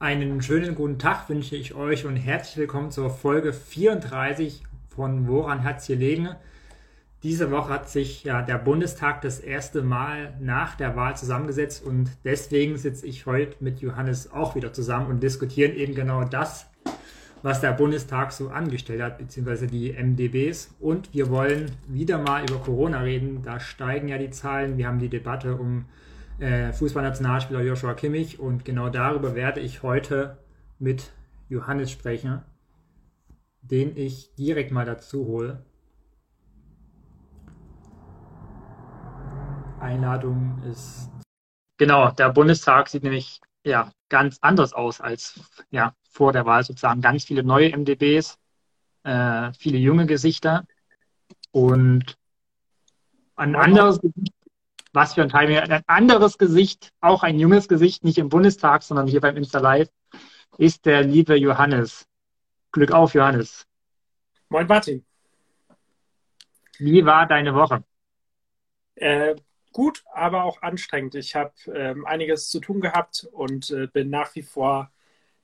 Einen 0.00 0.40
schönen 0.42 0.76
guten 0.76 1.00
Tag 1.00 1.28
wünsche 1.28 1.56
ich 1.56 1.74
euch 1.74 2.06
und 2.06 2.14
herzlich 2.14 2.56
willkommen 2.56 2.92
zur 2.92 3.10
Folge 3.10 3.52
34 3.52 4.62
von 4.94 5.26
Woran 5.26 5.64
hat's 5.64 5.88
gelegen? 5.88 6.28
Diese 7.24 7.50
Woche 7.50 7.70
hat 7.70 7.90
sich 7.90 8.22
ja 8.22 8.42
der 8.42 8.58
Bundestag 8.58 9.22
das 9.22 9.40
erste 9.40 9.82
Mal 9.82 10.34
nach 10.38 10.76
der 10.76 10.94
Wahl 10.94 11.16
zusammengesetzt 11.16 11.84
und 11.84 12.12
deswegen 12.22 12.76
sitze 12.78 13.08
ich 13.08 13.26
heute 13.26 13.56
mit 13.58 13.80
Johannes 13.80 14.30
auch 14.30 14.54
wieder 14.54 14.72
zusammen 14.72 15.08
und 15.08 15.20
diskutieren 15.20 15.74
eben 15.74 15.96
genau 15.96 16.22
das, 16.22 16.66
was 17.42 17.60
der 17.60 17.72
Bundestag 17.72 18.30
so 18.30 18.50
angestellt 18.50 19.02
hat, 19.02 19.18
beziehungsweise 19.18 19.66
die 19.66 19.92
MDBs. 19.92 20.76
Und 20.78 21.12
wir 21.12 21.28
wollen 21.28 21.72
wieder 21.88 22.18
mal 22.18 22.44
über 22.48 22.60
Corona 22.60 23.00
reden. 23.00 23.42
Da 23.42 23.58
steigen 23.58 24.06
ja 24.06 24.18
die 24.18 24.30
Zahlen. 24.30 24.78
Wir 24.78 24.86
haben 24.86 25.00
die 25.00 25.08
Debatte 25.08 25.56
um 25.56 25.86
äh, 26.38 26.72
Fußballnationalspieler 26.72 27.62
Joshua 27.62 27.94
Kimmich 27.94 28.38
und 28.38 28.64
genau 28.64 28.88
darüber 28.88 29.34
werde 29.34 29.60
ich 29.60 29.82
heute 29.82 30.38
mit 30.78 31.10
Johannes 31.48 31.90
sprechen, 31.90 32.42
den 33.62 33.96
ich 33.96 34.34
direkt 34.34 34.70
mal 34.70 34.84
dazu 34.84 35.26
hole. 35.26 35.64
Einladung 39.80 40.62
ist. 40.70 41.10
Genau, 41.76 42.10
der 42.10 42.30
Bundestag 42.30 42.88
sieht 42.88 43.04
nämlich 43.04 43.40
ja 43.64 43.92
ganz 44.08 44.38
anders 44.40 44.72
aus 44.72 45.00
als 45.00 45.40
ja 45.70 45.94
vor 46.10 46.32
der 46.32 46.46
Wahl 46.46 46.64
sozusagen. 46.64 47.00
Ganz 47.00 47.24
viele 47.24 47.44
neue 47.44 47.70
MDBs, 47.76 48.38
äh, 49.04 49.52
viele 49.52 49.78
junge 49.78 50.06
Gesichter 50.06 50.64
und 51.52 52.16
ein 53.36 53.54
anderes 53.54 54.00
Gesicht 54.00 54.34
was 54.98 55.14
für 55.14 55.22
ein 55.22 55.28
Timing. 55.28 55.58
Ein 55.58 55.82
anderes 55.86 56.38
Gesicht, 56.38 56.92
auch 57.00 57.22
ein 57.22 57.38
junges 57.38 57.68
Gesicht, 57.68 58.02
nicht 58.02 58.18
im 58.18 58.28
Bundestag, 58.28 58.82
sondern 58.82 59.06
hier 59.06 59.20
beim 59.20 59.36
Insta 59.36 59.60
Live, 59.60 59.88
ist 60.58 60.86
der 60.86 61.02
liebe 61.02 61.36
Johannes. 61.36 62.04
Glück 62.72 62.90
auf, 62.90 63.14
Johannes. 63.14 63.64
Moin, 64.48 64.66
Martin. 64.66 65.04
Wie 66.78 67.06
war 67.06 67.28
deine 67.28 67.54
Woche? 67.54 67.84
Äh, 68.96 69.36
gut, 69.72 70.02
aber 70.12 70.42
auch 70.42 70.62
anstrengend. 70.62 71.14
Ich 71.14 71.36
habe 71.36 71.52
ähm, 71.72 72.04
einiges 72.04 72.48
zu 72.48 72.58
tun 72.58 72.80
gehabt 72.80 73.28
und 73.30 73.70
äh, 73.70 73.86
bin 73.86 74.10
nach 74.10 74.34
wie 74.34 74.42
vor 74.42 74.90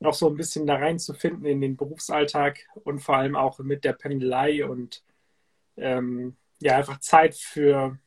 noch 0.01 0.15
so 0.15 0.29
ein 0.29 0.37
bisschen 0.37 0.67
da 0.67 0.75
reinzufinden 0.75 1.47
in 1.47 1.61
den 1.61 1.77
Berufsalltag 1.77 2.59
und 2.83 2.99
vor 2.99 3.19
allem 3.19 3.37
auch 3.37 3.61
mit 3.61 3.85
der 3.85 3.93
Pendelei 3.93 4.65
und 4.67 5.05
ähm, 5.77 6.37
ja, 6.61 6.77
einfach 6.77 6.99
Zeit 6.99 7.37
für 7.37 7.99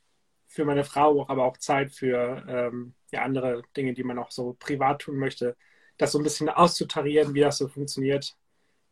für 0.47 0.65
meine 0.65 0.83
Frau, 0.83 1.27
aber 1.27 1.45
auch 1.45 1.57
Zeit 1.57 1.91
für 1.91 2.43
ähm, 2.47 2.93
ja, 3.11 3.23
andere 3.23 3.63
Dinge, 3.75 3.93
die 3.93 4.03
man 4.03 4.19
auch 4.19 4.31
so 4.31 4.55
privat 4.59 5.01
tun 5.01 5.17
möchte, 5.17 5.55
das 5.97 6.11
so 6.11 6.19
ein 6.19 6.23
bisschen 6.23 6.49
auszutarieren, 6.49 7.33
wie 7.33 7.41
das 7.41 7.57
so 7.57 7.67
funktioniert. 7.67 8.35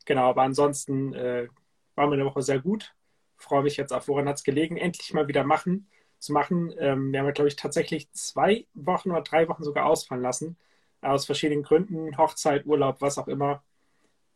Genau, 0.06 0.30
aber 0.30 0.44
ansonsten 0.44 1.14
äh, 1.14 1.47
war 1.95 2.08
meine 2.08 2.25
Woche 2.25 2.42
sehr 2.42 2.59
gut. 2.59 2.94
Freue 3.38 3.64
mich 3.64 3.78
jetzt 3.78 3.94
auf, 3.94 4.08
woran 4.08 4.28
hat 4.30 4.38
es 4.38 4.44
gelegen, 4.44 4.78
endlich 4.78 5.14
mal 5.14 5.28
wieder 5.28 5.44
machen, 5.44 5.89
zu 6.20 6.34
machen. 6.34 6.73
Ähm, 6.80 7.12
wir 7.12 7.20
haben, 7.22 7.34
glaube 7.34 7.47
ich, 7.50 7.56
tatsächlich 7.56 8.12
zwei 8.12 8.67
Wochen 8.73 9.12
oder 9.12 9.22
drei 9.22 9.47
Wochen 9.47 9.64
sogar 9.64 9.86
ausfallen 9.86 10.23
lassen. 10.23 10.58
Aus 11.02 11.25
verschiedenen 11.25 11.64
Gründen, 11.64 12.17
Hochzeit, 12.17 12.66
Urlaub, 12.66 13.02
was 13.02 13.17
auch 13.17 13.28
immer. 13.28 13.64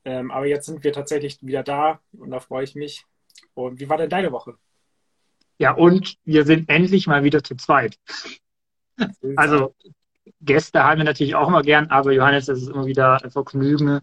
Ähm, 0.06 0.32
aber 0.32 0.46
jetzt 0.48 0.66
sind 0.68 0.84
wir 0.84 0.94
tatsächlich 0.94 1.40
wieder 1.42 1.64
da 1.64 2.02
und 2.14 2.32
da 2.32 2.40
freue 2.40 2.64
ich 2.64 2.76
mich. 2.76 3.06
Und 3.54 3.80
wie 3.80 3.90
war 3.90 3.98
denn 3.98 4.10
deine 4.10 4.32
Woche? 4.32 4.58
Ja, 5.60 5.74
und 5.74 6.16
wir 6.24 6.46
sind 6.46 6.70
endlich 6.70 7.06
mal 7.06 7.24
wieder 7.24 7.44
zu 7.44 7.56
zweit. 7.56 8.00
Also 9.36 9.76
Gäste 10.42 10.84
haben 10.84 11.00
wir 11.00 11.06
natürlich 11.06 11.36
auch 11.36 11.50
immer 11.50 11.62
gern, 11.62 11.88
aber 11.88 12.14
Johannes, 12.14 12.48
es 12.48 12.64
ist 12.64 12.70
immer 12.70 12.86
wieder 12.86 13.22
ein 13.24 13.30
Vergnügen, 13.30 14.00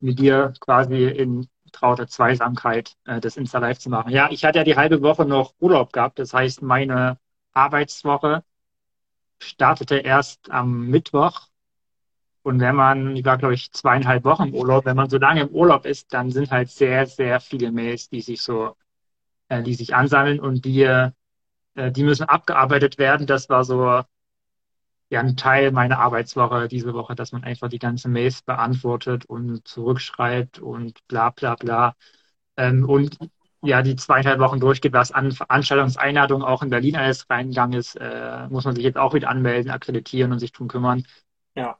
mit 0.00 0.18
dir 0.18 0.52
quasi 0.60 1.06
in 1.06 1.48
trauter 1.72 2.06
Zweisamkeit 2.06 2.94
äh, 3.04 3.20
das 3.20 3.36
Insta 3.36 3.58
Live 3.58 3.78
zu 3.78 3.88
machen. 3.90 4.12
Ja, 4.12 4.28
ich 4.30 4.44
hatte 4.44 4.58
ja 4.58 4.64
die 4.64 4.76
halbe 4.76 5.02
Woche 5.02 5.24
noch 5.24 5.54
Urlaub 5.58 5.92
gehabt. 5.92 6.18
Das 6.18 6.34
heißt, 6.34 6.62
meine 6.62 7.18
Arbeitswoche 7.52 8.44
startete 9.38 9.96
erst 9.96 10.50
am 10.50 10.88
Mittwoch. 10.88 11.48
Und 12.42 12.60
wenn 12.60 12.76
man, 12.76 13.16
ich 13.16 13.24
war 13.24 13.38
glaube 13.38 13.54
ich 13.54 13.72
zweieinhalb 13.72 14.24
Wochen 14.24 14.48
im 14.48 14.54
Urlaub, 14.54 14.84
wenn 14.84 14.96
man 14.96 15.08
so 15.08 15.16
lange 15.16 15.40
im 15.42 15.48
Urlaub 15.48 15.86
ist, 15.86 16.12
dann 16.12 16.30
sind 16.30 16.50
halt 16.50 16.68
sehr, 16.68 17.06
sehr 17.06 17.40
viele 17.40 17.72
Mails, 17.72 18.10
die 18.10 18.20
sich 18.20 18.42
so 18.42 18.76
äh, 19.48 19.62
die 19.62 19.74
sich 19.74 19.94
ansammeln 19.94 20.40
und 20.40 20.64
die, 20.64 20.82
äh, 20.82 21.10
die 21.76 22.04
müssen 22.04 22.24
abgearbeitet 22.24 22.98
werden. 22.98 23.26
Das 23.26 23.48
war 23.48 23.64
so 23.64 24.02
ja 25.10 25.20
ein 25.20 25.36
Teil 25.36 25.72
meiner 25.72 25.98
Arbeitswoche 25.98 26.68
diese 26.68 26.94
Woche, 26.94 27.14
dass 27.14 27.32
man 27.32 27.44
einfach 27.44 27.68
die 27.68 27.78
ganzen 27.78 28.12
Mails 28.12 28.42
beantwortet 28.42 29.24
und 29.26 29.66
zurückschreibt 29.66 30.58
und 30.58 31.06
bla 31.08 31.30
bla 31.30 31.54
bla. 31.54 31.94
Ähm, 32.56 32.88
und 32.88 33.18
ja, 33.62 33.82
die 33.82 33.96
zweieinhalb 33.96 34.40
Wochen 34.40 34.60
durchgeht, 34.60 34.92
was 34.92 35.10
an 35.10 35.32
Veranstaltungseinladungen 35.32 36.46
auch 36.46 36.62
in 36.62 36.70
Berlin 36.70 36.96
alles 36.96 37.28
reingegangen 37.30 37.78
ist, 37.78 37.96
äh, 37.96 38.46
muss 38.48 38.64
man 38.64 38.74
sich 38.74 38.84
jetzt 38.84 38.98
auch 38.98 39.14
wieder 39.14 39.30
anmelden, 39.30 39.70
akkreditieren 39.70 40.32
und 40.32 40.38
sich 40.38 40.52
drum 40.52 40.68
kümmern. 40.68 41.06
Ja. 41.54 41.78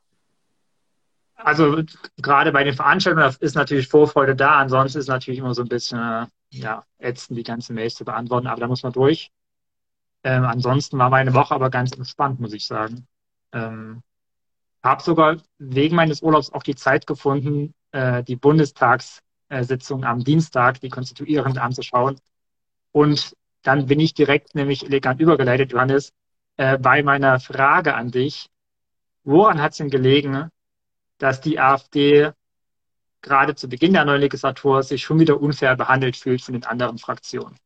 Also 1.37 1.83
gerade 2.17 2.53
bei 2.53 2.65
den 2.65 2.75
Veranstaltungen 2.75 3.35
ist 3.41 3.55
natürlich 3.55 3.89
Vorfreude 3.89 4.35
da, 4.35 4.59
ansonsten 4.61 4.99
ist 4.99 5.09
natürlich 5.09 5.41
immer 5.41 5.53
so 5.53 5.63
ein 5.63 5.69
bisschen 5.69 5.99
äh, 5.99 6.27
ja, 6.59 6.85
ätzend, 6.99 7.39
die 7.39 7.43
ganzen 7.43 7.75
Mails 7.75 7.95
zu 7.95 8.05
beantworten, 8.05 8.47
aber 8.47 8.61
da 8.61 8.69
muss 8.69 8.83
man 8.83 8.93
durch. 8.93 9.31
Ähm, 10.23 10.45
ansonsten 10.45 10.99
war 10.99 11.11
meine 11.11 11.35
Woche 11.35 11.55
aber 11.55 11.71
ganz 11.71 11.93
entspannt, 11.93 12.41
muss 12.41 12.55
ich 12.55 12.67
sagen. 12.67 13.07
Ähm, 13.53 14.03
habe 14.83 15.03
sogar 15.03 15.37
wegen 15.59 15.97
meines 15.97 16.23
Urlaubs 16.23 16.53
auch 16.53 16.63
die 16.63 16.75
Zeit 16.75 17.07
gefunden, 17.07 17.75
äh, 17.93 18.23
die 18.23 18.37
Bundestagssitzung 18.37 20.05
am 20.05 20.25
Dienstag, 20.25 20.81
die 20.81 20.91
konstituierend 20.91 21.59
anzuschauen. 21.59 22.21
Und 22.93 23.35
dann 23.63 23.87
bin 23.87 24.01
ich 24.01 24.15
direkt 24.15 24.55
nämlich 24.55 24.85
elegant 24.85 25.21
übergeleitet, 25.21 25.73
Johannes, 25.73 26.13
äh, 26.57 26.79
bei 26.79 27.03
meiner 27.03 27.41
Frage 27.41 27.95
an 27.95 28.11
dich. 28.11 28.49
Woran 29.25 29.61
hat 29.61 29.73
es 29.73 29.79
denn 29.79 29.91
gelegen, 29.91 30.51
dass 31.19 31.41
die 31.41 31.59
AfD 31.59 32.33
gerade 33.25 33.57
zu 33.57 33.69
Beginn 33.69 33.95
der 33.95 34.05
neuen 34.05 34.21
Legislatur 34.21 34.85
sich 34.85 35.03
schon 35.03 35.19
wieder 35.19 35.41
unfair 35.41 35.75
behandelt 35.77 36.17
fühlt 36.17 36.43
von 36.43 36.53
den 36.53 36.65
anderen 36.65 36.99
Fraktionen? 36.99 37.57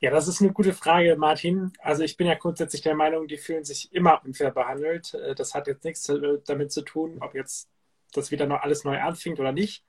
Ja, 0.00 0.10
das 0.10 0.26
ist 0.26 0.40
eine 0.40 0.52
gute 0.52 0.72
Frage, 0.72 1.16
Martin. 1.16 1.72
Also 1.78 2.02
ich 2.02 2.16
bin 2.16 2.26
ja 2.26 2.34
grundsätzlich 2.34 2.82
der 2.82 2.94
Meinung, 2.94 3.28
die 3.28 3.36
fühlen 3.36 3.64
sich 3.64 3.92
immer 3.92 4.20
unfair 4.24 4.50
behandelt. 4.50 5.14
Äh, 5.14 5.34
das 5.34 5.54
hat 5.54 5.66
jetzt 5.66 5.84
nichts 5.84 6.10
damit 6.46 6.72
zu 6.72 6.82
tun, 6.82 7.18
ob 7.20 7.34
jetzt 7.34 7.68
das 8.12 8.30
wieder 8.30 8.46
noch 8.46 8.62
alles 8.62 8.84
neu 8.84 9.00
anfängt 9.00 9.38
oder 9.38 9.52
nicht. 9.52 9.84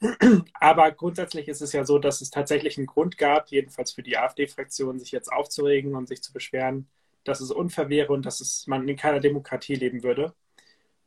Aber 0.54 0.90
grundsätzlich 0.92 1.48
ist 1.48 1.60
es 1.60 1.72
ja 1.72 1.84
so, 1.84 1.98
dass 1.98 2.20
es 2.20 2.30
tatsächlich 2.30 2.78
einen 2.78 2.86
Grund 2.86 3.18
gab, 3.18 3.48
jedenfalls 3.48 3.92
für 3.92 4.02
die 4.02 4.16
AfD-Fraktion, 4.16 4.98
sich 4.98 5.12
jetzt 5.12 5.32
aufzuregen 5.32 5.94
und 5.94 6.08
sich 6.08 6.22
zu 6.22 6.32
beschweren, 6.32 6.88
dass 7.24 7.40
es 7.40 7.50
unfair 7.50 7.88
wäre 7.88 8.12
und 8.12 8.26
dass 8.26 8.40
es, 8.40 8.66
man 8.66 8.88
in 8.88 8.96
keiner 8.96 9.20
Demokratie 9.20 9.74
leben 9.74 10.02
würde. 10.02 10.34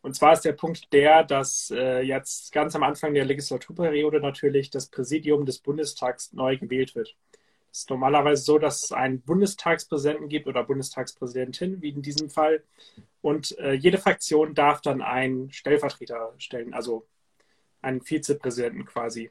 Und 0.08 0.14
zwar 0.14 0.32
ist 0.32 0.46
der 0.46 0.54
Punkt 0.54 0.94
der, 0.94 1.26
dass 1.26 1.70
äh, 1.70 2.00
jetzt 2.00 2.54
ganz 2.54 2.74
am 2.78 2.84
Anfang 2.84 3.14
der 3.14 3.26
Legislaturperiode 3.26 4.22
natürlich 4.22 4.70
das 4.70 4.88
Präsidium 4.88 5.46
des 5.46 5.60
Bundestags 5.60 6.32
neu 6.32 6.58
gewählt 6.58 6.96
wird. 6.96 7.18
Es 7.74 7.80
ist 7.80 7.90
normalerweise 7.90 8.42
so, 8.42 8.58
dass 8.58 8.86
es 8.86 8.92
einen 8.94 9.20
Bundestagspräsidenten 9.20 10.30
gibt 10.30 10.48
oder 10.48 10.64
Bundestagspräsidentin, 10.64 11.82
wie 11.82 11.90
in 11.90 12.02
diesem 12.02 12.30
Fall. 12.30 12.64
Und 13.20 13.58
äh, 13.60 13.74
jede 13.74 13.98
Fraktion 13.98 14.56
darf 14.56 14.80
dann 14.80 15.02
einen 15.02 15.52
Stellvertreter 15.52 16.34
stellen, 16.38 16.74
also 16.74 17.06
einen 17.82 18.00
Vizepräsidenten 18.00 18.86
quasi. 18.86 19.30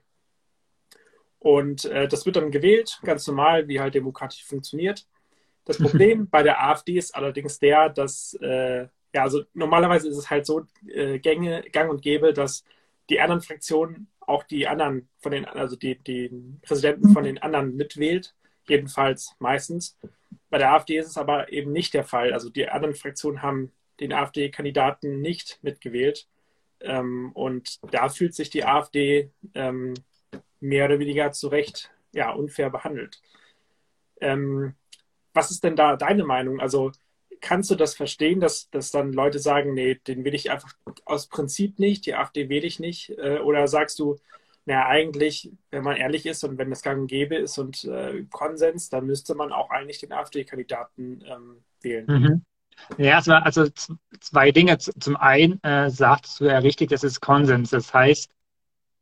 Und 1.38 1.86
äh, 1.86 2.06
das 2.06 2.26
wird 2.26 2.36
dann 2.36 2.50
gewählt, 2.50 3.00
ganz 3.02 3.26
normal, 3.26 3.66
wie 3.66 3.80
halt 3.80 3.94
demokratisch 3.94 4.44
funktioniert. 4.44 5.06
Das 5.64 5.78
Problem 5.82 6.28
bei 6.28 6.42
der 6.42 6.62
AfD 6.62 6.98
ist 6.98 7.14
allerdings 7.14 7.60
der, 7.60 7.88
dass 7.88 8.34
äh, 8.42 8.88
ja, 9.16 9.22
also 9.22 9.44
normalerweise 9.54 10.08
ist 10.10 10.18
es 10.18 10.28
halt 10.28 10.44
so 10.44 10.66
äh, 10.88 11.18
Gänge, 11.18 11.62
gang 11.72 11.90
und 11.90 12.02
gäbe, 12.02 12.34
dass 12.34 12.64
die 13.08 13.18
anderen 13.18 13.40
Fraktionen 13.40 14.08
auch 14.20 14.42
die 14.42 14.68
anderen 14.68 15.08
von 15.20 15.32
den, 15.32 15.46
also 15.46 15.74
die, 15.74 15.98
die 15.98 16.30
Präsidenten 16.60 17.14
von 17.14 17.24
den 17.24 17.38
anderen 17.38 17.76
mitwählt, 17.76 18.34
jedenfalls 18.68 19.34
meistens. 19.38 19.96
Bei 20.50 20.58
der 20.58 20.72
AfD 20.72 20.98
ist 20.98 21.06
es 21.06 21.16
aber 21.16 21.50
eben 21.50 21.72
nicht 21.72 21.94
der 21.94 22.04
Fall. 22.04 22.34
Also 22.34 22.50
die 22.50 22.68
anderen 22.68 22.94
Fraktionen 22.94 23.40
haben 23.40 23.72
den 24.00 24.12
AfD-Kandidaten 24.12 25.22
nicht 25.22 25.60
mitgewählt. 25.62 26.28
Ähm, 26.80 27.32
und 27.32 27.78
da 27.94 28.10
fühlt 28.10 28.34
sich 28.34 28.50
die 28.50 28.66
AfD 28.66 29.30
ähm, 29.54 29.94
mehr 30.60 30.84
oder 30.84 30.98
weniger 30.98 31.32
zu 31.32 31.48
Recht 31.48 31.90
ja, 32.12 32.32
unfair 32.32 32.68
behandelt. 32.68 33.22
Ähm, 34.20 34.74
was 35.32 35.50
ist 35.50 35.64
denn 35.64 35.74
da 35.74 35.96
deine 35.96 36.24
Meinung? 36.24 36.60
Also 36.60 36.92
kannst 37.40 37.70
du 37.70 37.74
das 37.74 37.94
verstehen, 37.94 38.40
dass, 38.40 38.70
dass 38.70 38.90
dann 38.90 39.12
Leute 39.12 39.38
sagen, 39.38 39.74
nee, 39.74 39.94
den 40.06 40.24
will 40.24 40.34
ich 40.34 40.50
einfach 40.50 40.72
aus 41.04 41.28
Prinzip 41.28 41.78
nicht, 41.78 42.06
die 42.06 42.14
AfD 42.14 42.48
wähle 42.48 42.66
ich 42.66 42.80
nicht? 42.80 43.10
Äh, 43.18 43.38
oder 43.38 43.68
sagst 43.68 43.98
du, 43.98 44.16
naja, 44.64 44.86
eigentlich, 44.86 45.50
wenn 45.70 45.84
man 45.84 45.96
ehrlich 45.96 46.26
ist 46.26 46.42
und 46.42 46.58
wenn 46.58 46.70
das 46.70 46.82
gang 46.82 47.02
und 47.02 47.06
gäbe 47.06 47.36
ist 47.36 47.56
und 47.58 47.84
äh, 47.84 48.24
Konsens, 48.30 48.88
dann 48.88 49.06
müsste 49.06 49.34
man 49.34 49.52
auch 49.52 49.70
eigentlich 49.70 50.00
den 50.00 50.12
AfD-Kandidaten 50.12 51.24
ähm, 51.24 51.62
wählen. 51.80 52.06
Mhm. 52.08 52.42
Ja, 52.98 53.18
also 53.18 53.68
zwei 54.20 54.50
Dinge. 54.50 54.76
Zum 54.78 55.16
einen 55.16 55.62
äh, 55.62 55.88
sagst 55.90 56.40
du 56.40 56.44
ja 56.44 56.58
richtig, 56.58 56.90
das 56.90 57.04
ist 57.04 57.20
Konsens. 57.20 57.70
Das 57.70 57.94
heißt, 57.94 58.30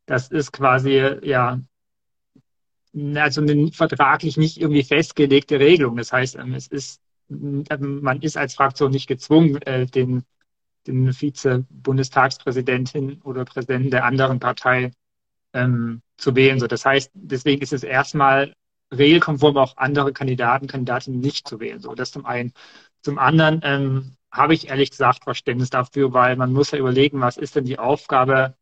das 0.06 0.28
ist 0.28 0.52
quasi 0.52 1.18
ja 1.22 1.60
also 3.16 3.40
eine 3.40 3.72
vertraglich 3.72 4.36
nicht 4.36 4.60
irgendwie 4.60 4.84
festgelegte 4.84 5.58
Regelung. 5.58 5.96
Das 5.96 6.12
heißt, 6.12 6.36
ähm, 6.36 6.54
es 6.54 6.68
ist 6.68 7.00
man 7.28 8.20
ist 8.20 8.36
als 8.36 8.54
Fraktion 8.54 8.90
nicht 8.90 9.06
gezwungen, 9.06 9.60
äh, 9.62 9.86
den, 9.86 10.24
den 10.86 11.12
Vize-Bundestagspräsidentin 11.12 13.22
oder 13.22 13.44
Präsidenten 13.44 13.90
der 13.90 14.04
anderen 14.04 14.40
Partei 14.40 14.92
ähm, 15.52 16.02
zu 16.16 16.34
wählen. 16.36 16.60
So, 16.60 16.66
das 16.66 16.84
heißt, 16.84 17.10
deswegen 17.14 17.62
ist 17.62 17.72
es 17.72 17.82
erstmal 17.82 18.54
regelkonform 18.92 19.56
auch 19.56 19.76
andere 19.76 20.12
Kandidaten, 20.12 20.66
Kandidatinnen 20.66 21.20
nicht 21.20 21.48
zu 21.48 21.60
wählen. 21.60 21.80
So, 21.80 21.94
das 21.94 22.12
zum 22.12 22.26
einen. 22.26 22.52
Zum 23.02 23.18
anderen 23.18 23.60
ähm, 23.62 24.16
habe 24.30 24.54
ich 24.54 24.68
ehrlich 24.68 24.90
gesagt 24.90 25.24
Verständnis 25.24 25.70
dafür, 25.70 26.12
weil 26.12 26.36
man 26.36 26.52
muss 26.52 26.72
ja 26.72 26.78
überlegen, 26.78 27.20
was 27.20 27.36
ist 27.36 27.56
denn 27.56 27.64
die 27.64 27.78
Aufgabe 27.78 28.56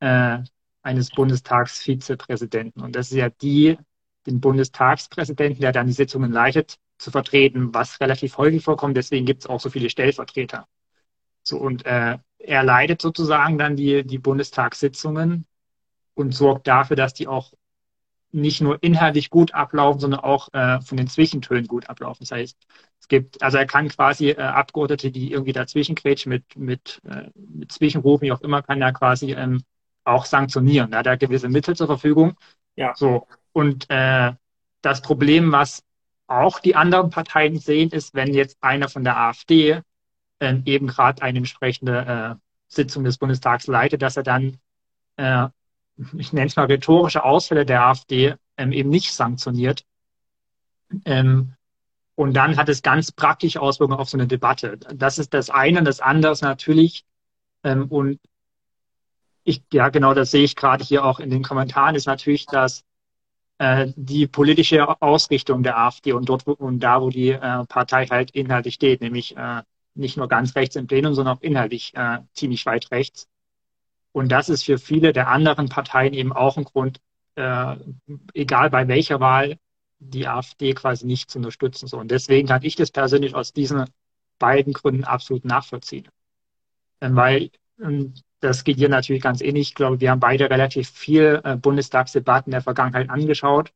äh, 0.00 0.38
eines 0.82 1.10
Bundestagsvizepräsidenten? 1.10 2.82
Und 2.82 2.96
das 2.96 3.10
ist 3.10 3.16
ja 3.16 3.28
die, 3.28 3.76
den 4.26 4.40
Bundestagspräsidenten, 4.40 5.60
der 5.60 5.72
dann 5.72 5.88
die 5.88 5.92
Sitzungen 5.92 6.32
leitet, 6.32 6.78
zu 7.00 7.10
vertreten, 7.10 7.72
was 7.74 8.00
relativ 8.00 8.36
häufig 8.38 8.62
vorkommt. 8.62 8.96
Deswegen 8.96 9.26
gibt 9.26 9.42
es 9.42 9.48
auch 9.48 9.60
so 9.60 9.70
viele 9.70 9.90
Stellvertreter. 9.90 10.66
So 11.42 11.58
und 11.58 11.86
äh, 11.86 12.18
er 12.38 12.62
leitet 12.62 13.00
sozusagen 13.02 13.58
dann 13.58 13.76
die, 13.76 14.04
die 14.04 14.18
Bundestagssitzungen 14.18 15.46
und 16.14 16.34
sorgt 16.34 16.66
dafür, 16.66 16.96
dass 16.96 17.14
die 17.14 17.26
auch 17.26 17.52
nicht 18.32 18.60
nur 18.60 18.80
inhaltlich 18.82 19.30
gut 19.30 19.54
ablaufen, 19.54 20.00
sondern 20.00 20.20
auch 20.20 20.52
äh, 20.52 20.80
von 20.82 20.96
den 20.96 21.08
Zwischentönen 21.08 21.66
gut 21.66 21.88
ablaufen. 21.88 22.20
Das 22.20 22.30
heißt, 22.30 22.56
es 23.00 23.08
gibt, 23.08 23.42
also 23.42 23.58
er 23.58 23.66
kann 23.66 23.88
quasi 23.88 24.30
äh, 24.30 24.36
Abgeordnete, 24.36 25.10
die 25.10 25.32
irgendwie 25.32 25.52
dazwischen 25.52 25.96
quetschen 25.96 26.30
mit, 26.30 26.44
mit, 26.56 27.00
äh, 27.08 27.28
mit 27.34 27.72
Zwischenrufen, 27.72 28.26
wie 28.26 28.32
auch 28.32 28.40
immer, 28.42 28.62
kann 28.62 28.80
er 28.80 28.92
quasi 28.92 29.32
ähm, 29.32 29.62
auch 30.04 30.26
sanktionieren. 30.26 30.92
Da 30.92 30.98
hat 30.98 31.06
er 31.06 31.16
gewisse 31.16 31.48
Mittel 31.48 31.74
zur 31.74 31.86
Verfügung. 31.86 32.34
Ja. 32.76 32.94
So. 32.94 33.26
Und 33.52 33.86
äh, 33.90 34.32
das 34.82 35.02
Problem, 35.02 35.50
was 35.50 35.82
auch 36.30 36.60
die 36.60 36.76
anderen 36.76 37.10
Parteien 37.10 37.58
sehen, 37.58 37.90
ist, 37.90 38.14
wenn 38.14 38.32
jetzt 38.32 38.56
einer 38.60 38.88
von 38.88 39.04
der 39.04 39.16
AfD 39.18 39.82
äh, 40.38 40.56
eben 40.64 40.86
gerade 40.86 41.22
eine 41.22 41.38
entsprechende 41.38 42.38
äh, 42.38 42.40
Sitzung 42.68 43.04
des 43.04 43.18
Bundestags 43.18 43.66
leitet, 43.66 44.02
dass 44.02 44.16
er 44.16 44.22
dann, 44.22 44.58
äh, 45.16 45.48
ich 46.16 46.32
nenne 46.32 46.46
es 46.46 46.56
mal 46.56 46.66
rhetorische 46.66 47.24
Ausfälle 47.24 47.66
der 47.66 47.84
AfD, 47.84 48.36
ähm, 48.56 48.72
eben 48.72 48.90
nicht 48.90 49.12
sanktioniert. 49.12 49.84
Ähm, 51.04 51.54
und 52.14 52.34
dann 52.34 52.56
hat 52.56 52.68
es 52.68 52.82
ganz 52.82 53.12
praktische 53.12 53.60
Auswirkungen 53.60 53.98
auf 53.98 54.10
so 54.10 54.16
eine 54.16 54.26
Debatte. 54.26 54.78
Das 54.94 55.18
ist 55.18 55.34
das 55.34 55.50
eine. 55.50 55.82
Das 55.82 56.00
andere 56.00 56.32
ist 56.32 56.42
natürlich, 56.42 57.04
ähm, 57.64 57.88
und 57.88 58.20
ich, 59.42 59.62
ja, 59.72 59.88
genau, 59.88 60.14
das 60.14 60.30
sehe 60.30 60.44
ich 60.44 60.54
gerade 60.54 60.84
hier 60.84 61.04
auch 61.04 61.18
in 61.18 61.30
den 61.30 61.42
Kommentaren, 61.42 61.94
ist 61.94 62.06
natürlich, 62.06 62.46
dass 62.46 62.84
die 63.94 64.26
politische 64.26 65.02
Ausrichtung 65.02 65.62
der 65.62 65.78
AfD 65.78 66.12
und 66.12 66.28
dort 66.28 66.46
und 66.46 66.80
da, 66.80 67.02
wo 67.02 67.10
die 67.10 67.30
äh, 67.30 67.64
Partei 67.66 68.06
halt 68.06 68.30
inhaltlich 68.30 68.74
steht, 68.74 69.02
nämlich 69.02 69.36
äh, 69.36 69.62
nicht 69.94 70.16
nur 70.16 70.28
ganz 70.28 70.56
rechts 70.56 70.76
im 70.76 70.86
Plenum, 70.86 71.14
sondern 71.14 71.36
auch 71.36 71.42
inhaltlich 71.42 71.94
äh, 71.94 72.20
ziemlich 72.32 72.64
weit 72.64 72.90
rechts. 72.90 73.28
Und 74.12 74.32
das 74.32 74.48
ist 74.48 74.64
für 74.64 74.78
viele 74.78 75.12
der 75.12 75.28
anderen 75.28 75.68
Parteien 75.68 76.14
eben 76.14 76.32
auch 76.32 76.56
ein 76.56 76.64
Grund, 76.64 77.00
äh, 77.36 77.76
egal 78.34 78.70
bei 78.70 78.88
welcher 78.88 79.20
Wahl, 79.20 79.58
die 79.98 80.26
AfD 80.26 80.72
quasi 80.72 81.06
nicht 81.06 81.30
zu 81.30 81.38
unterstützen. 81.38 81.86
So. 81.86 81.98
Und 81.98 82.10
deswegen 82.10 82.48
kann 82.48 82.62
ich 82.62 82.76
das 82.76 82.90
persönlich 82.90 83.34
aus 83.34 83.52
diesen 83.52 83.84
beiden 84.38 84.72
Gründen 84.72 85.04
absolut 85.04 85.44
nachvollziehen. 85.44 86.08
Ähm, 87.02 87.14
weil 87.14 87.50
ähm, 87.80 88.14
das 88.40 88.64
geht 88.64 88.78
dir 88.78 88.88
natürlich 88.88 89.22
ganz 89.22 89.40
ähnlich. 89.40 89.68
Ich 89.68 89.74
glaube, 89.74 90.00
wir 90.00 90.10
haben 90.10 90.20
beide 90.20 90.50
relativ 90.50 90.90
viel 90.90 91.40
äh, 91.44 91.56
Bundestagsdebatten 91.56 92.50
der 92.50 92.62
Vergangenheit 92.62 93.10
angeschaut. 93.10 93.72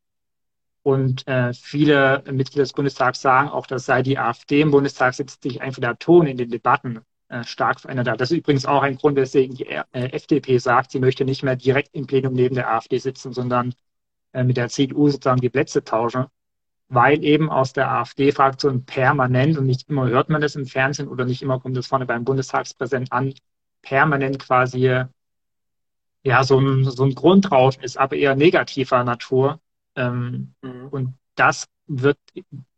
Und 0.83 1.27
äh, 1.27 1.55
viele 1.55 2.23
Mitglieder 2.31 2.63
des 2.63 2.73
Bundestags 2.75 3.21
sagen 3.23 3.49
auch, 3.49 3.67
dass 3.67 3.87
seit 3.87 4.07
die 4.07 4.19
AfD 4.19 4.61
im 4.61 4.71
Bundestag 4.71 5.15
sitzt, 5.15 5.43
sich 5.43 5.63
einfach 5.63 5.81
der 5.81 5.99
Ton 5.99 6.27
in 6.27 6.37
den 6.37 6.51
Debatten 6.51 7.01
äh, 7.29 7.43
stark 7.45 7.81
verändert 7.81 8.09
hat. 8.09 8.21
Das 8.21 8.31
ist 8.31 8.39
übrigens 8.39 8.67
auch 8.67 8.83
ein 8.83 8.97
Grund, 8.97 9.17
weswegen 9.17 9.57
die 9.57 9.67
äh, 9.67 9.85
FDP 9.93 10.59
sagt, 10.59 10.91
sie 10.91 11.01
möchte 11.01 11.25
nicht 11.25 11.43
mehr 11.43 11.57
direkt 11.57 11.95
im 11.95 12.07
Plenum 12.07 12.35
neben 12.35 12.55
der 12.55 12.71
AfD 12.71 12.99
sitzen, 12.99 13.33
sondern 13.33 13.75
äh, 14.33 14.45
mit 14.45 14.57
der 14.59 14.69
CDU 14.69 15.09
sozusagen 15.09 15.41
die 15.41 15.49
Plätze 15.49 15.85
tauschen, 15.85 16.27
weil 16.89 17.25
eben 17.25 17.51
aus 17.51 17.73
der 17.73 17.91
AfD-Fraktion 17.91 18.85
permanent, 18.85 19.57
und 19.57 19.67
nicht 19.67 19.89
immer 19.89 20.07
hört 20.09 20.29
man 20.29 20.43
das 20.43 20.55
im 20.55 20.67
Fernsehen 20.67 21.09
oder 21.09 21.25
nicht 21.25 21.43
immer 21.43 21.61
kommt 21.61 21.77
das 21.77 21.87
vorne 21.87 22.07
beim 22.07 22.25
Bundestagspräsidenten 22.25 23.13
an, 23.13 23.35
permanent 23.85 24.39
quasi 24.39 25.05
ja 26.25 26.43
so 26.43 26.59
ein, 26.59 26.85
so 26.85 27.05
ein 27.05 27.15
Grundrauschen 27.15 27.83
ist, 27.83 27.99
aber 27.99 28.17
eher 28.17 28.35
negativer 28.35 29.05
Natur. 29.05 29.61
Ähm, 29.95 30.55
mhm. 30.63 30.89
Und 30.89 31.15
das 31.37 31.67
wird 31.87 32.19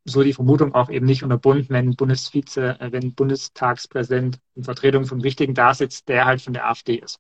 so 0.05 0.23
die 0.23 0.33
Vermutung 0.33 0.75
auch 0.75 0.91
eben 0.91 1.07
nicht 1.07 1.23
unterbunden, 1.23 1.69
wenn 1.71 1.97
Bundesvize, 1.97 2.79
äh, 2.81 2.93
wenn 2.93 3.15
Bundestagspräsident 3.15 4.39
in 4.55 4.65
Vertretung 4.65 5.05
von 5.05 5.23
Wichtigen 5.23 5.55
da 5.55 5.75
sitzt, 5.75 6.09
der 6.09 6.27
halt 6.27 6.43
von 6.43 6.53
der 6.53 6.69
AfD 6.69 6.97
ist. 6.97 7.19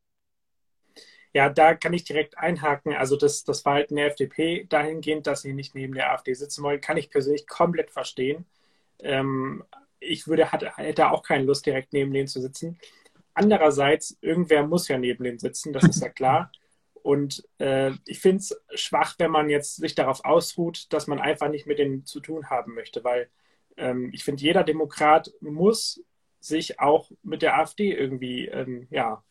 Ja, 1.32 1.50
da 1.50 1.74
kann 1.74 1.92
ich 1.92 2.04
direkt 2.04 2.38
einhaken. 2.38 2.94
Also 2.94 3.16
das, 3.16 3.44
das 3.44 3.60
Verhalten 3.60 3.96
der 3.96 4.06
FDP 4.06 4.64
dahingehend, 4.68 5.26
dass 5.26 5.42
sie 5.42 5.52
nicht 5.52 5.74
neben 5.74 5.94
der 5.94 6.12
AfD 6.12 6.32
sitzen 6.32 6.62
wollen, 6.62 6.80
kann 6.80 6.96
ich 6.96 7.10
persönlich 7.10 7.46
komplett 7.46 7.90
verstehen. 7.90 8.46
Ähm, 9.00 9.62
ich 10.00 10.26
würde, 10.28 10.50
hatte, 10.52 10.72
hätte 10.76 11.10
auch 11.10 11.22
keine 11.22 11.44
Lust, 11.44 11.66
direkt 11.66 11.92
neben 11.92 12.12
denen 12.12 12.28
zu 12.28 12.40
sitzen. 12.40 12.78
Andererseits, 13.36 14.16
irgendwer 14.22 14.66
muss 14.66 14.88
ja 14.88 14.96
neben 14.96 15.22
denen 15.22 15.38
sitzen, 15.38 15.74
das 15.74 15.84
ist 15.84 16.00
ja 16.02 16.08
klar. 16.08 16.50
Und 17.02 17.46
äh, 17.58 17.92
ich 18.06 18.18
finde 18.18 18.38
es 18.38 18.58
schwach, 18.74 19.14
wenn 19.18 19.30
man 19.30 19.50
jetzt 19.50 19.76
sich 19.76 19.94
darauf 19.94 20.24
ausruht, 20.24 20.90
dass 20.92 21.06
man 21.06 21.20
einfach 21.20 21.50
nicht 21.50 21.66
mit 21.66 21.78
denen 21.78 22.06
zu 22.06 22.20
tun 22.20 22.48
haben 22.48 22.74
möchte, 22.74 23.04
weil 23.04 23.28
ähm, 23.76 24.10
ich 24.14 24.24
finde, 24.24 24.42
jeder 24.42 24.64
Demokrat 24.64 25.30
muss 25.40 26.02
sich 26.40 26.80
auch 26.80 27.10
mit 27.22 27.42
der 27.42 27.58
AfD 27.58 27.92
irgendwie, 27.92 28.46
ähm, 28.46 28.88
ja, 28.90 29.22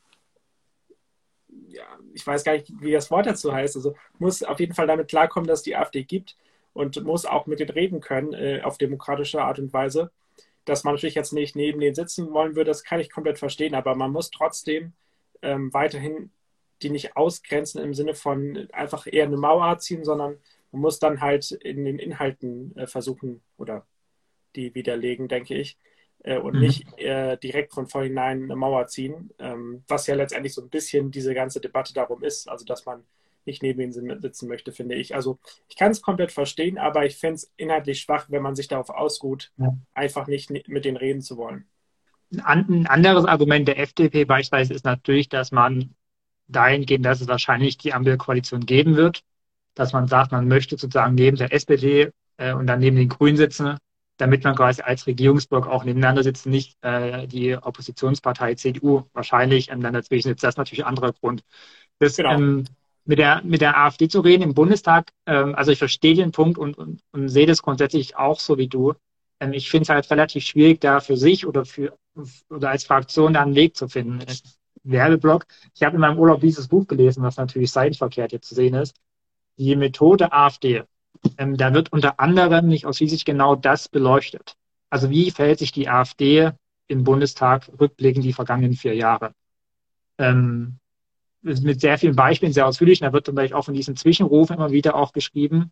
ja, 1.67 1.83
ich 2.13 2.25
weiß 2.25 2.43
gar 2.43 2.53
nicht, 2.53 2.71
wie 2.79 2.91
das 2.91 3.09
Wort 3.09 3.25
dazu 3.25 3.51
heißt, 3.51 3.75
also 3.75 3.95
muss 4.19 4.43
auf 4.43 4.59
jeden 4.59 4.75
Fall 4.75 4.87
damit 4.87 5.07
klarkommen, 5.07 5.47
dass 5.47 5.59
es 5.59 5.63
die 5.63 5.75
AfD 5.75 6.03
gibt 6.03 6.37
und 6.73 7.03
muss 7.03 7.25
auch 7.25 7.47
mit 7.47 7.59
denen 7.59 7.71
reden 7.71 8.01
können 8.01 8.33
äh, 8.33 8.61
auf 8.63 8.77
demokratische 8.77 9.41
Art 9.41 9.57
und 9.57 9.73
Weise 9.73 10.11
dass 10.65 10.83
man 10.83 10.95
natürlich 10.95 11.15
jetzt 11.15 11.33
nicht 11.33 11.55
neben 11.55 11.79
denen 11.79 11.95
sitzen 11.95 12.31
wollen 12.33 12.55
würde, 12.55 12.69
das 12.69 12.83
kann 12.83 12.99
ich 12.99 13.11
komplett 13.11 13.39
verstehen, 13.39 13.75
aber 13.75 13.95
man 13.95 14.11
muss 14.11 14.31
trotzdem 14.31 14.93
ähm, 15.41 15.73
weiterhin 15.73 16.31
die 16.81 16.89
nicht 16.89 17.15
ausgrenzen 17.15 17.81
im 17.81 17.93
Sinne 17.93 18.15
von 18.15 18.67
einfach 18.73 19.07
eher 19.07 19.25
eine 19.25 19.37
Mauer 19.37 19.77
ziehen, 19.79 20.03
sondern 20.03 20.37
man 20.71 20.81
muss 20.81 20.99
dann 20.99 21.21
halt 21.21 21.51
in 21.51 21.85
den 21.85 21.99
Inhalten 21.99 22.75
äh, 22.75 22.87
versuchen 22.87 23.41
oder 23.57 23.85
die 24.55 24.75
widerlegen, 24.75 25.27
denke 25.27 25.55
ich, 25.55 25.77
äh, 26.23 26.37
und 26.37 26.55
mhm. 26.55 26.61
nicht 26.61 26.99
äh, 26.99 27.37
direkt 27.37 27.73
von 27.73 27.87
vornherein 27.87 28.43
eine 28.43 28.55
Mauer 28.55 28.87
ziehen, 28.87 29.29
ähm, 29.39 29.83
was 29.87 30.07
ja 30.07 30.15
letztendlich 30.15 30.53
so 30.53 30.61
ein 30.61 30.69
bisschen 30.69 31.11
diese 31.11 31.33
ganze 31.33 31.61
Debatte 31.61 31.93
darum 31.93 32.23
ist, 32.23 32.49
also 32.49 32.65
dass 32.65 32.85
man 32.85 33.05
nicht 33.47 33.63
neben 33.63 33.81
ihnen 33.81 34.21
sitzen 34.21 34.47
möchte, 34.47 34.71
finde 34.71 34.95
ich. 34.95 35.15
Also 35.15 35.39
ich 35.67 35.75
kann 35.75 35.91
es 35.91 36.01
komplett 36.01 36.31
verstehen, 36.31 36.77
aber 36.77 37.05
ich 37.05 37.17
finde 37.17 37.35
es 37.35 37.51
inhaltlich 37.57 38.01
schwach, 38.01 38.25
wenn 38.29 38.41
man 38.41 38.55
sich 38.55 38.67
darauf 38.67 38.89
ausruht, 38.89 39.51
ja. 39.57 39.75
einfach 39.93 40.27
nicht 40.27 40.49
mit 40.49 40.85
denen 40.85 40.97
reden 40.97 41.21
zu 41.21 41.37
wollen. 41.37 41.65
Ein 42.43 42.87
anderes 42.87 43.25
Argument 43.25 43.67
der 43.67 43.79
FDP 43.79 44.25
beispielsweise 44.25 44.73
ist 44.73 44.85
natürlich, 44.85 45.29
dass 45.29 45.51
man 45.51 45.93
dahingehend, 46.47 47.05
dass 47.05 47.21
es 47.21 47.27
wahrscheinlich 47.27 47.77
die 47.77 47.93
Ampelkoalition 47.93 48.65
geben 48.65 48.95
wird, 48.95 49.23
dass 49.73 49.93
man 49.93 50.07
sagt, 50.07 50.31
man 50.31 50.47
möchte 50.47 50.77
sozusagen 50.77 51.15
neben 51.15 51.37
der 51.37 51.53
SPD 51.53 52.11
äh, 52.37 52.53
und 52.53 52.67
dann 52.67 52.79
neben 52.79 52.95
den 52.95 53.09
Grünen 53.09 53.37
sitzen, 53.37 53.77
damit 54.17 54.43
man 54.43 54.55
quasi 54.55 54.81
als 54.81 55.07
Regierungsblock 55.07 55.67
auch 55.67 55.83
nebeneinander 55.83 56.23
sitzt, 56.23 56.45
nicht 56.45 56.77
äh, 56.83 57.27
die 57.27 57.55
Oppositionspartei 57.55 58.55
CDU 58.55 59.03
wahrscheinlich 59.13 59.71
ähm, 59.71 59.81
dann 59.81 59.93
dazwischen 59.93 60.29
sitzt. 60.29 60.43
Das 60.43 60.53
ist 60.53 60.57
natürlich 60.57 60.85
ein 60.85 60.89
anderer 60.89 61.13
Grund. 61.13 61.43
Das 61.99 62.15
genau. 62.15 62.33
ähm, 62.33 62.65
mit 63.05 63.19
der, 63.19 63.41
mit 63.43 63.61
der 63.61 63.77
AfD 63.77 64.07
zu 64.07 64.19
reden 64.21 64.43
im 64.43 64.53
Bundestag. 64.53 65.11
Ähm, 65.25 65.55
also 65.55 65.71
ich 65.71 65.79
verstehe 65.79 66.15
den 66.15 66.31
Punkt 66.31 66.57
und, 66.57 66.77
und, 66.77 67.01
und 67.11 67.29
sehe 67.29 67.45
das 67.45 67.61
grundsätzlich 67.61 68.17
auch 68.17 68.39
so 68.39 68.57
wie 68.57 68.67
du. 68.67 68.93
Ähm, 69.39 69.53
ich 69.53 69.69
finde 69.69 69.83
es 69.83 69.89
halt 69.89 70.09
relativ 70.11 70.43
schwierig, 70.43 70.81
da 70.81 70.99
für 70.99 71.17
sich 71.17 71.45
oder 71.45 71.65
für 71.65 71.97
oder 72.49 72.69
als 72.69 72.85
Fraktion 72.85 73.33
da 73.33 73.41
einen 73.41 73.55
Weg 73.55 73.75
zu 73.75 73.87
finden. 73.87 74.19
Werbeblock. 74.83 75.45
Ich 75.73 75.83
habe 75.83 75.95
in 75.95 76.01
meinem 76.01 76.19
Urlaub 76.19 76.41
dieses 76.41 76.67
Buch 76.67 76.87
gelesen, 76.87 77.23
was 77.23 77.37
natürlich 77.37 77.71
seitenverkehrt 77.71 78.31
jetzt 78.31 78.47
zu 78.47 78.55
sehen 78.55 78.75
ist. 78.75 78.95
Die 79.57 79.75
Methode 79.75 80.31
AfD. 80.31 80.83
Ähm, 81.37 81.57
da 81.57 81.73
wird 81.73 81.91
unter 81.91 82.19
anderem 82.19 82.67
nicht 82.67 82.85
aus 82.85 82.99
wie 82.99 83.09
sich 83.09 83.25
genau 83.25 83.55
das 83.55 83.89
beleuchtet. 83.89 84.55
Also 84.89 85.09
wie 85.09 85.31
verhält 85.31 85.59
sich 85.59 85.71
die 85.71 85.89
AfD 85.89 86.51
im 86.87 87.03
Bundestag 87.03 87.69
rückblickend 87.79 88.23
die 88.23 88.33
vergangenen 88.33 88.73
vier 88.73 88.93
Jahre? 88.93 89.33
Ähm, 90.17 90.77
mit 91.45 91.79
sehr 91.79 91.97
vielen 91.97 92.15
Beispielen, 92.15 92.53
sehr 92.53 92.67
ausführlich. 92.67 93.01
Und 93.01 93.07
da 93.07 93.13
wird 93.13 93.27
dann 93.27 93.53
auch 93.53 93.65
von 93.65 93.73
diesen 93.73 93.95
Zwischenrufen 93.95 94.55
immer 94.55 94.71
wieder 94.71 94.95
auch 94.95 95.13
geschrieben. 95.13 95.71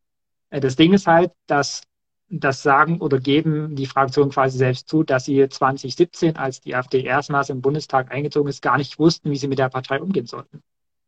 Äh, 0.49 0.59
das 0.59 0.75
Ding 0.75 0.93
ist 0.93 1.07
halt, 1.07 1.31
dass 1.47 1.81
das 2.29 2.63
sagen 2.63 2.99
oder 2.99 3.19
geben 3.19 3.75
die 3.75 3.85
Fraktionen 3.85 4.31
quasi 4.31 4.57
selbst 4.57 4.87
zu, 4.87 5.03
dass 5.03 5.25
sie 5.25 5.47
2017, 5.47 6.37
als 6.37 6.61
die 6.61 6.75
AfD 6.75 7.03
erstmals 7.03 7.49
im 7.49 7.61
Bundestag 7.61 8.11
eingezogen 8.11 8.49
ist, 8.49 8.61
gar 8.61 8.77
nicht 8.77 8.97
wussten, 8.97 9.29
wie 9.29 9.35
sie 9.35 9.47
mit 9.47 9.59
der 9.59 9.69
Partei 9.69 10.01
umgehen 10.01 10.25
sollten. 10.25 10.63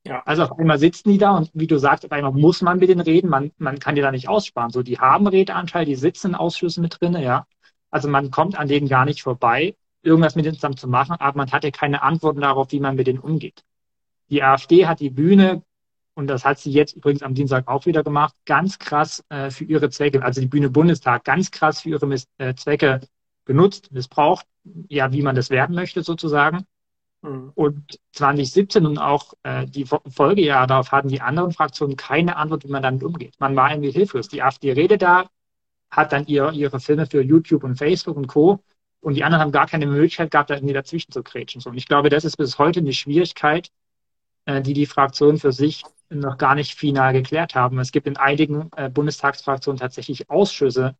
Ja. 0.05 0.21
Also 0.25 0.43
auf 0.43 0.59
einmal 0.59 0.77
sitzen 0.77 1.09
die 1.09 1.17
da 1.17 1.35
und 1.35 1.49
wie 1.53 1.65
du 1.65 1.79
sagst, 1.79 2.05
auf 2.05 2.11
einmal 2.11 2.31
muss 2.31 2.61
man 2.61 2.77
mit 2.77 2.89
denen 2.89 3.01
reden, 3.01 3.27
man, 3.27 3.51
man 3.57 3.79
kann 3.79 3.95
die 3.95 4.01
da 4.01 4.11
nicht 4.11 4.29
aussparen. 4.29 4.69
So, 4.69 4.83
die 4.83 4.99
haben 4.99 5.25
Redeanteil, 5.25 5.85
die 5.85 5.95
sitzen 5.95 6.29
in 6.29 6.35
Ausschüssen 6.35 6.81
mit 6.83 7.01
drin, 7.01 7.13
ja. 7.13 7.47
Also 7.89 8.07
man 8.07 8.29
kommt 8.29 8.57
an 8.57 8.67
denen 8.67 8.87
gar 8.87 9.05
nicht 9.05 9.23
vorbei, 9.23 9.75
irgendwas 10.03 10.35
mit 10.35 10.45
denen 10.45 10.55
zusammen 10.55 10.77
zu 10.77 10.87
machen, 10.87 11.15
aber 11.19 11.37
man 11.37 11.51
hatte 11.51 11.71
keine 11.71 12.03
Antworten 12.03 12.41
darauf, 12.41 12.71
wie 12.71 12.79
man 12.79 12.95
mit 12.95 13.07
denen 13.07 13.19
umgeht. 13.19 13.63
Die 14.29 14.43
AfD 14.43 14.87
hat 14.87 14.99
die 14.99 15.09
Bühne 15.09 15.63
und 16.15 16.27
das 16.27 16.45
hat 16.45 16.59
sie 16.59 16.71
jetzt 16.71 16.95
übrigens 16.95 17.23
am 17.23 17.35
Dienstag 17.35 17.67
auch 17.67 17.85
wieder 17.85 18.03
gemacht, 18.03 18.33
ganz 18.45 18.79
krass 18.79 19.23
äh, 19.29 19.49
für 19.49 19.65
ihre 19.65 19.89
Zwecke, 19.89 20.23
also 20.23 20.41
die 20.41 20.47
Bühne 20.47 20.69
Bundestag, 20.69 21.25
ganz 21.25 21.51
krass 21.51 21.81
für 21.81 21.89
ihre 21.89 22.07
Miss 22.07 22.27
äh, 22.37 22.55
Zwecke 22.55 23.01
genutzt, 23.43 23.91
missbraucht, 23.91 24.47
ja, 24.87 25.11
wie 25.11 25.21
man 25.21 25.35
das 25.35 25.49
werden 25.49 25.75
möchte 25.75 26.01
sozusagen. 26.03 26.65
Mhm. 27.21 27.51
Und 27.55 27.99
2017 28.13 28.85
und 28.85 28.97
auch 28.97 29.33
äh, 29.43 29.65
die 29.65 29.85
Folgejahre 29.85 30.67
darauf 30.67 30.91
hatten 30.91 31.09
die 31.09 31.21
anderen 31.21 31.51
Fraktionen 31.51 31.97
keine 31.97 32.37
Antwort, 32.37 32.63
wie 32.63 32.71
man 32.71 32.83
damit 32.83 33.03
umgeht. 33.03 33.35
Man 33.39 33.55
war 33.55 33.71
irgendwie 33.71 33.91
hilflos. 33.91 34.29
Die 34.29 34.41
AfD 34.41 34.71
redet 34.71 35.01
da, 35.01 35.27
hat 35.91 36.13
dann 36.13 36.25
ihr, 36.27 36.51
ihre 36.51 36.79
Filme 36.79 37.05
für 37.05 37.21
YouTube 37.21 37.63
und 37.63 37.75
Facebook 37.75 38.17
und 38.17 38.27
Co. 38.27 38.63
Und 39.01 39.15
die 39.15 39.23
anderen 39.23 39.41
haben 39.41 39.51
gar 39.51 39.67
keine 39.67 39.85
Möglichkeit 39.85 40.31
gehabt, 40.31 40.49
da 40.49 40.55
irgendwie 40.55 40.73
dazwischen 40.73 41.11
zu 41.11 41.21
kretschen. 41.21 41.61
Und 41.65 41.77
ich 41.77 41.87
glaube, 41.87 42.09
das 42.09 42.25
ist 42.25 42.37
bis 42.37 42.57
heute 42.57 42.79
eine 42.79 42.93
Schwierigkeit, 42.93 43.69
die 44.47 44.73
die 44.73 44.85
Fraktionen 44.85 45.39
für 45.39 45.51
sich 45.51 45.83
noch 46.09 46.37
gar 46.37 46.55
nicht 46.55 46.75
final 46.75 47.13
geklärt 47.13 47.55
haben. 47.55 47.79
Es 47.79 47.91
gibt 47.91 48.07
in 48.07 48.17
einigen 48.17 48.69
äh, 48.75 48.89
Bundestagsfraktionen 48.89 49.79
tatsächlich 49.79 50.29
Ausschüsse 50.29 50.95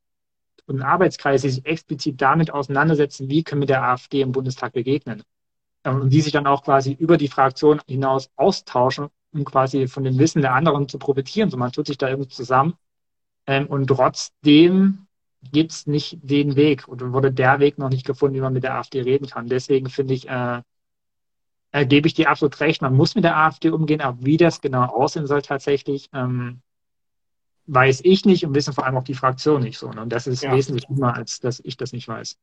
und 0.66 0.82
Arbeitskreise, 0.82 1.48
die 1.48 1.54
sich 1.54 1.66
explizit 1.66 2.22
damit 2.22 2.52
auseinandersetzen, 2.52 3.30
wie 3.30 3.44
können 3.44 3.62
wir 3.62 3.68
der 3.68 3.84
AfD 3.84 4.22
im 4.22 4.32
Bundestag 4.32 4.74
begegnen. 4.74 5.24
Ähm, 5.84 6.02
und 6.02 6.10
die 6.10 6.22
sich 6.22 6.34
dann 6.34 6.48
auch 6.48 6.64
quasi 6.64 6.94
über 6.94 7.18
die 7.18 7.28
Fraktion 7.28 7.82
hinaus 7.88 8.30
austauschen, 8.36 9.10
um 9.32 9.46
quasi 9.46 9.88
von 9.88 10.04
dem 10.04 10.18
Wissen 10.18 10.42
der 10.42 10.54
anderen 10.54 10.90
zu 10.90 10.98
profitieren. 10.98 11.50
So 11.50 11.58
man 11.58 11.72
tut 11.72 11.88
sich 11.88 11.98
da 11.98 12.10
irgendwie 12.10 12.30
zusammen. 12.30 12.74
Ähm, 13.48 13.68
und 13.68 13.88
trotzdem 13.88 15.06
gibt 15.52 15.72
es 15.72 15.86
nicht 15.86 16.18
den 16.24 16.56
Weg 16.56 16.88
oder 16.88 17.14
wurde 17.14 17.32
der 17.32 17.60
Weg 17.60 17.78
noch 17.78 17.90
nicht 17.90 18.06
gefunden, 18.06 18.36
wie 18.36 18.42
man 18.42 18.54
mit 18.54 18.64
der 18.64 18.76
AfD 18.76 19.02
reden 19.02 19.28
kann. 19.28 19.48
Deswegen 19.48 19.90
finde 19.90 20.16
ich, 20.16 20.26
äh, 21.76 21.86
gebe 21.86 22.08
ich 22.08 22.14
dir 22.14 22.30
absolut 22.30 22.58
recht, 22.62 22.82
man 22.82 22.96
muss 22.96 23.16
mit 23.16 23.26
der 23.26 23.36
AfD 23.36 23.70
umgehen, 23.70 24.00
aber 24.00 24.24
wie 24.24 24.38
das 24.38 24.62
genau 24.62 24.86
aussehen 24.86 25.28
soll 25.28 25.42
tatsächlich, 25.42 26.10
ähm, 26.14 26.62
weiß 27.66 28.00
ich 28.06 28.24
nicht 28.24 28.46
und 28.46 28.56
wissen 28.56 28.74
vor 28.74 28.86
allem 28.86 28.96
auch 28.96 29.04
die 29.04 29.14
Fraktion 29.14 29.62
nicht 29.62 29.78
so. 29.78 29.90
Ne? 29.92 30.02
Und 30.02 30.14
das 30.14 30.26
ist 30.26 30.44
ja. 30.44 30.56
wesentlich 30.56 30.88
immer, 30.90 31.14
als 31.16 31.42
dass 31.42 31.60
ich 31.60 31.76
das 31.76 31.92
nicht 31.92 32.08
weiß. 32.08 32.40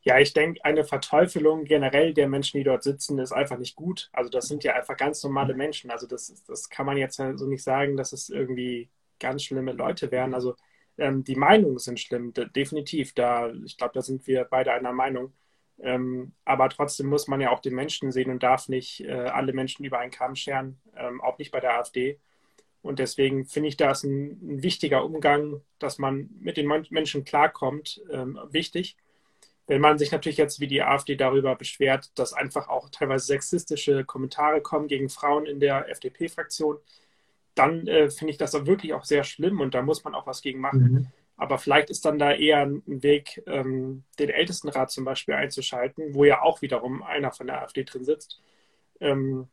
Ja, 0.00 0.18
ich 0.18 0.32
denke, 0.32 0.64
eine 0.64 0.84
Verteufelung 0.84 1.64
generell 1.64 2.14
der 2.14 2.26
Menschen, 2.26 2.56
die 2.56 2.64
dort 2.64 2.84
sitzen, 2.84 3.18
ist 3.18 3.32
einfach 3.32 3.58
nicht 3.58 3.76
gut. 3.76 4.08
Also 4.14 4.30
das 4.30 4.46
sind 4.46 4.64
ja 4.64 4.74
einfach 4.74 4.96
ganz 4.96 5.22
normale 5.22 5.54
Menschen. 5.54 5.90
Also 5.90 6.06
das, 6.06 6.42
das 6.46 6.70
kann 6.70 6.86
man 6.86 6.96
jetzt 6.96 7.16
so 7.16 7.46
nicht 7.46 7.62
sagen, 7.62 7.98
dass 7.98 8.14
es 8.14 8.30
irgendwie 8.30 8.88
ganz 9.18 9.42
schlimme 9.42 9.72
Leute 9.72 10.10
wären. 10.10 10.32
Also 10.32 10.54
ähm, 10.96 11.22
die 11.22 11.36
Meinungen 11.36 11.78
sind 11.78 12.00
schlimm, 12.00 12.32
definitiv. 12.32 13.12
Da, 13.12 13.50
ich 13.66 13.76
glaube, 13.76 13.92
da 13.92 14.00
sind 14.00 14.26
wir 14.26 14.44
beide 14.44 14.72
einer 14.72 14.92
Meinung. 14.92 15.34
Ähm, 15.80 16.32
aber 16.44 16.68
trotzdem 16.68 17.06
muss 17.06 17.28
man 17.28 17.40
ja 17.40 17.50
auch 17.50 17.60
den 17.60 17.74
Menschen 17.74 18.10
sehen 18.10 18.30
und 18.30 18.42
darf 18.42 18.68
nicht 18.68 19.00
äh, 19.00 19.12
alle 19.12 19.52
Menschen 19.52 19.84
über 19.84 19.98
einen 19.98 20.10
Kamm 20.10 20.34
scheren, 20.34 20.80
ähm, 20.96 21.20
auch 21.20 21.38
nicht 21.38 21.52
bei 21.52 21.60
der 21.60 21.78
AfD. 21.78 22.18
Und 22.82 22.98
deswegen 22.98 23.44
finde 23.44 23.68
ich 23.68 23.76
das 23.76 24.02
ein, 24.02 24.38
ein, 24.42 24.62
wichtiger 24.62 25.04
Umgang, 25.04 25.60
dass 25.78 25.98
man 25.98 26.30
mit 26.40 26.56
den 26.56 26.66
Menschen 26.66 27.24
klarkommt, 27.24 28.00
ähm, 28.10 28.38
wichtig. 28.50 28.96
Wenn 29.66 29.80
man 29.80 29.98
sich 29.98 30.10
natürlich 30.10 30.38
jetzt 30.38 30.60
wie 30.60 30.66
die 30.66 30.82
AfD 30.82 31.14
darüber 31.14 31.54
beschwert, 31.54 32.10
dass 32.18 32.32
einfach 32.32 32.68
auch 32.68 32.88
teilweise 32.88 33.26
sexistische 33.26 34.04
Kommentare 34.04 34.62
kommen 34.62 34.88
gegen 34.88 35.10
Frauen 35.10 35.44
in 35.44 35.60
der 35.60 35.88
FDP-Fraktion, 35.90 36.78
dann 37.54 37.86
äh, 37.86 38.10
finde 38.10 38.30
ich 38.30 38.38
das 38.38 38.54
auch 38.54 38.66
wirklich 38.66 38.94
auch 38.94 39.04
sehr 39.04 39.24
schlimm 39.24 39.60
und 39.60 39.74
da 39.74 39.82
muss 39.82 40.04
man 40.04 40.14
auch 40.14 40.26
was 40.26 40.42
gegen 40.42 40.60
machen. 40.60 40.80
Mhm. 40.80 41.06
Aber 41.38 41.58
vielleicht 41.58 41.88
ist 41.88 42.04
dann 42.04 42.18
da 42.18 42.32
eher 42.32 42.66
ein 42.66 42.82
Weg, 42.84 43.42
ähm, 43.46 44.02
den 44.18 44.28
Ältestenrat 44.28 44.90
zum 44.90 45.04
Beispiel 45.04 45.34
einzuschalten, 45.34 46.12
wo 46.12 46.24
ja 46.24 46.42
auch 46.42 46.62
wiederum 46.62 47.02
einer 47.04 47.30
von 47.30 47.46
der 47.46 47.62
AfD 47.62 47.84
drin 47.84 48.04
sitzt. 48.04 48.42
Ähm, 49.00 49.46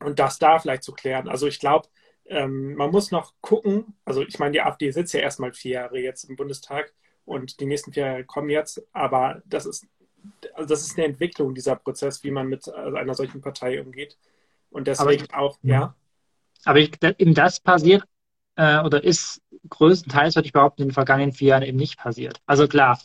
und 0.00 0.18
das 0.18 0.40
da 0.40 0.58
vielleicht 0.58 0.82
zu 0.82 0.92
klären. 0.92 1.28
Also 1.28 1.46
ich 1.46 1.60
glaube, 1.60 1.88
ähm, 2.26 2.74
man 2.74 2.90
muss 2.90 3.12
noch 3.12 3.32
gucken, 3.40 3.94
also 4.04 4.22
ich 4.22 4.40
meine, 4.40 4.52
die 4.52 4.60
AfD 4.60 4.90
sitzt 4.90 5.14
ja 5.14 5.20
erstmal 5.20 5.52
vier 5.52 5.72
Jahre 5.72 6.00
jetzt 6.00 6.24
im 6.24 6.34
Bundestag 6.34 6.92
und 7.24 7.60
die 7.60 7.66
nächsten 7.66 7.92
vier 7.92 8.06
Jahre 8.06 8.24
kommen 8.24 8.50
jetzt, 8.50 8.82
aber 8.92 9.40
das 9.46 9.66
ist, 9.66 9.86
also 10.54 10.68
das 10.68 10.82
ist 10.82 10.98
eine 10.98 11.06
Entwicklung, 11.06 11.54
dieser 11.54 11.76
Prozess, 11.76 12.24
wie 12.24 12.32
man 12.32 12.48
mit 12.48 12.68
einer 12.68 13.14
solchen 13.14 13.40
Partei 13.40 13.80
umgeht. 13.80 14.18
Und 14.70 14.88
deswegen 14.88 15.26
ich, 15.26 15.34
auch, 15.34 15.58
ja. 15.62 15.94
Aber 16.64 16.80
ich, 16.80 16.92
eben 17.18 17.34
das 17.34 17.60
passiert 17.60 18.04
äh, 18.56 18.80
oder 18.80 19.02
ist 19.02 19.40
größtenteils, 19.68 20.36
würde 20.36 20.46
ich 20.46 20.52
behaupten, 20.52 20.82
in 20.82 20.88
den 20.88 20.94
vergangenen 20.94 21.32
vier 21.32 21.48
Jahren 21.48 21.62
eben 21.62 21.78
nicht 21.78 21.98
passiert. 21.98 22.40
Also 22.46 22.68
klar, 22.68 23.00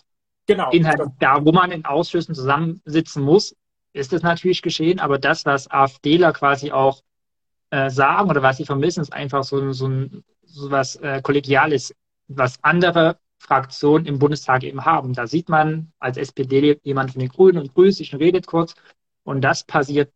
genau. 0.46 0.70
Inhalt, 0.72 1.02
da 1.20 1.44
wo 1.46 1.52
man 1.52 1.72
in 1.72 1.86
Ausschüssen 1.86 2.36
zusammensitzen 2.36 3.24
muss, 3.24 3.56
ist 3.94 4.14
es 4.14 4.22
natürlich 4.22 4.62
geschehen, 4.62 5.00
aber 5.00 5.18
das, 5.18 5.46
was 5.46 5.70
AfDler 5.70 6.32
quasi 6.34 6.72
auch 6.72 7.02
äh, 7.72 7.90
sagen 7.90 8.30
oder 8.30 8.44
was 8.44 8.58
sie 8.58 8.66
vermissen, 8.66 9.02
ist 9.02 9.14
einfach 9.14 9.44
so, 9.44 9.72
so, 9.72 9.88
ein, 9.88 10.24
so 10.44 10.70
was 10.72 10.96
äh, 10.98 11.22
Kollegiales, 11.22 11.96
was 12.28 12.64
andere 12.64 13.18
Fraktionen 13.40 14.06
im 14.06 14.20
Bundestag 14.20 14.64
eben 14.64 14.86
haben. 14.86 15.14
Da 15.14 15.26
sieht 15.26 15.50
man 15.50 15.92
als 16.00 16.18
SPD 16.18 16.80
jemand 16.84 17.12
von 17.12 17.20
den 17.20 17.30
Grünen 17.30 17.58
und 17.58 17.74
grüßt 17.74 17.98
sich 17.98 18.14
und 18.14 18.20
redet 18.20 18.48
kurz. 18.48 18.76
Und 19.24 19.42
das 19.42 19.64
passiert, 19.64 20.12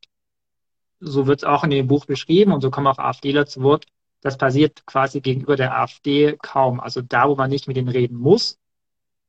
so 1.00 1.26
wird 1.28 1.40
es 1.40 1.44
auch 1.44 1.64
in 1.64 1.70
dem 1.70 1.88
Buch 1.88 2.06
beschrieben 2.06 2.52
und 2.52 2.62
so 2.62 2.70
kommen 2.70 2.88
auch 2.88 3.00
AfDler 3.00 3.46
zu 3.46 3.62
Wort, 3.62 3.86
das 4.24 4.38
passiert 4.38 4.86
quasi 4.86 5.22
gegenüber 5.22 5.58
der 5.58 5.78
AfD 5.78 6.38
kaum. 6.42 6.80
Also 6.80 7.02
da, 7.02 7.30
wo 7.30 7.36
man 7.36 7.50
nicht 7.50 7.68
mit 7.68 7.78
denen 7.78 7.90
reden 7.90 8.18
muss, 8.18 8.58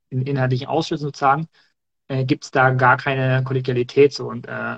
in 0.09 0.21
inhaltlichen 0.21 0.67
Ausschüssen 0.67 1.07
sozusagen, 1.07 1.47
äh, 2.07 2.23
gibt 2.25 2.45
es 2.45 2.51
da 2.51 2.71
gar 2.71 2.97
keine 2.97 3.43
Kollegialität 3.43 4.13
so. 4.13 4.29
Und, 4.29 4.47
äh, 4.47 4.77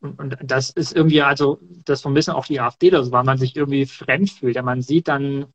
und, 0.00 0.20
und, 0.20 0.36
das 0.42 0.70
ist 0.70 0.94
irgendwie, 0.94 1.22
also 1.22 1.58
das 1.86 2.02
vermissen 2.02 2.32
auch 2.34 2.46
die 2.46 2.60
AfD, 2.60 2.90
so, 2.90 3.10
weil 3.10 3.24
man 3.24 3.38
sich 3.38 3.56
irgendwie 3.56 3.86
fremd 3.86 4.30
fühlt. 4.30 4.56
Ja, 4.56 4.62
man 4.62 4.82
sieht 4.82 5.08
dann, 5.08 5.46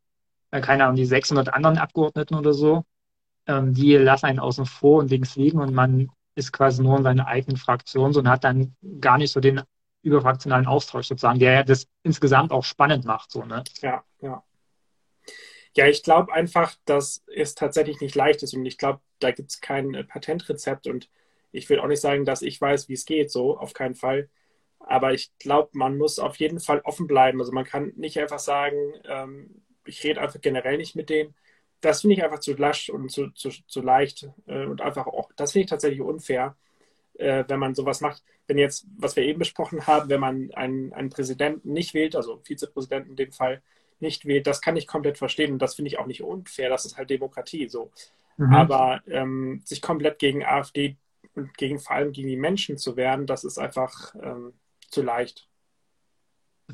äh, 0.49 0.61
keine 0.61 0.85
Ahnung, 0.85 0.95
die 0.95 1.05
600 1.05 1.53
anderen 1.53 1.77
Abgeordneten 1.77 2.35
oder 2.35 2.53
so, 2.53 2.83
ähm, 3.47 3.73
die 3.73 3.95
lassen 3.95 4.25
einen 4.25 4.39
außen 4.39 4.65
vor 4.65 4.99
und 4.99 5.11
links 5.11 5.35
liegen 5.35 5.59
und 5.59 5.73
man 5.73 6.09
ist 6.35 6.51
quasi 6.51 6.81
nur 6.81 6.97
in 6.97 7.03
seiner 7.03 7.27
eigenen 7.27 7.57
Fraktion 7.57 8.13
so, 8.13 8.21
und 8.21 8.29
hat 8.29 8.43
dann 8.43 8.75
gar 8.99 9.17
nicht 9.19 9.31
so 9.31 9.39
den 9.39 9.61
überfraktionalen 10.03 10.67
Austausch 10.67 11.07
sozusagen, 11.07 11.39
der 11.39 11.53
ja 11.53 11.63
das 11.63 11.87
insgesamt 12.03 12.51
auch 12.51 12.63
spannend 12.63 13.05
macht. 13.05 13.31
So, 13.31 13.43
ne? 13.43 13.63
Ja, 13.81 14.03
ja. 14.21 14.43
Ja, 15.73 15.87
ich 15.87 16.03
glaube 16.03 16.33
einfach, 16.33 16.75
dass 16.85 17.23
es 17.33 17.55
tatsächlich 17.55 18.01
nicht 18.01 18.15
leicht 18.15 18.43
ist 18.43 18.53
und 18.53 18.65
ich 18.65 18.77
glaube, 18.77 18.99
da 19.19 19.31
gibt 19.31 19.51
es 19.51 19.61
kein 19.61 19.93
äh, 19.93 20.03
Patentrezept 20.03 20.87
und 20.87 21.09
ich 21.51 21.69
will 21.69 21.79
auch 21.79 21.87
nicht 21.87 22.01
sagen, 22.01 22.25
dass 22.25 22.41
ich 22.41 22.59
weiß, 22.59 22.89
wie 22.89 22.93
es 22.93 23.05
geht, 23.05 23.31
so 23.31 23.57
auf 23.57 23.73
keinen 23.73 23.95
Fall. 23.95 24.29
Aber 24.79 25.13
ich 25.13 25.31
glaube, 25.37 25.69
man 25.73 25.97
muss 25.97 26.19
auf 26.19 26.37
jeden 26.37 26.59
Fall 26.59 26.81
offen 26.81 27.07
bleiben. 27.07 27.39
Also 27.39 27.51
man 27.51 27.65
kann 27.65 27.93
nicht 27.95 28.17
einfach 28.19 28.39
sagen, 28.39 28.75
ähm, 29.05 29.61
ich 29.85 30.03
rede 30.03 30.21
einfach 30.21 30.41
generell 30.41 30.77
nicht 30.77 30.95
mit 30.95 31.09
denen. 31.09 31.35
Das 31.81 32.01
finde 32.01 32.15
ich 32.15 32.23
einfach 32.23 32.39
zu 32.39 32.53
lasch 32.53 32.89
und 32.89 33.09
zu, 33.09 33.29
zu, 33.31 33.49
zu 33.49 33.81
leicht 33.81 34.29
äh, 34.47 34.65
und 34.65 34.81
einfach 34.81 35.07
auch, 35.07 35.31
das 35.35 35.53
finde 35.53 35.65
ich 35.65 35.69
tatsächlich 35.69 36.01
unfair 36.01 36.55
äh, 37.21 37.45
wenn 37.47 37.59
man 37.59 37.75
sowas 37.75 38.01
macht. 38.01 38.23
Wenn 38.47 38.57
jetzt, 38.57 38.85
was 38.97 39.15
wir 39.15 39.23
eben 39.23 39.39
besprochen 39.39 39.87
haben, 39.87 40.09
wenn 40.09 40.19
man 40.19 40.51
einen, 40.53 40.91
einen 40.93 41.09
Präsidenten 41.09 41.71
nicht 41.73 41.93
wählt, 41.93 42.15
also 42.15 42.41
Vizepräsidenten 42.43 43.11
in 43.11 43.15
dem 43.15 43.31
Fall 43.31 43.61
nicht 43.99 44.25
wählt, 44.25 44.47
das 44.47 44.61
kann 44.61 44.75
ich 44.75 44.87
komplett 44.87 45.17
verstehen 45.17 45.53
und 45.53 45.59
das 45.59 45.75
finde 45.75 45.89
ich 45.89 45.99
auch 45.99 46.07
nicht 46.07 46.23
unfair, 46.23 46.69
das 46.69 46.85
ist 46.85 46.97
halt 46.97 47.09
Demokratie 47.09 47.69
so. 47.69 47.91
Mhm. 48.37 48.53
Aber 48.53 49.01
ähm, 49.07 49.61
sich 49.63 49.81
komplett 49.81 50.19
gegen 50.19 50.43
AfD 50.43 50.97
und 51.35 51.55
gegen 51.57 51.79
vor 51.79 51.95
allem 51.95 52.11
gegen 52.11 52.27
die 52.27 52.37
Menschen 52.37 52.77
zu 52.77 52.97
wehren, 52.97 53.27
das 53.27 53.43
ist 53.43 53.57
einfach 53.57 54.15
ähm, 54.21 54.53
zu 54.89 55.01
leicht. 55.01 55.47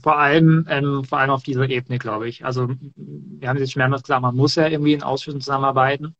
Vor 0.01 0.17
allem, 0.17 0.65
ähm, 0.69 1.03
vor 1.03 1.19
allem 1.19 1.31
auf 1.31 1.43
dieser 1.43 1.67
Ebene, 1.69 1.97
glaube 1.97 2.29
ich. 2.29 2.45
Also 2.45 2.69
wir 2.95 3.49
haben 3.49 3.57
jetzt 3.57 3.73
schon 3.73 3.81
mehrmals 3.81 4.03
gesagt, 4.03 4.21
man 4.21 4.35
muss 4.35 4.55
ja 4.55 4.67
irgendwie 4.67 4.93
in 4.93 5.03
Ausschüssen 5.03 5.41
zusammenarbeiten. 5.41 6.15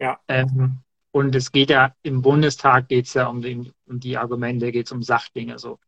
Ja. 0.00 0.18
Ähm, 0.26 0.78
und 1.12 1.34
es 1.34 1.52
geht 1.52 1.70
ja 1.70 1.94
im 2.02 2.22
Bundestag 2.22 2.88
geht 2.88 3.06
es 3.06 3.14
ja 3.14 3.26
um, 3.28 3.42
den, 3.42 3.72
um 3.86 4.00
die 4.00 4.16
Argumente, 4.16 4.72
geht 4.72 4.86
es 4.86 4.92
um 4.92 5.02
Sachdinge 5.02 5.58
so. 5.58 5.78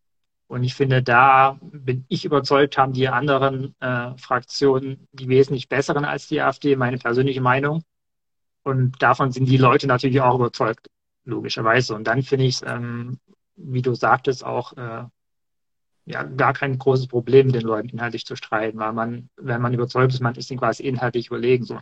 Und 0.46 0.62
ich 0.62 0.74
finde, 0.74 1.02
da 1.02 1.58
bin 1.62 2.04
ich 2.08 2.26
überzeugt, 2.26 2.76
haben 2.76 2.92
die 2.92 3.08
anderen 3.08 3.74
äh, 3.80 4.16
Fraktionen 4.18 5.08
die 5.12 5.28
wesentlich 5.28 5.68
besseren 5.68 6.04
als 6.04 6.28
die 6.28 6.42
AfD, 6.42 6.76
meine 6.76 6.98
persönliche 6.98 7.40
Meinung. 7.40 7.82
Und 8.62 9.02
davon 9.02 9.32
sind 9.32 9.46
die 9.46 9.56
Leute 9.56 9.86
natürlich 9.86 10.20
auch 10.20 10.34
überzeugt, 10.36 10.88
logischerweise. 11.24 11.94
Und 11.94 12.04
dann 12.04 12.22
finde 12.22 12.44
ich 12.44 12.56
es, 12.56 12.62
ähm, 12.62 13.18
wie 13.56 13.82
du 13.82 13.94
sagtest, 13.94 14.44
auch 14.44 14.76
äh, 14.76 15.04
ja 16.06 16.22
gar 16.22 16.52
kein 16.52 16.78
großes 16.78 17.06
Problem, 17.06 17.52
den 17.52 17.62
Leuten 17.62 17.88
inhaltlich 17.88 18.26
zu 18.26 18.36
streiten, 18.36 18.78
weil 18.78 18.92
man, 18.92 19.28
wenn 19.36 19.62
man 19.62 19.72
überzeugt 19.72 20.12
ist, 20.12 20.20
man 20.20 20.34
ist 20.34 20.50
ihnen 20.50 20.60
quasi 20.60 20.82
inhaltlich 20.82 21.28
überlegen. 21.28 21.64
So. 21.64 21.78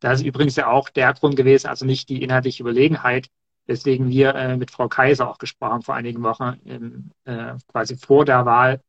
Das 0.00 0.20
ist 0.20 0.26
übrigens 0.26 0.56
ja 0.56 0.68
auch 0.68 0.88
der 0.88 1.14
Grund 1.14 1.36
gewesen, 1.36 1.68
also 1.68 1.86
nicht 1.86 2.08
die 2.08 2.22
inhaltliche 2.22 2.62
Überlegenheit, 2.62 3.28
weswegen 3.66 4.08
wir 4.10 4.34
äh, 4.34 4.56
mit 4.56 4.70
Frau 4.70 4.88
Kaiser 4.88 5.28
auch 5.28 5.38
gesprochen 5.38 5.82
vor 5.82 5.94
einigen 5.94 6.22
Wochen, 6.22 6.58
im, 6.64 7.10
äh, 7.24 7.54
quasi 7.68 7.96
vor 7.96 8.24
der 8.24 8.44
Wahl, 8.44 8.82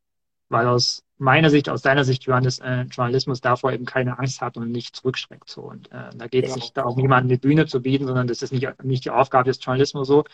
weil 0.50 0.68
aus 0.68 1.04
meiner 1.18 1.50
Sicht, 1.50 1.70
aus 1.70 1.82
deiner 1.82 2.04
Sicht, 2.04 2.24
Johannes, 2.24 2.60
äh, 2.60 2.82
Journalismus 2.84 3.40
davor 3.40 3.72
eben 3.72 3.86
keine 3.86 4.20
Angst 4.20 4.42
hat 4.42 4.58
und 4.58 4.72
nicht 4.72 4.96
zurückschreckt. 4.96 5.50
So. 5.50 5.62
Und 5.62 5.92
äh, 5.92 6.10
da 6.16 6.28
geht 6.28 6.46
es 6.46 6.54
genau. 6.54 6.64
nicht 6.64 6.78
darum, 6.78 7.00
jemandem 7.00 7.32
eine 7.32 7.40
Bühne 7.40 7.66
zu 7.68 7.82
bieten, 7.82 8.06
sondern 8.06 8.28
das 8.28 8.42
ist 8.42 8.52
nicht, 8.52 8.84
nicht 8.84 9.06
die 9.06 9.12
Aufgabe 9.12 9.46
des 9.50 9.64
Journalismus 9.64 10.08
so. 10.08 10.26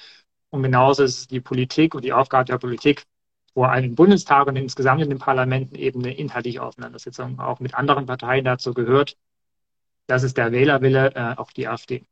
Und 0.49 0.63
genauso 0.63 1.03
ist 1.03 1.17
es 1.19 1.27
die 1.27 1.41
Politik 1.41 1.93
und 1.93 2.03
die 2.03 2.13
Aufgabe 2.13 2.45
der 2.45 2.57
Politik, 2.57 3.05
vor 3.53 3.71
allem 3.71 3.85
im 3.85 3.95
Bundestag 3.95 4.47
und 4.47 4.55
insgesamt 4.55 5.01
in 5.01 5.09
den 5.09 5.19
Parlamenten 5.19 5.75
eben 5.75 6.03
eine 6.03 6.15
inhaltliche 6.15 6.61
Auseinandersetzung 6.61 7.39
auch 7.39 7.59
mit 7.59 7.75
anderen 7.75 8.05
Parteien 8.05 8.45
dazu 8.45 8.73
gehört. 8.73 9.17
Das 10.07 10.23
ist 10.23 10.37
der 10.37 10.51
Wählerwille, 10.51 11.13
äh, 11.15 11.35
auch 11.37 11.51
die 11.51 11.67
AfD. 11.67 12.05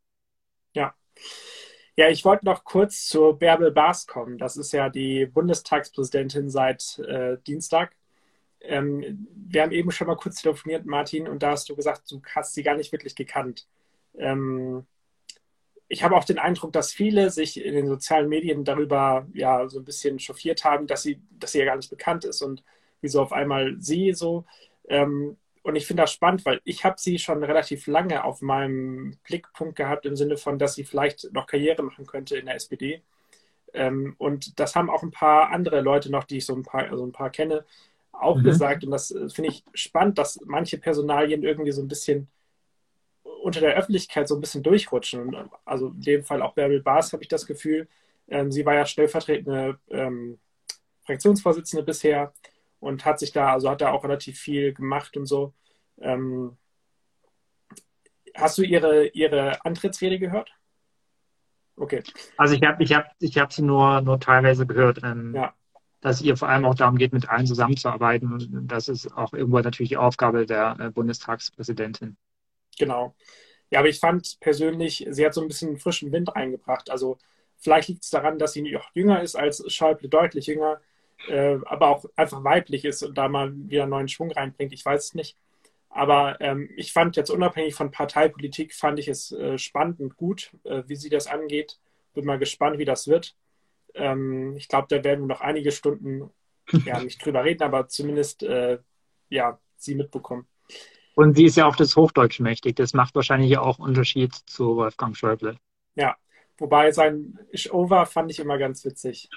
Ja. 0.73 0.93
Ja, 1.95 2.09
ich 2.09 2.23
wollte 2.25 2.45
noch 2.45 2.63
kurz 2.63 3.07
zu 3.07 3.33
Bärbel 3.33 3.71
Baas 3.71 4.05
kommen. 4.05 4.37
Das 4.37 4.55
ist 4.55 4.71
ja 4.71 4.89
die 4.89 5.25
Bundestagspräsidentin 5.25 6.49
seit 6.49 6.99
äh, 6.99 7.37
Dienstag. 7.47 7.95
Ähm, 8.61 9.27
wir 9.33 9.63
haben 9.63 9.71
eben 9.71 9.91
schon 9.91 10.07
mal 10.07 10.15
kurz 10.15 10.41
telefoniert, 10.41 10.85
Martin, 10.85 11.27
und 11.27 11.41
da 11.41 11.51
hast 11.51 11.69
du 11.69 11.75
gesagt, 11.75 12.11
du 12.11 12.21
hast 12.35 12.53
sie 12.53 12.63
gar 12.63 12.75
nicht 12.75 12.91
wirklich 12.91 13.15
gekannt. 13.15 13.67
Ähm, 14.15 14.85
ich 15.89 16.03
habe 16.03 16.15
auch 16.15 16.25
den 16.25 16.39
Eindruck, 16.39 16.73
dass 16.73 16.91
viele 16.91 17.29
sich 17.29 17.63
in 17.63 17.73
den 17.73 17.87
sozialen 17.87 18.27
Medien 18.27 18.63
darüber 18.63 19.25
ja 19.33 19.67
so 19.69 19.79
ein 19.79 19.85
bisschen 19.85 20.19
chauffiert 20.19 20.65
haben, 20.65 20.87
dass 20.87 21.03
sie, 21.03 21.21
dass 21.31 21.53
sie 21.53 21.59
ja 21.59 21.65
gar 21.65 21.77
nicht 21.77 21.89
bekannt 21.89 22.25
ist 22.25 22.41
und 22.41 22.63
wieso 23.01 23.21
auf 23.21 23.31
einmal 23.31 23.75
sie 23.79 24.13
so. 24.13 24.45
Ähm, 24.89 25.37
und 25.63 25.75
ich 25.75 25.85
finde 25.85 26.03
das 26.03 26.13
spannend, 26.13 26.45
weil 26.45 26.61
ich 26.63 26.85
habe 26.85 26.95
sie 26.97 27.19
schon 27.19 27.43
relativ 27.43 27.87
lange 27.87 28.23
auf 28.23 28.41
meinem 28.41 29.17
Blickpunkt 29.23 29.75
gehabt 29.75 30.05
im 30.05 30.15
Sinne 30.15 30.37
von, 30.37 30.59
dass 30.59 30.75
sie 30.75 30.83
vielleicht 30.83 31.31
noch 31.33 31.45
Karriere 31.45 31.83
machen 31.83 32.05
könnte 32.05 32.37
in 32.37 32.45
der 32.45 32.55
SPD. 32.55 33.01
Ähm, 33.73 34.15
und 34.17 34.59
das 34.59 34.75
haben 34.75 34.89
auch 34.89 35.03
ein 35.03 35.11
paar 35.11 35.51
andere 35.51 35.81
Leute 35.81 36.09
noch, 36.09 36.23
die 36.23 36.37
ich 36.37 36.45
so 36.45 36.55
ein 36.55 36.63
paar, 36.63 36.89
also 36.89 37.05
ein 37.05 37.11
paar 37.11 37.29
kenne, 37.29 37.65
auch 38.11 38.37
mhm. 38.37 38.43
gesagt. 38.43 38.83
Und 38.83 38.91
das 38.91 39.11
äh, 39.11 39.29
finde 39.29 39.51
ich 39.51 39.63
spannend, 39.73 40.17
dass 40.17 40.39
manche 40.45 40.77
Personalien 40.77 41.43
irgendwie 41.43 41.71
so 41.71 41.81
ein 41.81 41.87
bisschen 41.87 42.27
unter 43.47 43.61
der 43.61 43.75
Öffentlichkeit 43.75 44.27
so 44.27 44.35
ein 44.35 44.41
bisschen 44.41 44.61
durchrutschen. 44.61 45.33
Also 45.63 45.87
in 45.87 46.01
dem 46.01 46.23
Fall 46.25 46.41
auch 46.41 46.53
Bärbel 46.53 46.81
Baas 46.81 47.13
habe 47.13 47.23
ich 47.23 47.29
das 47.29 47.45
Gefühl. 47.45 47.87
Ähm, 48.27 48.51
sie 48.51 48.65
war 48.65 48.73
ja 48.73 48.85
stellvertretende 48.85 49.79
ähm, 49.89 50.37
Fraktionsvorsitzende 51.05 51.85
bisher 51.85 52.33
und 52.81 53.05
hat 53.05 53.19
sich 53.19 53.31
da, 53.31 53.53
also 53.53 53.69
hat 53.69 53.79
da 53.79 53.91
auch 53.91 54.03
relativ 54.03 54.37
viel 54.37 54.73
gemacht 54.73 55.15
und 55.15 55.27
so. 55.27 55.53
Ähm, 56.01 56.57
hast 58.35 58.57
du 58.57 58.63
ihre, 58.63 59.07
ihre 59.07 59.63
Antrittsrede 59.63 60.19
gehört? 60.19 60.51
Okay. 61.77 62.03
Also 62.35 62.53
ich 62.53 62.63
habe 62.63 62.83
ich 62.83 62.93
hab, 62.93 63.05
ich 63.19 63.37
hab 63.37 63.53
sie 63.53 63.61
nur, 63.61 64.01
nur 64.01 64.19
teilweise 64.19 64.67
gehört, 64.67 64.99
ähm, 65.03 65.33
ja. 65.33 65.53
dass 66.01 66.17
es 66.17 66.21
ihr 66.23 66.35
vor 66.35 66.49
allem 66.49 66.65
auch 66.65 66.75
darum 66.75 66.97
geht, 66.97 67.13
mit 67.13 67.29
allen 67.29 67.47
zusammenzuarbeiten. 67.47 68.33
Und 68.33 68.67
das 68.67 68.89
ist 68.89 69.09
auch 69.15 69.31
irgendwo 69.31 69.61
natürlich 69.61 69.89
die 69.89 69.97
Aufgabe 69.97 70.45
der 70.45 70.75
äh, 70.81 70.89
Bundestagspräsidentin. 70.89 72.17
Genau. 72.77 73.15
Ja, 73.69 73.79
aber 73.79 73.89
ich 73.89 73.99
fand 73.99 74.39
persönlich, 74.39 75.05
sie 75.09 75.25
hat 75.25 75.33
so 75.33 75.41
ein 75.41 75.47
bisschen 75.47 75.77
frischen 75.77 76.11
Wind 76.11 76.33
reingebracht. 76.35 76.89
Also 76.89 77.17
vielleicht 77.57 77.89
liegt 77.89 78.03
es 78.03 78.09
daran, 78.09 78.39
dass 78.39 78.53
sie 78.53 78.61
noch 78.61 78.89
jünger 78.93 79.21
ist 79.21 79.35
als 79.35 79.63
Schäuble, 79.73 80.09
deutlich 80.09 80.47
jünger, 80.47 80.81
äh, 81.27 81.57
aber 81.65 81.89
auch 81.89 82.05
einfach 82.15 82.43
weiblich 82.43 82.85
ist 82.85 83.03
und 83.03 83.17
da 83.17 83.27
mal 83.27 83.53
wieder 83.53 83.83
einen 83.83 83.91
neuen 83.91 84.07
Schwung 84.07 84.31
reinbringt. 84.31 84.73
Ich 84.73 84.85
weiß 84.85 85.05
es 85.05 85.13
nicht. 85.15 85.37
Aber 85.89 86.39
ähm, 86.41 86.69
ich 86.75 86.93
fand 86.93 87.15
jetzt 87.15 87.29
unabhängig 87.29 87.75
von 87.75 87.91
Parteipolitik, 87.91 88.73
fand 88.73 88.99
ich 88.99 89.07
es 89.07 89.31
äh, 89.31 89.57
spannend 89.57 89.99
und 89.99 90.17
gut, 90.17 90.51
äh, 90.63 90.83
wie 90.87 90.95
sie 90.95 91.09
das 91.09 91.27
angeht. 91.27 91.79
Bin 92.13 92.25
mal 92.25 92.39
gespannt, 92.39 92.77
wie 92.77 92.85
das 92.85 93.07
wird. 93.07 93.35
Ähm, 93.95 94.55
ich 94.57 94.67
glaube, 94.67 94.87
da 94.89 95.03
werden 95.03 95.21
wir 95.21 95.27
noch 95.27 95.41
einige 95.41 95.71
Stunden 95.71 96.29
ja, 96.85 96.99
nicht 97.03 97.23
drüber 97.25 97.43
reden, 97.43 97.63
aber 97.63 97.87
zumindest 97.87 98.43
äh, 98.43 98.79
ja, 99.29 99.59
sie 99.77 99.95
mitbekommen. 99.95 100.47
Und 101.17 101.35
sie 101.35 101.45
ist 101.45 101.57
ja 101.57 101.65
auch 101.65 101.75
das 101.75 101.95
Hochdeutsch 101.95 102.39
mächtig. 102.41 102.75
Das 102.75 102.93
macht 102.93 103.15
wahrscheinlich 103.15 103.57
auch 103.57 103.79
Unterschied 103.79 104.35
zu 104.35 104.75
Wolfgang 104.75 105.17
Schäuble. 105.17 105.57
Ja, 105.95 106.15
wobei 106.59 106.91
sein 106.91 107.39
Over 107.71 108.05
fand 108.05 108.29
ich 108.29 108.37
immer 108.37 108.59
ganz 108.59 108.85
witzig. 108.85 109.27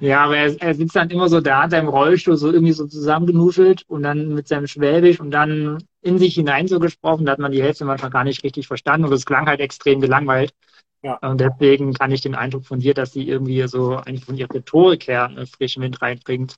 Ja, 0.00 0.24
aber 0.24 0.36
er, 0.36 0.60
er, 0.60 0.74
sitzt 0.74 0.94
dann 0.94 1.08
immer 1.08 1.30
so 1.30 1.40
da 1.40 1.64
in 1.64 1.70
seinem 1.70 1.88
Rollstuhl, 1.88 2.36
so 2.36 2.52
irgendwie 2.52 2.74
so 2.74 2.86
zusammengenuschelt 2.86 3.84
und 3.88 4.02
dann 4.02 4.34
mit 4.34 4.46
seinem 4.46 4.66
Schwäbisch 4.66 5.20
und 5.20 5.30
dann 5.30 5.82
in 6.02 6.18
sich 6.18 6.34
hinein 6.34 6.68
so 6.68 6.78
gesprochen. 6.78 7.24
Da 7.24 7.32
hat 7.32 7.38
man 7.38 7.52
die 7.52 7.62
Hälfte 7.62 7.86
manchmal 7.86 8.10
gar 8.10 8.24
nicht 8.24 8.44
richtig 8.44 8.66
verstanden 8.66 9.06
und 9.06 9.12
es 9.14 9.24
klang 9.24 9.46
halt 9.46 9.60
extrem 9.60 10.02
gelangweilt. 10.02 10.52
Ja. 11.00 11.16
Und 11.16 11.40
deswegen 11.40 11.94
kann 11.94 12.12
ich 12.12 12.20
den 12.20 12.34
Eindruck 12.34 12.66
von 12.66 12.80
dir, 12.80 12.92
dass 12.92 13.14
sie 13.14 13.26
irgendwie 13.26 13.66
so 13.68 13.96
eigentlich 13.96 14.26
von 14.26 14.36
ihrer 14.36 14.52
Rhetorik 14.52 15.08
her 15.08 15.24
einen 15.24 15.46
frischen 15.46 15.82
Wind 15.82 16.02
reinbringt, 16.02 16.56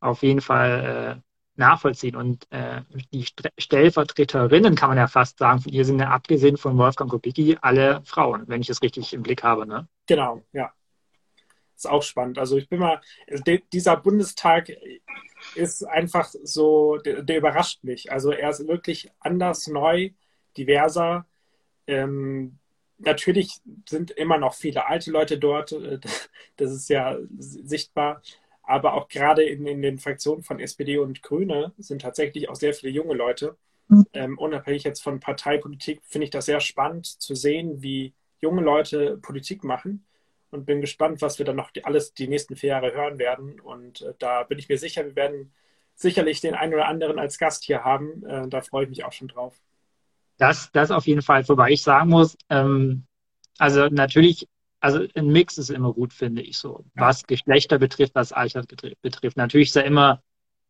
auf 0.00 0.22
jeden 0.22 0.40
Fall 0.40 1.20
äh, 1.20 1.27
nachvollziehen. 1.58 2.16
Und 2.16 2.46
äh, 2.50 2.82
die 3.12 3.26
Stellvertreterinnen, 3.58 4.74
kann 4.74 4.90
man 4.90 4.98
ja 4.98 5.06
fast 5.06 5.38
sagen, 5.38 5.60
von 5.60 5.72
ihr 5.72 5.84
sind 5.84 5.98
ja 6.00 6.10
abgesehen 6.10 6.56
von 6.56 6.76
Wolfgang 6.78 7.10
Kubicki 7.10 7.58
alle 7.60 8.00
Frauen, 8.04 8.44
wenn 8.46 8.60
ich 8.60 8.68
das 8.68 8.82
richtig 8.82 9.12
im 9.12 9.22
Blick 9.22 9.42
habe. 9.42 9.66
Ne? 9.66 9.88
Genau, 10.06 10.42
ja. 10.52 10.72
Ist 11.76 11.88
auch 11.88 12.02
spannend. 12.02 12.38
Also 12.38 12.56
ich 12.56 12.68
bin 12.68 12.80
mal, 12.80 13.00
dieser 13.72 13.96
Bundestag 13.96 14.72
ist 15.54 15.84
einfach 15.84 16.28
so, 16.42 16.96
der, 16.96 17.22
der 17.22 17.38
überrascht 17.38 17.84
mich. 17.84 18.10
Also 18.10 18.32
er 18.32 18.50
ist 18.50 18.66
wirklich 18.66 19.10
anders, 19.20 19.68
neu, 19.68 20.10
diverser. 20.56 21.26
Ähm, 21.86 22.58
natürlich 22.98 23.60
sind 23.88 24.10
immer 24.10 24.38
noch 24.38 24.54
viele 24.54 24.86
alte 24.86 25.10
Leute 25.10 25.38
dort, 25.38 25.74
das 26.56 26.72
ist 26.72 26.88
ja 26.88 27.16
sichtbar. 27.38 28.22
Aber 28.68 28.92
auch 28.92 29.08
gerade 29.08 29.44
in, 29.44 29.66
in 29.66 29.80
den 29.80 29.98
Fraktionen 29.98 30.42
von 30.42 30.60
SPD 30.60 30.98
und 30.98 31.22
Grüne 31.22 31.72
sind 31.78 32.02
tatsächlich 32.02 32.50
auch 32.50 32.54
sehr 32.54 32.74
viele 32.74 32.92
junge 32.92 33.14
Leute. 33.14 33.56
Mhm. 33.88 34.04
Ähm, 34.12 34.38
unabhängig 34.38 34.84
jetzt 34.84 35.02
von 35.02 35.20
Parteipolitik 35.20 36.02
finde 36.04 36.26
ich 36.26 36.30
das 36.30 36.44
sehr 36.44 36.60
spannend 36.60 37.06
zu 37.06 37.34
sehen, 37.34 37.80
wie 37.80 38.12
junge 38.42 38.60
Leute 38.60 39.16
Politik 39.22 39.64
machen 39.64 40.04
und 40.50 40.66
bin 40.66 40.82
gespannt, 40.82 41.22
was 41.22 41.38
wir 41.38 41.46
dann 41.46 41.56
noch 41.56 41.70
die, 41.70 41.86
alles 41.86 42.12
die 42.12 42.28
nächsten 42.28 42.56
vier 42.56 42.68
Jahre 42.68 42.92
hören 42.92 43.18
werden. 43.18 43.58
Und 43.58 44.02
äh, 44.02 44.12
da 44.18 44.42
bin 44.42 44.58
ich 44.58 44.68
mir 44.68 44.76
sicher, 44.76 45.02
wir 45.06 45.16
werden 45.16 45.50
sicherlich 45.94 46.42
den 46.42 46.54
einen 46.54 46.74
oder 46.74 46.88
anderen 46.88 47.18
als 47.18 47.38
Gast 47.38 47.64
hier 47.64 47.84
haben. 47.84 48.22
Äh, 48.26 48.48
da 48.48 48.60
freue 48.60 48.84
ich 48.84 48.90
mich 48.90 49.02
auch 49.06 49.12
schon 49.12 49.28
drauf. 49.28 49.56
Das, 50.36 50.70
das 50.72 50.90
auf 50.90 51.06
jeden 51.06 51.22
Fall, 51.22 51.48
wobei 51.48 51.70
ich 51.70 51.82
sagen 51.82 52.10
muss, 52.10 52.36
ähm, 52.50 53.06
also 53.56 53.86
natürlich 53.86 54.46
also 54.80 55.04
ein 55.14 55.26
Mix 55.28 55.58
ist 55.58 55.70
immer 55.70 55.92
gut, 55.92 56.12
finde 56.12 56.42
ich 56.42 56.58
so. 56.58 56.84
Was 56.94 57.26
Geschlechter 57.26 57.78
betrifft, 57.78 58.14
was 58.14 58.32
Alter 58.32 58.62
betrifft. 59.02 59.36
Natürlich 59.36 59.68
ist 59.68 59.76
da 59.76 59.80
immer 59.80 60.22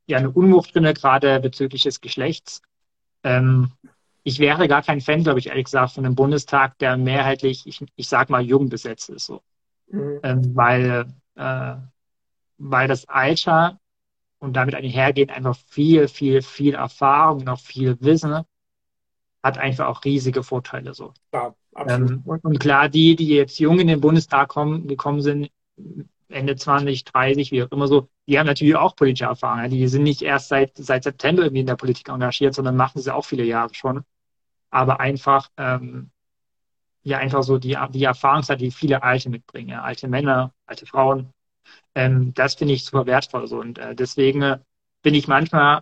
ja 0.07 0.19
eine 0.19 0.31
Unwucht 0.31 0.75
drin, 0.75 0.85
gerade 0.95 1.41
bezüglich 1.41 1.83
des 1.83 2.01
Geschlechts. 2.01 2.63
Ähm, 3.23 3.73
ich 4.23 4.39
wäre 4.39 4.69
gar 4.69 4.83
kein 4.83 5.01
Fan, 5.01 5.23
glaube 5.23 5.39
ich, 5.39 5.49
ehrlich 5.49 5.65
gesagt, 5.65 5.93
von 5.93 6.05
einem 6.05 6.15
Bundestag, 6.15 6.79
der 6.79 6.97
mehrheitlich, 6.97 7.67
ich, 7.67 7.85
ich 7.97 8.09
sag 8.09 8.31
mal, 8.31 8.43
jung 8.43 8.69
besetzt 8.69 9.11
ist. 9.11 9.27
So. 9.27 9.43
Mhm. 9.89 10.21
Ähm, 10.23 10.57
weil, 10.57 11.07
äh, 11.35 11.75
weil 12.59 12.89
das 12.89 13.09
Alter 13.09 13.79
und 14.39 14.55
damit 14.55 14.75
einhergehend 14.75 15.33
einfach 15.33 15.57
viel, 15.69 16.09
viel, 16.09 16.43
viel 16.43 16.75
Erfahrung 16.75 17.41
und 17.41 17.49
auch 17.49 17.61
viel 17.61 17.97
Wissen 18.01 18.45
hat 19.43 19.59
einfach 19.59 19.87
auch 19.87 20.05
riesige 20.05 20.43
Vorteile. 20.43 20.95
So. 20.95 21.15
Ja, 21.33 21.55
ähm, 21.87 22.23
und, 22.25 22.45
und, 22.45 22.61
klar, 22.61 22.89
die, 22.89 23.17
die 23.17 23.29
jetzt 23.29 23.59
jung 23.59 23.79
in 23.79 23.87
den 23.89 24.01
Bundestag 24.01 24.49
kommen, 24.49 24.87
gekommen 24.89 25.21
sind, 25.21 25.51
Ende 26.29 26.57
20, 26.57 27.05
30, 27.05 27.53
wie 27.53 27.63
auch 27.63 27.73
immer 27.73 27.89
so, 27.89 28.09
die 28.27 28.39
haben 28.39 28.47
natürlich 28.47 28.77
auch 28.77 28.97
politische 28.97 29.25
Erfahrung. 29.25 29.71
Die 29.71 29.89
sind 29.89 30.03
nicht 30.03 30.23
erst 30.23 30.49
seit, 30.49 30.77
seit 30.77 31.05
September 31.05 31.43
irgendwie 31.43 31.61
in 31.61 31.67
der 31.67 31.77
Politik 31.77 32.09
engagiert, 32.09 32.55
sondern 32.55 32.77
machen 32.77 33.01
sie 33.01 33.15
auch 33.15 33.25
viele 33.25 33.45
Jahre 33.45 33.75
schon. 33.75 34.05
Aber 34.71 35.01
einfach, 35.01 35.51
ähm, 35.57 36.11
ja, 37.03 37.19
einfach 37.19 37.43
so 37.43 37.59
die, 37.59 37.77
die 37.91 38.05
Erfahrungszeit, 38.05 38.61
die 38.61 38.71
viele 38.71 39.03
Alte 39.03 39.31
mitbringen, 39.31 39.71
ja, 39.71 39.83
alte 39.83 40.09
Männer, 40.09 40.53
alte 40.67 40.85
Frauen. 40.87 41.33
Ähm, 41.95 42.35
das 42.35 42.55
finde 42.55 42.75
ich 42.75 42.85
super 42.85 43.07
wertvoll 43.07 43.47
so. 43.47 43.61
Und 43.61 43.79
äh, 43.79 43.95
deswegen 43.95 44.43
äh, 44.43 44.59
bin 45.03 45.15
ich 45.15 45.29
manchmal 45.29 45.81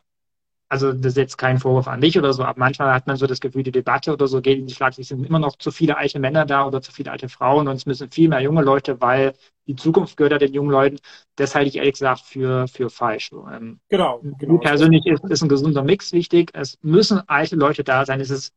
also 0.69 0.93
das 0.93 1.13
ist 1.13 1.17
jetzt 1.17 1.37
kein 1.39 1.59
Vorwurf 1.59 1.87
an 1.87 2.01
dich 2.01 2.19
oder 2.19 2.33
so, 2.33 2.43
aber 2.45 2.59
manchmal 2.59 2.93
hat 2.93 3.07
man 3.07 3.17
so 3.17 3.27
das 3.27 3.41
Gefühl, 3.41 3.63
die 3.63 3.73
Debatte 3.73 4.13
oder 4.13 4.27
so 4.27 4.41
geht 4.41 4.59
in 4.59 4.67
die 4.67 4.75
Schlag, 4.75 4.99
es 4.99 5.09
sind 5.09 5.25
immer 5.25 5.39
noch 5.39 5.57
zu 5.57 5.71
viele 5.71 5.97
alte 5.97 6.19
Männer 6.19 6.45
da 6.45 6.67
oder 6.67 6.83
zu 6.83 6.93
viele 6.93 7.13
alte 7.13 7.29
Frauen 7.29 7.69
und 7.69 7.77
es 7.77 7.87
müssen 7.87 8.11
viel 8.11 8.29
mehr 8.29 8.41
junge 8.41 8.63
Leute, 8.63 9.01
weil 9.01 9.35
die 9.67 9.77
Zukunft 9.77 10.17
gehört 10.17 10.33
ja 10.33 10.39
den 10.39 10.55
jungen 10.55 10.71
Leuten. 10.71 10.99
Das 11.37 11.55
halte 11.55 11.69
ich 11.69 11.77
ehrlich 11.77 11.95
gesagt 11.95 12.21
für, 12.21 12.67
für 12.69 12.91
falsch. 12.91 13.31
Ähm, 13.33 13.81
genau, 13.89 14.21
genau. 14.39 14.59
Persönlich 14.59 15.07
ist, 15.07 15.25
ist 15.25 15.43
ein 15.43 15.49
gesunder 15.49 15.83
Mix 15.83 16.13
wichtig. 16.13 16.51
Es 16.53 16.79
müssen 16.83 17.21
alte 17.29 17.57
Leute 17.57 17.85
da 17.85 18.05
sein. 18.05 18.21
Es 18.21 18.31
ist 18.31 18.53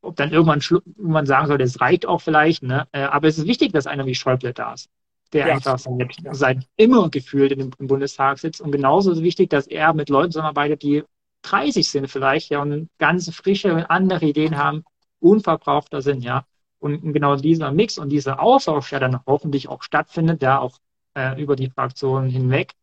ob 0.00 0.16
dann 0.16 0.30
irgendwann 0.30 0.62
man 0.96 1.26
sagen 1.26 1.48
soll, 1.48 1.58
das 1.58 1.80
reicht 1.80 2.06
auch 2.06 2.20
vielleicht, 2.20 2.62
ne? 2.62 2.86
Äh, 2.92 3.02
aber 3.02 3.28
es 3.28 3.38
ist 3.38 3.46
wichtig, 3.46 3.72
dass 3.72 3.86
einer 3.86 4.06
wie 4.06 4.14
Schäuble 4.14 4.52
da 4.52 4.74
ist. 4.74 4.88
Der 5.32 5.48
ja. 5.48 5.54
einfach 5.54 5.78
seit, 5.78 6.20
ja. 6.22 6.34
seit 6.34 6.66
immer 6.76 7.10
gefühlt 7.10 7.52
in 7.52 7.58
dem, 7.58 7.70
im 7.78 7.86
Bundestag 7.86 8.38
sitzt. 8.38 8.60
Und 8.60 8.72
genauso 8.72 9.20
wichtig, 9.22 9.50
dass 9.50 9.66
er 9.66 9.92
mit 9.94 10.08
Leuten 10.08 10.32
zusammenarbeitet, 10.32 10.82
die 10.82 11.04
30 11.42 11.88
sind 11.88 12.08
vielleicht, 12.08 12.50
ja, 12.50 12.62
und 12.62 12.88
ganz 12.98 13.30
frische 13.34 13.72
und 13.72 13.84
andere 13.84 14.26
Ideen 14.26 14.56
haben, 14.56 14.84
unverbrauchter 15.20 16.02
sind, 16.02 16.22
ja. 16.22 16.44
Und 16.80 17.12
genau 17.12 17.36
dieser 17.36 17.72
Mix 17.72 17.98
und 17.98 18.10
dieser 18.10 18.40
Austausch, 18.40 18.90
der 18.90 19.00
dann 19.00 19.20
hoffentlich 19.26 19.68
auch 19.68 19.82
stattfindet, 19.82 20.42
der 20.42 20.60
auch 20.62 20.78
äh, 21.14 21.40
über 21.40 21.56
die 21.56 21.70
Fraktionen 21.70 22.30
hinweg, 22.30 22.74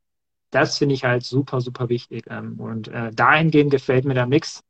das 0.51 0.77
finde 0.77 0.95
ich 0.95 1.03
halt 1.03 1.23
super, 1.23 1.62
super 1.62 1.89
wichtig. 1.89 2.25
Ähm, 2.29 2.60
und 2.60 2.88
äh, 2.89 3.12
dahingehend 3.12 3.71
gefällt 3.71 4.05
mir 4.05 4.13
der 4.13 4.27
Mix 4.27 4.63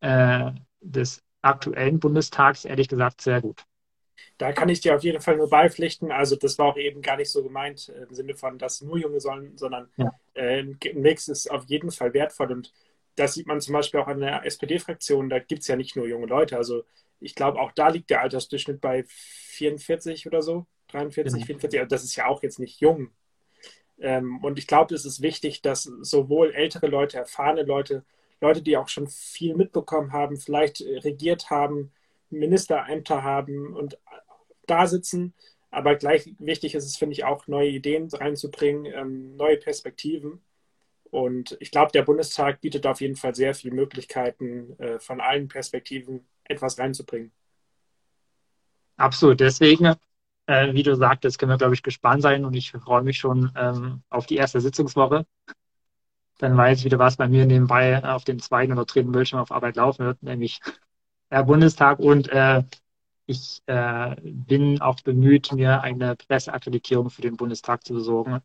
äh, 0.00 0.52
des 0.80 1.22
aktuellen 1.42 2.00
Bundestags, 2.00 2.64
ehrlich 2.64 2.88
gesagt, 2.88 3.20
sehr 3.20 3.40
gut. 3.40 3.64
Da 4.38 4.52
kann 4.52 4.68
ich 4.68 4.80
dir 4.80 4.96
auf 4.96 5.02
jeden 5.02 5.20
Fall 5.20 5.36
nur 5.36 5.48
beipflichten. 5.48 6.10
Also 6.10 6.36
das 6.36 6.58
war 6.58 6.66
auch 6.66 6.76
eben 6.76 7.02
gar 7.02 7.16
nicht 7.16 7.30
so 7.30 7.42
gemeint 7.42 7.88
äh, 7.88 8.02
im 8.02 8.14
Sinne 8.14 8.34
von, 8.34 8.58
dass 8.58 8.80
nur 8.80 8.98
Junge 8.98 9.20
sollen, 9.20 9.56
sondern 9.56 9.88
ja. 9.96 10.12
äh, 10.34 10.62
ein 10.62 10.78
Mix 10.94 11.28
ist 11.28 11.50
auf 11.50 11.64
jeden 11.66 11.90
Fall 11.90 12.14
wertvoll. 12.14 12.52
Und 12.52 12.72
das 13.16 13.34
sieht 13.34 13.46
man 13.46 13.60
zum 13.60 13.74
Beispiel 13.74 14.00
auch 14.00 14.08
an 14.08 14.20
der 14.20 14.44
SPD-Fraktion. 14.44 15.30
Da 15.30 15.38
gibt 15.38 15.62
es 15.62 15.68
ja 15.68 15.76
nicht 15.76 15.96
nur 15.96 16.06
junge 16.06 16.26
Leute. 16.26 16.56
Also 16.56 16.84
ich 17.20 17.34
glaube, 17.34 17.60
auch 17.60 17.72
da 17.72 17.88
liegt 17.88 18.10
der 18.10 18.22
Altersdurchschnitt 18.22 18.80
bei 18.80 19.04
44 19.08 20.26
oder 20.26 20.42
so, 20.42 20.66
43, 20.88 21.32
genau. 21.32 21.46
44. 21.46 21.80
Also 21.80 21.88
das 21.88 22.04
ist 22.04 22.16
ja 22.16 22.26
auch 22.26 22.42
jetzt 22.42 22.58
nicht 22.58 22.80
jung. 22.80 23.10
Ähm, 24.00 24.42
und 24.42 24.58
ich 24.58 24.66
glaube, 24.66 24.94
es 24.94 25.04
ist 25.04 25.22
wichtig, 25.22 25.62
dass 25.62 25.84
sowohl 25.84 26.52
ältere 26.52 26.88
Leute, 26.88 27.18
erfahrene 27.18 27.62
Leute, 27.62 28.04
Leute, 28.40 28.62
die 28.62 28.76
auch 28.76 28.88
schon 28.88 29.06
viel 29.06 29.54
mitbekommen 29.54 30.12
haben, 30.12 30.36
vielleicht 30.36 30.80
regiert 30.80 31.50
haben, 31.50 31.92
Ministerämter 32.30 33.22
haben 33.22 33.74
und 33.74 33.98
da 34.66 34.86
sitzen. 34.86 35.34
Aber 35.70 35.96
gleich 35.96 36.32
wichtig 36.38 36.74
ist 36.74 36.84
es, 36.84 36.96
finde 36.96 37.14
ich, 37.14 37.24
auch 37.24 37.48
neue 37.48 37.68
Ideen 37.68 38.08
reinzubringen, 38.08 38.86
ähm, 38.86 39.36
neue 39.36 39.56
Perspektiven. 39.56 40.40
Und 41.10 41.56
ich 41.60 41.70
glaube, 41.70 41.92
der 41.92 42.02
Bundestag 42.02 42.60
bietet 42.60 42.86
auf 42.86 43.00
jeden 43.00 43.16
Fall 43.16 43.34
sehr 43.34 43.54
viele 43.54 43.74
Möglichkeiten, 43.74 44.78
äh, 44.78 44.98
von 44.98 45.20
allen 45.20 45.48
Perspektiven 45.48 46.26
etwas 46.44 46.78
reinzubringen. 46.78 47.32
Absolut. 48.96 49.40
Deswegen, 49.40 49.94
äh, 50.46 50.72
wie 50.72 50.82
du 50.82 50.94
sagtest, 50.94 51.38
können 51.38 51.50
wir, 51.50 51.58
glaube 51.58 51.74
ich, 51.74 51.82
gespannt 51.82 52.22
sein 52.22 52.44
und 52.44 52.54
ich 52.54 52.70
freue 52.72 53.02
mich 53.02 53.18
schon 53.18 53.50
ähm, 53.56 54.02
auf 54.10 54.26
die 54.26 54.36
erste 54.36 54.60
Sitzungswoche. 54.60 55.26
Dann 56.38 56.56
weiß 56.56 56.78
ich 56.78 56.84
wieder, 56.84 56.98
was 56.98 57.16
bei 57.16 57.28
mir 57.28 57.46
nebenbei 57.46 58.02
auf 58.04 58.24
dem 58.24 58.40
zweiten 58.40 58.72
oder 58.72 58.84
dritten 58.84 59.12
Bildschirm 59.12 59.40
auf 59.40 59.52
Arbeit 59.52 59.76
laufen 59.76 60.06
wird, 60.06 60.22
nämlich 60.22 60.60
der 61.30 61.44
Bundestag 61.44 61.98
und 61.98 62.28
äh, 62.28 62.62
ich 63.26 63.62
äh, 63.66 64.16
bin 64.22 64.80
auch 64.80 65.00
bemüht, 65.00 65.52
mir 65.52 65.80
eine 65.80 66.16
Presseakkreditierung 66.16 67.10
für 67.10 67.22
den 67.22 67.36
Bundestag 67.36 67.84
zu 67.84 67.94
besorgen. 67.94 68.40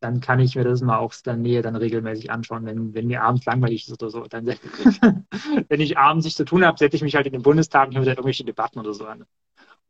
Dann 0.00 0.20
kann 0.20 0.40
ich 0.40 0.56
mir 0.56 0.64
das 0.64 0.80
mal 0.80 0.96
aus 0.96 1.22
der 1.22 1.36
Nähe 1.36 1.60
dann 1.60 1.76
regelmäßig 1.76 2.30
anschauen, 2.30 2.64
wenn, 2.64 2.94
wenn 2.94 3.06
mir 3.06 3.22
abends 3.22 3.44
langweilig 3.44 3.86
ist 3.86 4.02
oder 4.02 4.10
so. 4.10 4.22
Dann, 4.22 4.46
wenn 5.68 5.80
ich 5.80 5.98
abends 5.98 6.24
nichts 6.24 6.38
zu 6.38 6.46
tun 6.46 6.64
habe, 6.64 6.78
setze 6.78 6.96
ich 6.96 7.02
mich 7.02 7.14
halt 7.14 7.26
in 7.26 7.34
den 7.34 7.42
Bundestag 7.42 7.88
und 7.88 7.96
höre 7.96 8.04
dann 8.04 8.14
irgendwelche 8.14 8.44
Debatten 8.44 8.78
oder 8.78 8.94
so 8.94 9.04
an. 9.04 9.26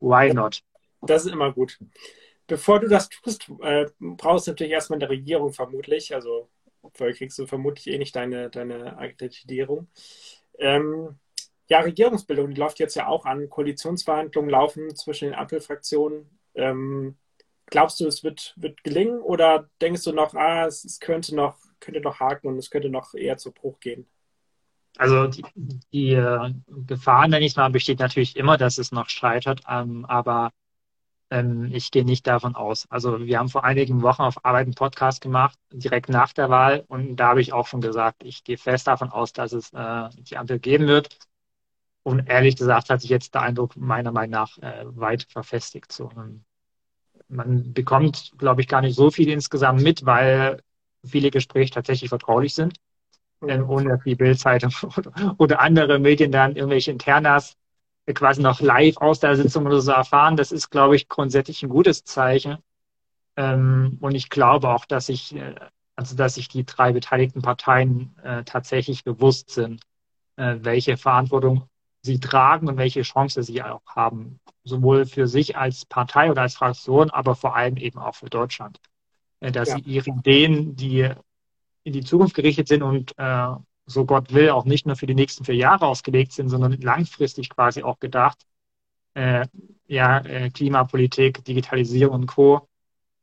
Why 0.01 0.35
not? 0.35 0.63
Das 1.03 1.25
ist 1.25 1.33
immer 1.33 1.53
gut. 1.53 1.79
Bevor 2.49 2.81
du 2.81 2.89
das 2.89 3.09
tust, 3.09 3.49
äh, 3.61 3.87
brauchst 4.01 4.49
du 4.49 4.51
natürlich 4.51 4.73
erstmal 4.73 4.99
eine 4.99 5.09
Regierung 5.09 5.53
vermutlich. 5.53 6.13
Also 6.13 6.49
vorher 6.95 7.15
kriegst 7.15 7.39
du 7.39 7.47
vermutlich 7.47 7.87
eh 7.87 7.99
nicht 7.99 8.17
deine, 8.17 8.51
deine 8.51 8.99
Akkreditierung. 8.99 9.87
Ähm, 10.59 11.21
ja, 11.71 11.81
Regierungsbildung, 11.81 12.51
die 12.51 12.61
läuft 12.61 12.81
jetzt 12.81 12.97
ja 12.97 13.07
auch 13.07 13.25
an. 13.25 13.49
Koalitionsverhandlungen 13.49 14.51
laufen 14.51 14.95
zwischen 14.97 15.27
den 15.27 15.35
Ampelfraktionen. 15.35 16.29
Ähm, 16.55 17.17
glaubst 17.67 18.01
du, 18.01 18.07
es 18.09 18.25
wird, 18.25 18.55
wird 18.57 18.83
gelingen 18.83 19.21
oder 19.21 19.71
denkst 19.81 20.03
du 20.03 20.13
noch, 20.13 20.35
ah, 20.35 20.67
es, 20.67 20.85
es, 20.85 20.99
könnte 20.99 21.35
noch, 21.37 21.57
könnte 21.79 22.01
noch 22.01 22.19
haken 22.19 22.49
und 22.49 22.59
es 22.59 22.71
könnte 22.71 22.91
noch 22.91 23.15
eher 23.15 23.37
zu 23.37 23.53
Bruch 23.53 23.79
gehen? 23.79 24.07
Also 24.99 25.29
die, 25.29 25.45
die 25.93 26.15
äh, 26.15 26.53
Gefahr, 26.67 27.29
nenne 27.29 27.47
ich 27.47 27.55
mal, 27.55 27.71
besteht 27.71 28.01
natürlich 28.01 28.37
immer, 28.37 28.57
dass 28.57 28.79
es 28.79 28.91
noch 28.91 29.09
scheitert, 29.09 29.63
ähm, 29.69 30.05
aber 30.07 30.51
ähm, 31.31 31.71
ich 31.73 31.93
gehe 31.93 32.05
nicht 32.05 32.27
davon 32.27 32.57
aus. 32.57 32.91
Also 32.91 33.21
wir 33.21 33.39
haben 33.39 33.49
vor 33.49 33.63
einigen 33.63 34.03
Wochen 34.03 34.23
auf 34.23 34.45
Arbeit 34.45 34.67
einen 34.67 34.75
Podcast 34.75 35.21
gemacht, 35.21 35.57
direkt 35.73 36.09
nach 36.09 36.33
der 36.33 36.51
Wahl 36.51 36.85
und 36.89 37.15
da 37.15 37.29
habe 37.29 37.41
ich 37.41 37.53
auch 37.53 37.69
schon 37.69 37.81
gesagt, 37.81 38.25
ich 38.25 38.43
gehe 38.43 38.59
fest 38.59 38.89
davon 38.89 39.13
aus, 39.13 39.33
dass 39.33 39.53
es 39.53 39.73
äh, 39.73 40.09
die 40.19 40.37
Ampel 40.37 40.59
geben 40.59 40.89
wird. 40.89 41.17
Und 42.03 42.29
ehrlich 42.29 42.57
gesagt 42.57 42.91
hat 42.91 43.01
sich 43.01 43.11
jetzt 43.11 43.35
der 43.35 43.43
Eindruck 43.43 43.77
meiner 43.77 44.13
Meinung 44.13 44.31
nach 44.31 44.59
äh, 44.59 44.85
weit 44.87 45.27
verfestigt. 45.29 45.93
So. 45.93 46.11
Man 47.29 47.73
bekommt, 47.73 48.33
glaube 48.39 48.63
ich, 48.63 48.69
gar 48.69 48.81
nicht 48.81 48.97
so 48.97 49.11
viel 49.11 49.29
insgesamt 49.29 49.83
mit, 49.83 50.07
weil 50.07 50.63
viele 51.05 51.31
Gespräche 51.31 51.73
tatsächlich 51.73 52.09
vertraulich 52.09 52.55
sind. 52.55 52.79
Ähm, 53.43 53.69
ohne 53.71 53.91
dass 53.91 54.03
die 54.05 54.17
Bildzeitung 54.17 54.71
oder, 55.39 55.61
andere 55.61 55.99
Medien 55.99 56.31
dann 56.31 56.57
irgendwelche 56.57 56.91
Internas 56.91 57.57
quasi 58.13 58.43
noch 58.43 58.61
live 58.61 58.97
aus 58.99 59.21
der 59.21 59.37
Sitzung 59.37 59.67
oder 59.67 59.81
so 59.81 59.93
erfahren. 59.93 60.37
Das 60.37 60.53
ist, 60.53 60.69
glaube 60.71 60.97
ich, 60.97 61.09
grundsätzlich 61.09 61.63
ein 61.63 61.69
gutes 61.69 62.05
Zeichen. 62.05 62.59
Ähm, 63.37 63.99
und 64.01 64.15
ich 64.15 64.29
glaube 64.29 64.69
auch, 64.69 64.85
dass 64.85 65.07
sich, 65.07 65.35
äh, 65.35 65.55
also 65.97 66.17
dass 66.17 66.35
sich 66.35 66.49
die 66.49 66.67
drei 66.67 66.93
beteiligten 66.93 67.41
Parteien 67.41 68.15
äh, 68.23 68.45
tatsächlich 68.45 69.05
bewusst 69.05 69.51
sind, 69.51 69.81
äh, 70.37 70.57
welche 70.61 70.97
Verantwortung 70.97 71.70
sie 72.03 72.21
tragen 72.21 72.69
und 72.69 72.77
welche 72.77 73.03
Chance 73.03 73.43
sie 73.43 73.63
auch 73.63 73.83
haben. 73.87 74.41
Sowohl 74.65 75.07
für 75.07 75.27
sich 75.27 75.57
als 75.57 75.85
Partei 75.85 76.31
oder 76.31 76.43
als 76.43 76.55
Fraktion, 76.55 77.11
aber 77.11 77.35
vor 77.35 77.57
allem 77.57 77.77
eben 77.77 77.99
auch 77.99 78.15
für 78.15 78.31
Deutschland. 78.31 78.81
Äh, 79.41 79.53
dass 79.53 79.71
ja. 79.71 79.77
sie 79.77 79.83
ihre 79.83 80.11
Ideen, 80.11 80.77
die 80.77 81.09
in 81.83 81.93
die 81.93 82.05
Zukunft 82.05 82.35
gerichtet 82.35 82.69
sind 82.69 82.83
und 82.83 83.15
äh, 83.19 83.49
so 83.87 84.05
Gott 84.05 84.33
will, 84.33 84.51
auch 84.51 84.65
nicht 84.65 84.87
nur 84.87 84.97
für 84.97 85.07
die 85.07 85.15
nächsten 85.15 85.45
vier 85.45 85.57
Jahre 85.57 85.87
ausgelegt 85.87 86.33
sind, 86.33 86.49
sondern 86.49 86.73
langfristig 86.81 87.51
quasi 87.51 87.83
auch 87.83 87.99
gedacht, 87.99 88.39
äh, 89.15 89.47
ja, 89.87 90.19
äh, 90.21 90.51
Klimapolitik, 90.51 91.45
Digitalisierung 91.45 92.15
und 92.15 92.27
Co., 92.27 92.69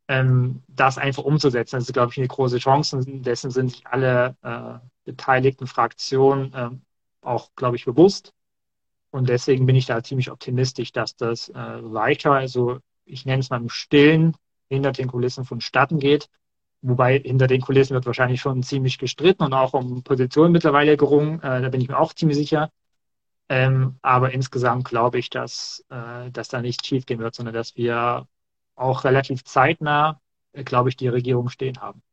ähm, 0.09 0.63
das 0.67 0.97
einfach 0.97 1.23
umzusetzen. 1.23 1.77
Das 1.77 1.85
ist, 1.85 1.93
glaube 1.93 2.11
ich, 2.11 2.17
eine 2.17 2.27
große 2.27 2.59
Chance. 2.59 3.01
Dessen 3.05 3.51
sind 3.51 3.71
sich 3.71 3.87
alle 3.87 4.35
äh, 4.41 4.79
beteiligten 5.05 5.67
Fraktionen 5.67 6.53
äh, 6.53 6.69
auch, 7.21 7.51
glaube 7.55 7.75
ich, 7.75 7.85
bewusst. 7.85 8.33
Und 9.17 9.29
deswegen 9.29 9.65
bin 9.65 9.75
ich 9.75 9.87
da 9.87 10.03
ziemlich 10.03 10.29
optimistisch, 10.29 10.91
dass 10.91 11.15
das 11.15 11.49
äh, 11.49 11.55
weiter, 11.55 12.33
also 12.33 12.77
ich 13.03 13.25
nenne 13.25 13.39
es 13.39 13.49
mal 13.49 13.59
im 13.59 13.69
Stillen, 13.69 14.37
hinter 14.69 14.91
den 14.91 15.07
Kulissen 15.07 15.43
vonstatten 15.43 15.97
geht. 15.97 16.29
Wobei 16.81 17.17
hinter 17.17 17.47
den 17.47 17.61
Kulissen 17.61 17.95
wird 17.95 18.05
wahrscheinlich 18.05 18.41
schon 18.41 18.61
ziemlich 18.61 18.99
gestritten 18.99 19.43
und 19.43 19.53
auch 19.53 19.73
um 19.73 20.03
Positionen 20.03 20.51
mittlerweile 20.51 20.97
gerungen. 20.97 21.41
Äh, 21.41 21.63
da 21.63 21.69
bin 21.69 21.81
ich 21.81 21.87
mir 21.87 21.97
auch 21.97 22.13
ziemlich 22.13 22.37
sicher. 22.37 22.71
Ähm, 23.49 23.97
aber 24.03 24.33
insgesamt 24.33 24.85
glaube 24.85 25.17
ich, 25.17 25.31
dass, 25.31 25.83
äh, 25.89 26.29
dass 26.29 26.49
da 26.49 26.61
nichts 26.61 26.87
schiefgehen 26.87 27.19
wird, 27.19 27.33
sondern 27.33 27.55
dass 27.55 27.75
wir 27.75 28.27
auch 28.75 29.03
relativ 29.03 29.43
zeitnah, 29.45 30.21
äh, 30.51 30.63
glaube 30.63 30.89
ich, 30.89 30.95
die 30.95 31.07
Regierung 31.07 31.49
stehen 31.49 31.81
haben. 31.81 32.03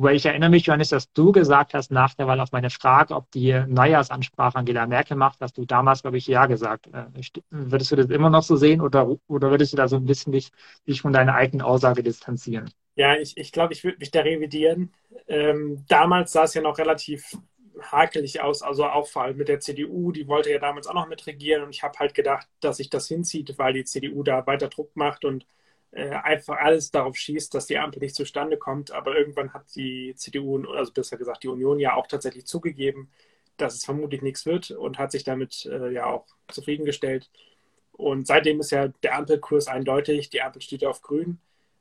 Wobei 0.00 0.14
ich 0.14 0.24
erinnere 0.24 0.48
mich, 0.48 0.64
Johannes, 0.64 0.88
dass 0.88 1.12
du 1.12 1.30
gesagt 1.30 1.74
hast 1.74 1.90
nach 1.90 2.14
der 2.14 2.26
Wahl 2.26 2.40
auf 2.40 2.52
meine 2.52 2.70
Frage, 2.70 3.14
ob 3.14 3.30
die 3.32 3.52
Neujahrsansprache 3.52 4.56
Angela 4.56 4.86
Merkel 4.86 5.14
macht, 5.14 5.42
dass 5.42 5.52
du 5.52 5.66
damals, 5.66 6.00
glaube 6.00 6.16
ich, 6.16 6.26
ja 6.26 6.46
gesagt. 6.46 6.86
Äh, 6.86 7.04
würdest 7.50 7.92
du 7.92 7.96
das 7.96 8.06
immer 8.06 8.30
noch 8.30 8.42
so 8.42 8.56
sehen 8.56 8.80
oder, 8.80 9.06
oder 9.28 9.50
würdest 9.50 9.74
du 9.74 9.76
da 9.76 9.88
so 9.88 9.96
ein 9.96 10.06
bisschen 10.06 10.32
dich, 10.32 10.52
dich 10.88 11.02
von 11.02 11.12
deiner 11.12 11.34
eigenen 11.34 11.60
Aussage 11.60 12.02
distanzieren? 12.02 12.70
Ja, 12.94 13.14
ich, 13.16 13.36
ich 13.36 13.52
glaube, 13.52 13.74
ich 13.74 13.84
würde 13.84 13.98
mich 13.98 14.10
da 14.10 14.22
revidieren. 14.22 14.90
Ähm, 15.28 15.84
damals 15.86 16.32
sah 16.32 16.44
es 16.44 16.54
ja 16.54 16.62
noch 16.62 16.78
relativ 16.78 17.36
hakelig 17.78 18.40
aus, 18.40 18.62
also 18.62 18.86
auch 18.86 19.06
vor 19.06 19.24
allem 19.24 19.36
mit 19.36 19.48
der 19.48 19.60
CDU, 19.60 20.12
die 20.12 20.26
wollte 20.28 20.50
ja 20.50 20.58
damals 20.58 20.86
auch 20.86 20.94
noch 20.94 21.08
mitregieren 21.08 21.62
und 21.62 21.74
ich 21.74 21.82
habe 21.82 21.98
halt 21.98 22.14
gedacht, 22.14 22.48
dass 22.60 22.78
sich 22.78 22.88
das 22.88 23.06
hinzieht, 23.06 23.58
weil 23.58 23.74
die 23.74 23.84
CDU 23.84 24.22
da 24.22 24.46
weiter 24.46 24.68
Druck 24.68 24.96
macht 24.96 25.26
und 25.26 25.44
äh, 25.92 26.10
einfach 26.10 26.58
alles 26.58 26.90
darauf 26.90 27.16
schießt, 27.16 27.54
dass 27.54 27.66
die 27.66 27.78
Ampel 27.78 28.00
nicht 28.00 28.14
zustande 28.14 28.56
kommt. 28.56 28.92
Aber 28.92 29.16
irgendwann 29.16 29.52
hat 29.52 29.64
die 29.74 30.14
CDU, 30.16 30.62
also 30.72 30.92
besser 30.92 31.16
gesagt 31.16 31.42
die 31.42 31.48
Union 31.48 31.80
ja 31.80 31.94
auch 31.94 32.06
tatsächlich 32.06 32.46
zugegeben, 32.46 33.10
dass 33.56 33.74
es 33.74 33.84
vermutlich 33.84 34.22
nichts 34.22 34.46
wird 34.46 34.70
und 34.70 34.98
hat 34.98 35.12
sich 35.12 35.24
damit 35.24 35.66
äh, 35.66 35.90
ja 35.92 36.06
auch 36.06 36.26
zufriedengestellt. 36.48 37.30
Und 37.92 38.26
seitdem 38.26 38.60
ist 38.60 38.70
ja 38.70 38.88
der 39.02 39.16
Ampelkurs 39.16 39.66
eindeutig, 39.66 40.30
die 40.30 40.40
Ampel 40.40 40.62
steht 40.62 40.84
auf 40.84 41.02
grün, 41.02 41.38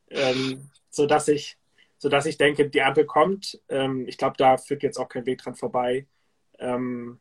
ähm, 0.09 0.69
sodass, 0.89 1.27
ich, 1.29 1.57
sodass 1.97 2.25
ich 2.25 2.37
denke, 2.37 2.69
die 2.69 2.81
Ampel 2.81 3.05
kommt. 3.05 3.61
Ähm, 3.69 4.05
ich 4.07 4.17
glaube, 4.17 4.35
da 4.37 4.57
führt 4.57 4.83
jetzt 4.83 4.97
auch 4.97 5.07
kein 5.07 5.25
Weg 5.25 5.39
dran 5.39 5.55
vorbei. 5.55 6.07
Ähm, 6.57 7.19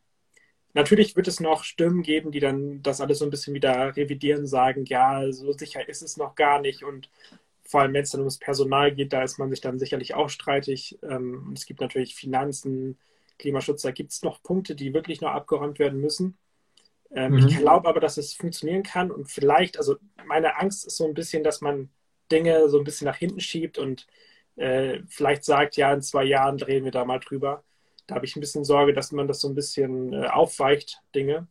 Natürlich 0.74 1.16
wird 1.16 1.28
es 1.28 1.40
noch 1.40 1.64
Stimmen 1.64 2.02
geben, 2.02 2.31
die 2.31 2.40
dann 2.40 2.83
das 2.83 3.00
alles 3.00 3.18
so 3.18 3.24
ein 3.24 3.31
bisschen 3.31 3.54
wieder 3.54 3.96
revidieren, 3.96 4.46
sagen, 4.46 4.85
ja, 4.85 5.31
so 5.33 5.52
sicher 5.52 5.88
ist 5.88 6.02
es 6.02 6.16
noch 6.16 6.35
gar 6.35 6.61
nicht. 6.61 6.85
Und 6.85 7.11
vor 7.64 7.81
allem, 7.81 7.94
wenn 7.94 8.02
es 8.02 8.11
dann 8.11 8.20
ums 8.20 8.38
Personal 8.38 8.94
geht, 8.94 9.12
da 9.12 9.22
ist 9.22 9.38
man 9.38 9.50
sich 9.50 9.61
dann 9.61 9.78
sicherlich 9.78 10.14
auch 10.14 10.28
streitig. 10.28 10.98
Ähm, 11.02 11.52
es 11.54 11.66
gibt 11.66 11.81
natürlich 11.81 12.14
Finanzen, 12.14 12.98
Klimaschutz, 13.38 13.83
da 13.83 13.92
gibt 13.92 14.12
es 14.12 14.22
noch 14.22 14.42
Punkte, 14.42 14.74
die 14.74 14.94
wirklich 14.94 15.20
noch 15.20 15.31
abgeräumt 15.31 15.78
werden 15.78 16.00
müssen. 16.00 16.37
Ähm, 17.11 17.33
mhm. 17.33 17.46
Ich 17.46 17.59
glaube 17.59 17.88
aber, 17.88 18.00
dass 18.00 18.18
es 18.18 18.35
funktionieren 18.35 18.83
kann 18.83 19.11
und 19.11 19.31
vielleicht, 19.31 19.78
also 19.78 19.96
meine 20.26 20.59
Angst 20.59 20.87
ist 20.87 20.96
so 20.96 21.07
ein 21.07 21.14
bisschen, 21.14 21.42
dass 21.42 21.61
man 21.61 21.88
Dinge 22.31 22.68
so 22.68 22.78
ein 22.78 22.85
bisschen 22.85 23.07
nach 23.07 23.16
hinten 23.16 23.40
schiebt 23.40 23.78
und 23.78 24.07
äh, 24.57 25.00
vielleicht 25.09 25.44
sagt, 25.44 25.76
ja, 25.76 25.92
in 25.92 26.02
zwei 26.02 26.24
Jahren 26.24 26.59
drehen 26.59 26.85
wir 26.85 26.90
da 26.90 27.04
mal 27.04 27.18
drüber. 27.20 27.64
Da 28.08 28.16
habe 28.16 28.26
ich 28.26 28.34
ein 28.34 28.40
bisschen 28.40 28.64
Sorge, 28.64 28.92
dass 28.92 29.12
man 29.12 29.28
das 29.28 29.40
so 29.40 29.48
ein 29.48 29.54
bisschen 29.54 30.12
äh, 30.12 30.26
aufweicht, 30.26 31.00
Dinge. 31.14 31.46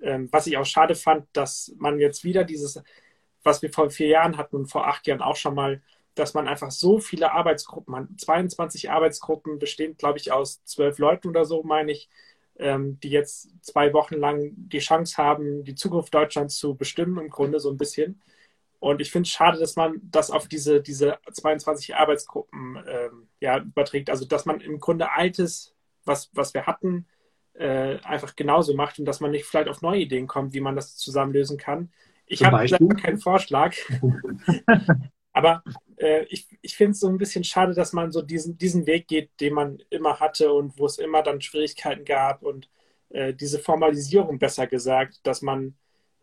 Ähm, 0.00 0.28
was 0.30 0.46
ich 0.46 0.56
auch 0.56 0.66
schade 0.66 0.94
fand, 0.94 1.26
dass 1.32 1.74
man 1.78 1.98
jetzt 1.98 2.24
wieder 2.24 2.44
dieses, 2.44 2.80
was 3.42 3.62
wir 3.62 3.72
vor 3.72 3.90
vier 3.90 4.08
Jahren 4.08 4.36
hatten 4.36 4.54
und 4.54 4.66
vor 4.66 4.86
acht 4.86 5.06
Jahren 5.06 5.22
auch 5.22 5.36
schon 5.36 5.54
mal, 5.54 5.82
dass 6.14 6.34
man 6.34 6.46
einfach 6.46 6.70
so 6.70 7.00
viele 7.00 7.32
Arbeitsgruppen 7.32 7.96
hat. 7.96 8.08
22 8.18 8.90
Arbeitsgruppen 8.90 9.58
bestehen, 9.58 9.96
glaube 9.96 10.18
ich, 10.18 10.30
aus 10.30 10.62
zwölf 10.64 10.98
Leuten 10.98 11.28
oder 11.28 11.44
so, 11.46 11.62
meine 11.62 11.92
ich, 11.92 12.08
ähm, 12.58 13.00
die 13.00 13.10
jetzt 13.10 13.48
zwei 13.62 13.92
Wochen 13.94 14.16
lang 14.16 14.52
die 14.54 14.78
Chance 14.78 15.16
haben, 15.16 15.64
die 15.64 15.74
Zukunft 15.74 16.14
Deutschlands 16.14 16.56
zu 16.56 16.76
bestimmen, 16.76 17.18
im 17.18 17.30
Grunde 17.30 17.58
so 17.60 17.70
ein 17.70 17.78
bisschen. 17.78 18.22
Und 18.78 19.00
ich 19.00 19.10
finde 19.10 19.26
es 19.26 19.32
schade, 19.32 19.58
dass 19.58 19.76
man 19.76 20.00
das 20.04 20.30
auf 20.30 20.46
diese, 20.46 20.82
diese 20.82 21.18
22 21.32 21.96
Arbeitsgruppen 21.96 22.84
ähm, 22.86 23.28
ja, 23.40 23.58
überträgt. 23.58 24.10
Also, 24.10 24.26
dass 24.26 24.44
man 24.44 24.60
im 24.60 24.78
Grunde 24.78 25.10
Altes, 25.10 25.73
was, 26.04 26.30
was 26.34 26.54
wir 26.54 26.66
hatten, 26.66 27.06
äh, 27.54 27.98
einfach 28.02 28.36
genauso 28.36 28.74
macht 28.74 28.98
und 28.98 29.04
dass 29.04 29.20
man 29.20 29.30
nicht 29.30 29.44
vielleicht 29.44 29.68
auf 29.68 29.82
neue 29.82 30.00
Ideen 30.00 30.26
kommt, 30.26 30.54
wie 30.54 30.60
man 30.60 30.76
das 30.76 30.96
zusammenlösen 30.96 31.56
kann. 31.58 31.92
Ich 32.26 32.44
habe 32.44 32.66
keinen 32.96 33.18
Vorschlag. 33.18 33.74
Aber 35.32 35.62
äh, 35.96 36.24
ich, 36.24 36.46
ich 36.62 36.76
finde 36.76 36.92
es 36.92 37.00
so 37.00 37.08
ein 37.08 37.18
bisschen 37.18 37.44
schade, 37.44 37.74
dass 37.74 37.92
man 37.92 38.12
so 38.12 38.22
diesen, 38.22 38.56
diesen 38.56 38.86
Weg 38.86 39.08
geht, 39.08 39.30
den 39.40 39.54
man 39.54 39.78
immer 39.90 40.20
hatte 40.20 40.52
und 40.52 40.78
wo 40.78 40.86
es 40.86 40.98
immer 40.98 41.22
dann 41.22 41.40
Schwierigkeiten 41.40 42.04
gab 42.04 42.42
und 42.42 42.68
äh, 43.10 43.34
diese 43.34 43.58
Formalisierung 43.58 44.38
besser 44.38 44.66
gesagt, 44.66 45.20
dass 45.24 45.42
man 45.42 45.74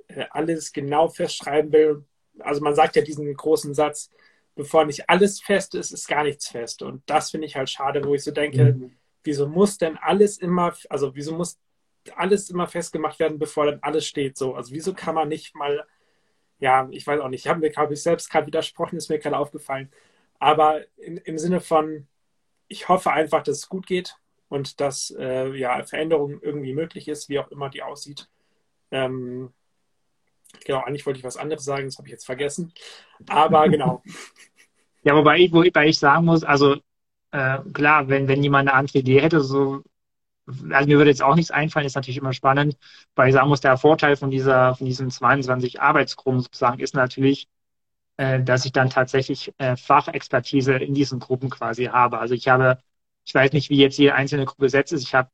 äh, 0.08 0.26
alles 0.32 0.72
genau 0.72 1.10
festschreiben 1.10 1.72
will 1.72 2.06
also 2.40 2.62
man 2.62 2.76
sagt 2.76 2.96
ja 2.96 3.02
diesen 3.02 3.34
großen 3.34 3.74
Satz, 3.74 4.10
bevor 4.56 4.86
nicht 4.86 5.10
alles 5.10 5.42
fest 5.42 5.76
ist, 5.76 5.92
ist 5.92 6.08
gar 6.08 6.24
nichts 6.24 6.48
fest. 6.48 6.82
Und 6.82 7.04
das 7.06 7.32
finde 7.32 7.48
ich 7.48 7.56
halt 7.56 7.70
schade, 7.70 8.04
wo 8.04 8.14
ich 8.14 8.24
so 8.24 8.32
denke, 8.32 8.74
mhm. 8.74 8.92
Wieso 9.24 9.48
muss 9.48 9.78
denn 9.78 9.98
alles 9.98 10.38
immer, 10.38 10.74
also 10.90 11.16
wieso 11.16 11.36
muss 11.36 11.60
alles 12.16 12.50
immer 12.50 12.68
festgemacht 12.68 13.20
werden, 13.20 13.40
bevor 13.40 13.66
dann 13.66 13.80
alles 13.82 14.08
steht 14.08 14.38
so? 14.38 14.56
Also 14.56 14.74
wieso 14.74 14.94
kann 14.94 15.16
man 15.16 15.30
nicht 15.30 15.56
mal, 15.56 15.86
ja, 16.60 16.88
ich 16.92 17.06
weiß 17.06 17.20
auch 17.22 17.30
nicht, 17.30 17.46
ich 17.46 17.50
habe 17.50 17.60
mir, 17.60 17.70
glaube 17.70 17.94
ich, 17.94 18.02
selbst 18.02 18.30
gerade 18.30 18.48
widersprochen, 18.48 18.98
ist 18.98 19.10
mir 19.10 19.20
gerade 19.20 19.38
aufgefallen. 19.38 19.92
Aber 20.40 20.82
in, 20.98 21.18
im 21.18 21.38
Sinne 21.38 21.62
von, 21.62 22.08
ich 22.68 22.90
hoffe 22.90 23.12
einfach, 23.12 23.44
dass 23.44 23.58
es 23.58 23.70
gut 23.70 23.86
geht 23.88 24.18
und 24.50 24.80
dass 24.82 25.14
äh, 25.18 25.50
ja, 25.56 25.84
Veränderung 25.84 26.42
irgendwie 26.42 26.74
möglich 26.74 27.08
ist, 27.08 27.30
wie 27.30 27.40
auch 27.40 27.50
immer 27.52 27.70
die 27.70 27.84
aussieht. 27.84 28.30
Ähm, 28.92 29.54
Genau, 30.66 30.80
eigentlich 30.82 31.06
wollte 31.06 31.20
ich 31.20 31.26
was 31.26 31.38
anderes 31.38 31.64
sagen, 31.64 31.86
das 31.86 31.98
habe 31.98 32.08
ich 32.08 32.12
jetzt 32.12 32.26
vergessen. 32.26 32.74
Aber 33.28 33.68
genau. 33.70 34.04
Ja, 35.04 35.16
wobei 35.16 35.40
ich, 35.40 35.54
wobei 35.54 35.88
ich 35.88 36.00
sagen 36.00 36.26
muss, 36.26 36.44
also 36.44 36.78
äh, 37.32 37.60
klar, 37.74 38.08
wenn, 38.10 38.28
wenn 38.28 38.44
jemand 38.44 38.70
eine 38.70 38.78
andere 38.78 39.00
Idee 39.00 39.22
hätte, 39.22 39.42
so, 39.42 39.84
also 40.72 40.88
mir 40.88 40.98
würde 40.98 41.10
jetzt 41.12 41.24
auch 41.24 41.36
nichts 41.36 41.52
einfallen, 41.52 41.86
ist 41.86 41.96
natürlich 41.96 42.18
immer 42.18 42.34
spannend, 42.34 42.78
sagen 43.16 43.50
muss, 43.50 43.62
der 43.62 43.78
Vorteil 43.78 44.16
von 44.16 44.32
dieser, 44.32 44.76
von 44.76 44.86
diesen 44.88 45.10
22 45.12 45.82
Arbeitsgruppen 45.82 46.42
sozusagen 46.42 46.80
ist 46.80 46.96
natürlich, 46.96 47.48
äh, 48.18 48.44
dass 48.44 48.66
ich 48.66 48.72
dann 48.74 48.90
tatsächlich 48.90 49.54
äh, 49.58 49.76
Fachexpertise 49.78 50.76
in 50.76 50.94
diesen 50.94 51.20
Gruppen 51.20 51.50
quasi 51.50 51.86
habe. 51.86 52.20
Also 52.20 52.36
ich 52.36 52.48
habe, 52.50 52.80
ich 53.26 53.34
weiß 53.34 53.54
nicht, 53.54 53.70
wie 53.70 53.78
jetzt 53.78 53.98
jede 53.98 54.16
einzelne 54.16 54.46
Gruppe 54.46 54.64
besetzt 54.64 54.94
ist, 54.94 55.04
ich 55.04 55.16
habe 55.16 55.30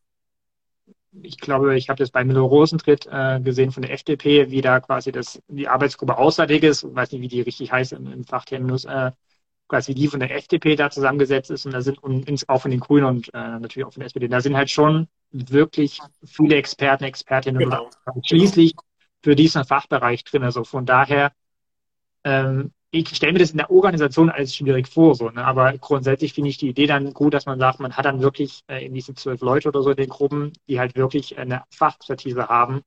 ich 1.23 1.37
glaube, 1.39 1.75
ich 1.77 1.89
habe 1.89 1.97
das 1.97 2.11
bei 2.11 2.23
Milo 2.23 2.45
Rosentritt 2.45 3.07
äh, 3.11 3.39
gesehen 3.39 3.71
von 3.71 3.81
der 3.81 3.91
FDP, 3.93 4.51
wie 4.51 4.61
da 4.61 4.79
quasi 4.79 5.11
das, 5.11 5.41
die 5.47 5.67
Arbeitsgruppe 5.67 6.17
auswärtig 6.17 6.63
ist, 6.63 6.83
ich 6.83 6.95
weiß 6.95 7.11
nicht, 7.11 7.21
wie 7.21 7.27
die 7.27 7.41
richtig 7.41 7.71
heißt 7.71 7.93
im, 7.93 8.11
im 8.11 8.23
Fachterminus, 8.23 8.85
äh, 8.85 9.11
quasi 9.67 9.93
die 9.93 10.07
von 10.07 10.19
der 10.19 10.35
FDP 10.35 10.75
da 10.75 10.89
zusammengesetzt 10.89 11.51
ist 11.51 11.65
und 11.65 11.73
da 11.73 11.81
sind 11.81 12.01
und 12.01 12.27
auch 12.47 12.61
von 12.61 12.71
den 12.71 12.79
Grünen 12.79 13.05
und 13.05 13.33
äh, 13.33 13.37
natürlich 13.59 13.85
auch 13.85 13.93
von 13.93 14.01
der 14.01 14.07
SPD. 14.07 14.27
Da 14.27 14.41
sind 14.41 14.55
halt 14.55 14.69
schon 14.69 15.07
wirklich 15.31 15.99
viele 16.23 16.55
Experten, 16.55 17.03
Expertinnen 17.03 17.59
genau. 17.59 17.89
schließlich 18.23 18.75
für 19.21 19.35
diesen 19.35 19.65
Fachbereich 19.65 20.23
drin. 20.23 20.43
Also 20.43 20.63
von 20.63 20.85
daher 20.85 21.31
ähm, 22.23 22.71
ich 22.91 23.09
stelle 23.15 23.33
mir 23.33 23.39
das 23.39 23.51
in 23.51 23.57
der 23.57 23.69
Organisation 23.69 24.29
als 24.29 24.55
schwierig 24.55 24.87
vor, 24.87 25.13
so, 25.15 25.29
ne? 25.29 25.43
aber 25.43 25.77
grundsätzlich 25.77 26.33
finde 26.33 26.49
ich 26.49 26.57
die 26.57 26.69
Idee 26.69 26.87
dann 26.87 27.13
gut, 27.13 27.33
dass 27.33 27.45
man 27.45 27.59
sagt, 27.59 27.79
man 27.79 27.95
hat 27.95 28.05
dann 28.05 28.21
wirklich 28.21 28.63
äh, 28.67 28.85
in 28.85 28.93
diesen 28.93 29.15
zwölf 29.15 29.41
Leute 29.41 29.67
oder 29.69 29.81
so 29.81 29.91
in 29.91 29.97
den 29.97 30.09
Gruppen, 30.09 30.53
die 30.67 30.79
halt 30.79 30.95
wirklich 30.95 31.37
eine 31.37 31.63
Fachexpertise 31.69 32.47
haben 32.47 32.81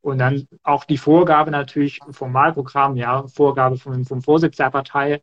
und 0.00 0.18
dann 0.18 0.48
auch 0.64 0.84
die 0.84 0.98
Vorgabe 0.98 1.50
natürlich 1.50 2.00
vom 2.10 2.34
Wahlprogramm, 2.34 2.96
ja, 2.96 3.26
Vorgabe 3.28 3.78
vom, 3.78 4.04
vom 4.04 4.22
Vorsitz 4.22 4.56
der 4.56 4.70
Partei, 4.70 5.22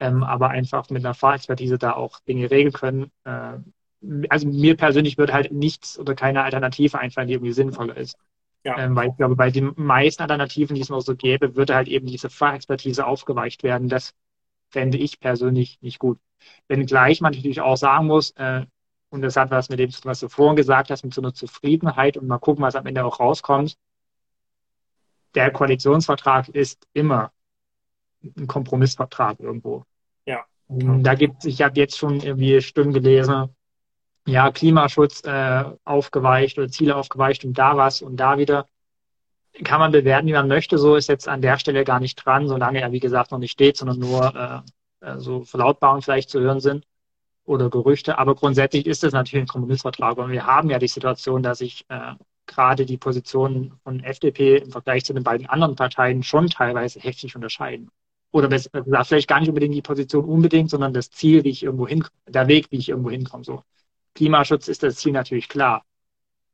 ähm, 0.00 0.22
aber 0.22 0.50
einfach 0.50 0.90
mit 0.90 1.04
einer 1.04 1.14
Fachexpertise 1.14 1.78
da 1.78 1.92
auch 1.92 2.20
Dinge 2.20 2.50
regeln 2.50 2.72
können. 2.72 3.10
Äh, 3.24 3.58
also 4.28 4.48
mir 4.48 4.76
persönlich 4.76 5.18
würde 5.18 5.32
halt 5.32 5.52
nichts 5.52 5.98
oder 5.98 6.14
keine 6.14 6.42
Alternative 6.42 6.98
einfallen, 6.98 7.28
die 7.28 7.34
irgendwie 7.34 7.52
sinnvoller 7.52 7.96
ist. 7.96 8.16
Ja. 8.64 8.78
Ähm, 8.78 8.96
weil 8.96 9.10
ich 9.10 9.16
glaube, 9.16 9.36
bei 9.36 9.50
den 9.50 9.72
meisten 9.76 10.22
Alternativen, 10.22 10.74
die 10.74 10.82
es 10.82 10.88
noch 10.88 11.00
so 11.00 11.14
gäbe, 11.14 11.56
würde 11.56 11.74
halt 11.74 11.88
eben 11.88 12.06
diese 12.06 12.30
Fachexpertise 12.30 13.06
aufgeweicht 13.06 13.62
werden. 13.62 13.88
Das 13.88 14.12
fände 14.70 14.98
ich 14.98 15.20
persönlich 15.20 15.78
nicht 15.82 15.98
gut. 15.98 16.18
Wenngleich 16.68 17.20
man 17.20 17.32
natürlich 17.32 17.60
auch 17.60 17.76
sagen 17.76 18.06
muss, 18.06 18.30
äh, 18.32 18.66
und 19.08 19.22
das 19.22 19.36
hat 19.36 19.50
was 19.50 19.68
mit 19.68 19.78
dem, 19.78 19.90
was 20.02 20.20
du 20.20 20.28
vorhin 20.28 20.56
gesagt 20.56 20.90
hast, 20.90 21.04
mit 21.04 21.14
so 21.14 21.22
einer 21.22 21.32
Zufriedenheit 21.32 22.16
und 22.16 22.26
mal 22.26 22.38
gucken, 22.38 22.64
was 22.64 22.74
am 22.74 22.86
Ende 22.86 23.04
auch 23.04 23.20
rauskommt. 23.20 23.76
Der 25.34 25.50
Koalitionsvertrag 25.52 26.48
ist 26.48 26.86
immer 26.92 27.32
ein 28.22 28.46
Kompromissvertrag 28.46 29.40
irgendwo. 29.40 29.84
Ja. 30.24 30.44
Da 30.68 31.14
gibt 31.14 31.38
es, 31.38 31.44
ich 31.44 31.62
habe 31.62 31.78
jetzt 31.78 31.96
schon 31.96 32.20
irgendwie 32.20 32.60
Stimmen 32.60 32.92
gelesen, 32.92 33.54
ja, 34.26 34.50
Klimaschutz 34.50 35.22
äh, 35.24 35.64
aufgeweicht 35.84 36.58
oder 36.58 36.68
Ziele 36.68 36.96
aufgeweicht 36.96 37.44
und 37.44 37.56
da 37.56 37.76
was 37.76 38.02
und 38.02 38.16
da 38.16 38.38
wieder. 38.38 38.66
Kann 39.64 39.80
man 39.80 39.92
bewerten, 39.92 40.26
wie 40.26 40.32
man 40.32 40.48
möchte. 40.48 40.76
So 40.78 40.96
ist 40.96 41.08
jetzt 41.08 41.28
an 41.28 41.40
der 41.40 41.58
Stelle 41.58 41.84
gar 41.84 42.00
nicht 42.00 42.16
dran, 42.16 42.48
solange 42.48 42.80
er, 42.80 42.92
wie 42.92 43.00
gesagt, 43.00 43.30
noch 43.30 43.38
nicht 43.38 43.52
steht, 43.52 43.76
sondern 43.76 43.98
nur 43.98 44.64
äh, 45.00 45.06
äh 45.08 45.18
so 45.18 45.44
Verlautbarungen 45.44 46.02
vielleicht 46.02 46.28
zu 46.28 46.40
hören 46.40 46.60
sind 46.60 46.84
oder 47.44 47.70
Gerüchte. 47.70 48.18
Aber 48.18 48.34
grundsätzlich 48.34 48.86
ist 48.86 49.04
es 49.04 49.12
natürlich 49.12 49.44
ein 49.44 49.48
Kompromissvertrag. 49.48 50.18
Und 50.18 50.30
wir 50.30 50.44
haben 50.44 50.68
ja 50.68 50.78
die 50.78 50.88
Situation, 50.88 51.42
dass 51.42 51.58
sich 51.58 51.86
äh, 51.88 52.14
gerade 52.46 52.84
die 52.84 52.98
Positionen 52.98 53.78
von 53.82 54.02
FDP 54.02 54.58
im 54.58 54.72
Vergleich 54.72 55.04
zu 55.04 55.14
den 55.14 55.22
beiden 55.22 55.46
anderen 55.46 55.76
Parteien 55.76 56.22
schon 56.22 56.48
teilweise 56.48 57.00
heftig 57.00 57.34
unterscheiden. 57.34 57.90
Oder 58.36 58.48
besser 58.48 58.82
gesagt, 58.82 59.06
vielleicht 59.06 59.28
gar 59.28 59.40
nicht 59.40 59.48
unbedingt 59.48 59.74
die 59.74 59.80
Position 59.80 60.26
unbedingt, 60.26 60.68
sondern 60.68 60.92
das 60.92 61.10
Ziel, 61.10 61.42
wie 61.44 61.48
ich 61.48 61.62
irgendwo 61.62 61.88
hinkomme, 61.88 62.12
der 62.28 62.48
Weg, 62.48 62.66
wie 62.70 62.76
ich 62.76 62.90
irgendwo 62.90 63.08
hinkomme. 63.08 63.44
So. 63.44 63.62
Klimaschutz 64.14 64.68
ist 64.68 64.82
das 64.82 64.96
Ziel 64.96 65.12
natürlich 65.12 65.48
klar. 65.48 65.86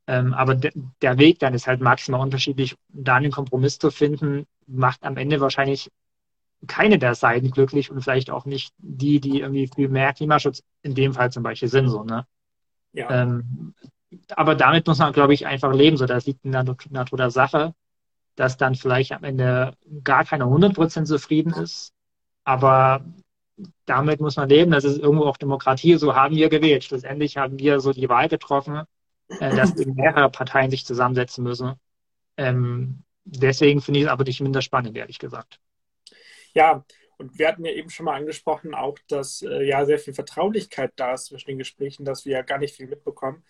Ähm, 0.07 0.33
aber 0.33 0.55
de 0.55 0.71
der 1.01 1.19
Weg 1.19 1.41
dann 1.41 1.55
ist 1.55 1.67
halt 1.67 1.81
maximal 1.81 2.21
unterschiedlich. 2.21 2.77
Da 2.89 3.17
einen 3.17 3.33
Kompromiss 3.33 3.81
zu 3.81 3.91
finden, 3.91 4.47
macht 4.69 5.03
am 5.03 5.17
Ende 5.17 5.41
wahrscheinlich 5.41 5.91
keine 6.69 7.01
der 7.01 7.17
Seiten 7.17 7.51
glücklich 7.51 7.91
und 7.91 8.01
vielleicht 8.01 8.31
auch 8.31 8.45
nicht 8.45 8.73
die, 8.79 9.19
die 9.19 9.41
irgendwie 9.41 9.67
viel 9.67 9.89
mehr 9.89 10.13
Klimaschutz 10.13 10.63
in 10.83 10.95
dem 10.95 11.15
Fall 11.15 11.33
zum 11.33 11.43
Beispiel 11.43 11.69
sind. 11.69 11.89
So, 11.89 12.05
ne? 12.05 12.29
Ja. 12.93 13.11
Ähm, 13.23 13.75
aber 14.37 14.55
damit 14.55 14.87
muss 14.87 14.99
man, 14.99 15.13
glaube 15.13 15.35
ich, 15.35 15.49
einfach 15.49 15.75
leben. 15.75 15.97
So, 15.97 16.07
das 16.07 16.27
liegt 16.27 16.45
in 16.45 16.53
der 16.53 16.63
Natur 16.63 17.19
der 17.19 17.31
Sache, 17.33 17.75
dass 18.37 18.57
dann 18.57 18.75
vielleicht 18.75 19.13
am 19.13 19.25
Ende 19.25 19.77
gar 20.05 20.25
keiner 20.25 20.47
100% 20.47 21.05
zufrieden 21.05 21.53
ist. 21.53 21.93
Aber 22.45 23.05
damit 23.85 24.21
muss 24.21 24.37
man 24.37 24.49
leben. 24.49 24.71
Das 24.71 24.85
ist 24.85 24.99
irgendwo 24.99 25.25
auch 25.25 25.37
Demokratie. 25.37 25.97
So 25.97 26.15
haben 26.15 26.37
wir 26.37 26.49
gewählt. 26.49 26.85
Schlussendlich 26.85 27.37
haben 27.37 27.59
wir 27.59 27.81
so 27.81 27.93
die 27.93 28.09
Wahl 28.09 28.29
getroffen, 28.29 28.83
äh, 29.29 29.55
dass 29.55 29.75
mehrere 29.87 30.31
Parteien 30.31 30.71
sich 30.71 30.85
zusammensetzen 30.85 31.45
müssen. 31.45 31.75
Ähm, 32.37 33.05
deswegen 33.25 33.81
finde 33.81 34.01
ich 34.01 34.07
es 34.07 34.11
aber 34.11 34.25
nicht 34.25 34.41
minder 34.41 34.63
spannend, 34.63 34.97
ehrlich 34.97 35.19
gesagt. 35.19 35.61
Ja, 36.55 36.85
und 37.19 37.39
wir 37.39 37.49
hatten 37.49 37.65
ja 37.65 37.73
eben 37.73 37.91
schon 37.91 38.07
mal 38.07 38.17
angesprochen, 38.17 38.75
auch, 38.75 38.99
dass 39.09 39.43
äh, 39.43 39.65
ja 39.65 39.85
sehr 39.85 39.99
viel 39.99 40.15
Vertraulichkeit 40.15 40.93
da 40.97 41.15
ist 41.15 41.27
zwischen 41.27 41.51
den 41.51 41.59
Gesprächen, 41.59 42.05
dass 42.05 42.25
wir 42.25 42.33
ja 42.33 42.43
gar 42.43 42.59
nicht 42.59 42.75
viel 42.75 42.89
mitbekommen. 42.89 43.45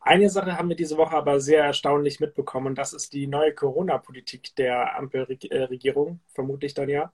Eine 0.00 0.30
Sache 0.30 0.56
haben 0.56 0.68
wir 0.70 0.76
diese 0.76 0.96
Woche 0.96 1.14
aber 1.16 1.40
sehr 1.40 1.62
erstaunlich 1.64 2.20
mitbekommen 2.20 2.68
und 2.68 2.78
das 2.78 2.92
ist 2.94 3.12
die 3.12 3.26
neue 3.26 3.54
Corona-Politik 3.54 4.54
der 4.56 4.96
Ampelregierung, 4.96 6.20
vermutlich 6.28 6.72
dann 6.74 6.88
ja. 6.88 7.12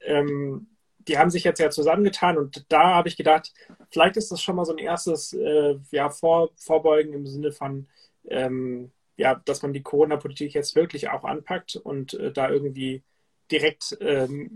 Ähm, 0.00 0.68
die 1.08 1.18
haben 1.18 1.30
sich 1.30 1.44
jetzt 1.44 1.58
ja 1.60 1.70
zusammengetan 1.70 2.38
und 2.38 2.64
da 2.72 2.94
habe 2.94 3.08
ich 3.08 3.16
gedacht, 3.16 3.52
vielleicht 3.90 4.16
ist 4.16 4.32
das 4.32 4.42
schon 4.42 4.56
mal 4.56 4.64
so 4.64 4.72
ein 4.72 4.78
erstes 4.78 5.32
äh, 5.34 5.76
ja, 5.90 6.10
Vor 6.10 6.50
Vorbeugen 6.56 7.12
im 7.12 7.26
Sinne 7.26 7.52
von, 7.52 7.88
ähm, 8.28 8.92
ja, 9.16 9.34
dass 9.44 9.62
man 9.62 9.72
die 9.72 9.82
Corona-Politik 9.82 10.54
jetzt 10.54 10.74
wirklich 10.76 11.10
auch 11.10 11.24
anpackt 11.24 11.76
und 11.76 12.14
äh, 12.14 12.32
da 12.32 12.50
irgendwie 12.50 13.02
direkt 13.52 13.96
ähm, 14.00 14.50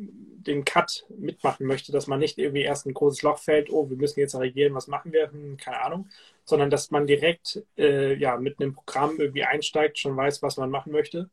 den 0.46 0.64
Cut 0.64 1.06
mitmachen 1.08 1.66
möchte, 1.66 1.92
dass 1.92 2.06
man 2.06 2.18
nicht 2.18 2.38
irgendwie 2.38 2.62
erst 2.62 2.86
ein 2.86 2.94
großes 2.94 3.22
Loch 3.22 3.38
fällt, 3.38 3.70
oh, 3.70 3.88
wir 3.90 3.96
müssen 3.96 4.20
jetzt 4.20 4.34
regieren, 4.34 4.74
was 4.74 4.86
machen 4.86 5.12
wir, 5.12 5.30
hm, 5.30 5.56
keine 5.56 5.80
Ahnung, 5.82 6.08
sondern 6.44 6.70
dass 6.70 6.90
man 6.90 7.06
direkt 7.06 7.62
äh, 7.76 8.14
ja, 8.14 8.36
mit 8.36 8.60
einem 8.60 8.74
Programm 8.74 9.20
irgendwie 9.20 9.44
einsteigt, 9.44 9.98
schon 9.98 10.16
weiß, 10.16 10.42
was 10.42 10.56
man 10.56 10.70
machen 10.70 10.92
möchte. 10.92 11.30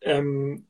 Ähm, 0.00 0.66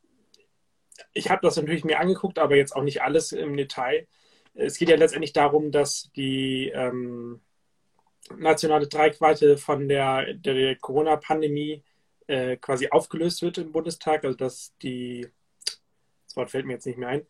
ich 1.14 1.30
habe 1.30 1.40
das 1.42 1.56
natürlich 1.56 1.84
mir 1.84 2.00
angeguckt, 2.00 2.38
aber 2.38 2.56
jetzt 2.56 2.76
auch 2.76 2.82
nicht 2.82 3.02
alles 3.02 3.32
im 3.32 3.56
Detail. 3.56 4.06
Es 4.54 4.76
geht 4.76 4.88
ja 4.88 4.96
letztendlich 4.96 5.32
darum, 5.32 5.70
dass 5.70 6.10
die 6.14 6.70
ähm, 6.74 7.40
nationale 8.36 8.88
Tragweite 8.88 9.56
von 9.56 9.88
der, 9.88 10.34
der 10.34 10.76
Corona-Pandemie 10.76 11.82
äh, 12.26 12.56
quasi 12.56 12.88
aufgelöst 12.90 13.42
wird 13.42 13.58
im 13.58 13.72
Bundestag. 13.72 14.24
Also 14.24 14.36
dass 14.36 14.74
die, 14.82 15.26
das 16.32 16.36
Wort 16.36 16.50
fällt 16.50 16.66
mir 16.66 16.72
jetzt 16.72 16.86
nicht 16.86 16.98
mehr 16.98 17.08
ein. 17.08 17.26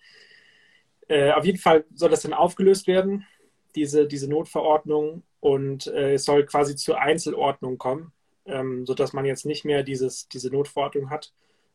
Äh, 1.08 1.32
auf 1.32 1.44
jeden 1.44 1.58
Fall 1.58 1.84
soll 1.92 2.10
das 2.10 2.22
dann 2.22 2.32
aufgelöst 2.32 2.86
werden, 2.86 3.26
diese, 3.74 4.06
diese 4.06 4.30
Notverordnung, 4.30 5.24
und 5.42 5.88
äh, 5.88 6.14
es 6.14 6.24
soll 6.24 6.46
quasi 6.46 6.76
zur 6.76 7.00
Einzelordnung 7.00 7.76
kommen, 7.76 8.12
ähm, 8.46 8.86
sodass 8.86 9.12
man 9.12 9.24
jetzt 9.24 9.44
nicht 9.44 9.64
mehr 9.64 9.82
dieses, 9.82 10.28
diese 10.28 10.50
Notverordnung 10.50 11.10
hat. 11.10 11.32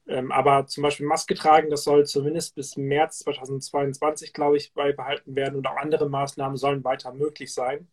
Ähm, 0.08 0.32
aber 0.32 0.68
zum 0.68 0.84
Beispiel 0.84 1.06
Maske 1.06 1.36
tragen, 1.36 1.70
das 1.70 1.84
soll 1.84 2.06
zumindest 2.06 2.56
bis 2.56 2.78
März 2.78 3.20
2022, 3.20 4.32
glaube 4.32 4.56
ich, 4.56 4.72
beibehalten 4.72 5.36
werden 5.36 5.58
und 5.58 5.68
auch 5.68 5.76
andere 5.76 6.10
Maßnahmen 6.10 6.56
sollen 6.56 6.86
weiter 6.86 7.12
möglich 7.14 7.54
sein, 7.54 7.90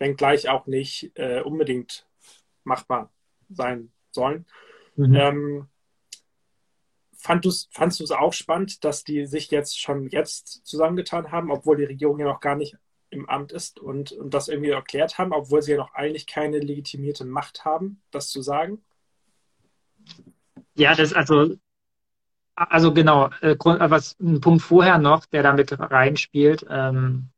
wenngleich 0.00 0.48
auch 0.48 0.66
nicht 0.66 1.12
äh, 1.14 1.40
unbedingt 1.40 2.04
machbar 2.64 3.12
sein 3.48 3.92
sollen. 4.10 4.44
Mhm. 4.96 5.14
Ähm, 5.14 5.68
fand 7.22 7.46
fandst 7.70 8.00
du 8.00 8.04
es 8.04 8.10
auch 8.10 8.32
spannend, 8.32 8.84
dass 8.84 9.04
die 9.04 9.26
sich 9.26 9.50
jetzt 9.50 9.80
schon 9.80 10.08
jetzt 10.08 10.66
zusammengetan 10.66 11.30
haben, 11.30 11.50
obwohl 11.50 11.76
die 11.76 11.84
Regierung 11.84 12.18
ja 12.18 12.26
noch 12.26 12.40
gar 12.40 12.56
nicht 12.56 12.76
im 13.10 13.28
Amt 13.28 13.52
ist 13.52 13.78
und, 13.78 14.12
und 14.12 14.34
das 14.34 14.48
irgendwie 14.48 14.70
erklärt 14.70 15.18
haben, 15.18 15.32
obwohl 15.32 15.62
sie 15.62 15.72
ja 15.72 15.76
noch 15.76 15.94
eigentlich 15.94 16.26
keine 16.26 16.58
legitimierte 16.58 17.24
Macht 17.24 17.64
haben, 17.64 18.02
das 18.10 18.28
zu 18.28 18.42
sagen? 18.42 18.82
Ja, 20.74 20.94
das 20.94 21.12
also, 21.12 21.54
also 22.54 22.92
genau, 22.92 23.30
äh, 23.40 23.56
was 23.58 24.18
ein 24.18 24.40
Punkt 24.40 24.62
vorher 24.62 24.98
noch, 24.98 25.26
der 25.26 25.42
damit 25.42 25.78
reinspielt, 25.78 26.66
ähm, 26.68 27.28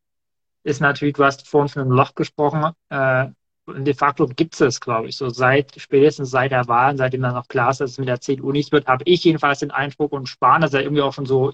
ist 0.63 0.81
natürlich, 0.81 1.15
du 1.15 1.25
hast 1.25 1.47
vorhin 1.47 1.69
von 1.69 1.83
einem 1.83 1.91
Loch 1.91 2.15
gesprochen, 2.15 2.73
äh, 2.89 3.27
de 3.67 3.95
facto 3.95 4.27
gibt 4.27 4.55
es 4.55 4.61
es, 4.61 4.81
glaube 4.81 5.09
ich, 5.09 5.17
so 5.17 5.29
seit 5.29 5.81
spätestens 5.81 6.31
seit 6.31 6.53
der 6.53 6.69
Wahl, 6.69 6.97
seitdem 6.97 7.23
dann 7.23 7.35
noch 7.35 7.49
klar 7.49 7.71
ist, 7.71 7.81
dass 7.81 7.93
es 7.93 7.99
mit 7.99 8.09
der 8.09 8.21
CDU 8.21 8.53
nichts 8.53 8.73
wird, 8.73 8.87
habe 8.87 9.05
ich 9.07 9.25
jedenfalls 9.25 9.61
den 9.61 9.71
Eindruck 9.71 10.13
und 10.13 10.29
Spahn, 10.29 10.61
dass 10.61 10.75
er 10.75 10.83
irgendwie 10.83 11.03
auch 11.03 11.15
schon 11.15 11.27
so, 11.27 11.53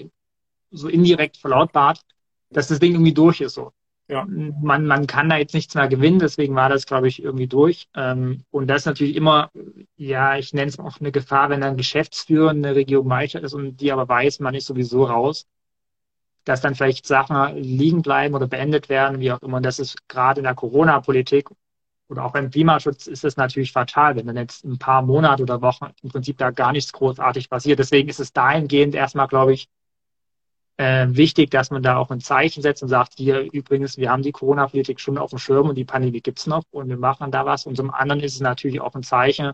so 0.71 0.89
indirekt 0.89 1.37
verlautbart, 1.37 2.01
dass 2.51 2.69
das 2.69 2.81
Ding 2.81 2.93
irgendwie 2.93 3.15
durch 3.15 3.41
ist 3.41 3.55
so. 3.55 3.73
Ja. 4.09 4.27
Man, 4.27 4.87
man 4.87 5.07
kann 5.07 5.29
da 5.29 5.37
jetzt 5.37 5.55
nichts 5.55 5.77
mehr 5.77 5.87
gewinnen, 5.87 6.19
deswegen 6.19 6.57
war 6.57 6.69
das, 6.69 6.85
glaube 6.85 7.07
ich, 7.07 7.23
irgendwie 7.23 7.47
durch. 7.47 7.87
Ähm, 7.95 8.43
und 8.51 8.67
das 8.67 8.83
ist 8.83 8.87
natürlich 8.87 9.15
immer, 9.15 9.53
ja, 9.97 10.37
ich 10.37 10.53
nenne 10.53 10.69
es 10.69 10.81
auch 10.81 10.99
eine 10.99 11.13
Gefahr, 11.13 11.49
wenn 11.49 11.61
dann 11.61 11.77
Geschäftsführer 11.77 12.51
eine 12.51 12.75
Regierung 12.75 13.07
Meister 13.07 13.41
ist 13.41 13.55
und 13.55 13.77
die 13.77 13.93
aber 13.93 14.09
weiß, 14.09 14.41
man 14.41 14.55
ist 14.55 14.67
sowieso 14.67 15.05
raus, 15.05 15.47
dass 16.45 16.61
dann 16.61 16.75
vielleicht 16.75 17.07
Sachen 17.07 17.57
liegen 17.57 18.03
bleiben 18.03 18.35
oder 18.35 18.49
beendet 18.49 18.89
werden, 18.89 19.21
wie 19.21 19.31
auch 19.31 19.43
immer. 19.43 19.59
Und 19.59 19.67
das 19.67 19.79
ist 19.79 20.09
gerade 20.09 20.41
in 20.41 20.45
der 20.45 20.57
Corona-Politik 20.57 21.49
oder 22.11 22.25
auch 22.25 22.33
beim 22.33 22.51
Klimaschutz 22.51 23.07
ist 23.07 23.25
es 23.25 23.37
natürlich 23.37 23.73
fatal, 23.73 24.17
wenn 24.17 24.27
dann 24.27 24.37
jetzt 24.37 24.65
ein 24.65 24.79
paar 24.79 25.03
Monate 25.03 25.43
oder 25.45 25.63
Wochen 25.63 25.87
im 26.03 26.11
Prinzip 26.11 26.39
da 26.39 26.51
gar 26.51 26.73
nichts 26.73 26.93
großartig 26.93 27.49
passiert. 27.49 27.79
Deswegen 27.79 28.09
ist 28.09 28.19
es 28.19 28.33
dahingehend 28.33 28.97
erstmal, 28.97 29.29
glaube 29.29 29.53
ich, 29.53 29.69
äh, 30.77 31.07
wichtig, 31.11 31.51
dass 31.51 31.71
man 31.71 31.83
da 31.83 31.97
auch 31.99 32.11
ein 32.11 32.21
Zeichen 32.21 32.63
setzt 32.63 32.83
und 32.83 32.89
sagt, 32.89 33.15
hier 33.17 33.41
übrigens, 33.53 33.97
wir 33.97 34.11
haben 34.11 34.23
die 34.23 34.33
Corona-Politik 34.33 34.99
schon 34.99 35.19
auf 35.19 35.31
dem 35.31 35.39
Schirm 35.39 35.69
und 35.69 35.77
die 35.77 35.85
Pandemie 35.85 36.21
gibt's 36.21 36.47
noch 36.47 36.65
und 36.73 36.89
wir 36.89 36.97
machen 36.97 37.31
da 37.31 37.47
was. 37.47 37.67
Und 37.67 37.77
zum 37.77 37.93
anderen 37.93 38.21
ist 38.23 38.35
es 38.35 38.41
natürlich 38.41 38.81
auch 38.81 38.95
ein 38.95 39.03
Zeichen, 39.05 39.53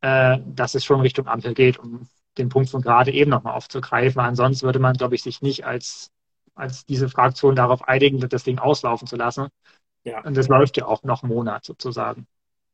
äh, 0.00 0.38
dass 0.46 0.74
es 0.74 0.84
schon 0.84 1.00
Richtung 1.00 1.26
Ampel 1.26 1.52
geht, 1.52 1.78
um 1.78 2.08
den 2.38 2.48
Punkt 2.48 2.70
von 2.70 2.80
gerade 2.80 3.12
eben 3.12 3.30
nochmal 3.30 3.54
aufzugreifen. 3.54 4.20
Ansonsten 4.20 4.64
würde 4.64 4.78
man, 4.78 4.96
glaube 4.96 5.14
ich, 5.14 5.22
sich 5.22 5.42
nicht 5.42 5.66
als, 5.66 6.10
als 6.54 6.86
diese 6.86 7.08
Fraktion 7.08 7.56
darauf 7.56 7.86
einigen, 7.86 8.20
das 8.20 8.44
Ding 8.44 8.58
auslaufen 8.58 9.06
zu 9.06 9.16
lassen. 9.16 9.48
Ja. 10.06 10.20
Und 10.22 10.36
das 10.36 10.46
läuft 10.48 10.76
ja 10.76 10.86
auch 10.86 11.02
noch 11.02 11.22
einen 11.24 11.32
Monat 11.32 11.64
sozusagen. 11.64 12.28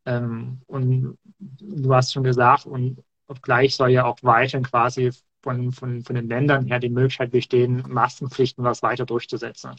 Ähm, 0.04 0.60
und 0.66 1.18
du 1.38 1.94
hast 1.94 2.12
schon 2.12 2.24
gesagt, 2.24 2.66
und 2.66 3.02
obgleich 3.26 3.74
soll 3.74 3.90
ja 3.90 4.04
auch 4.04 4.18
weiterhin 4.22 4.64
quasi 4.64 5.12
von, 5.42 5.72
von, 5.72 6.02
von 6.02 6.14
den 6.14 6.28
Ländern 6.28 6.66
her 6.66 6.78
die 6.78 6.90
Möglichkeit 6.90 7.30
bestehen, 7.30 7.84
Maskenpflichten 7.88 8.62
was 8.64 8.82
weiter 8.82 9.06
durchzusetzen. 9.06 9.76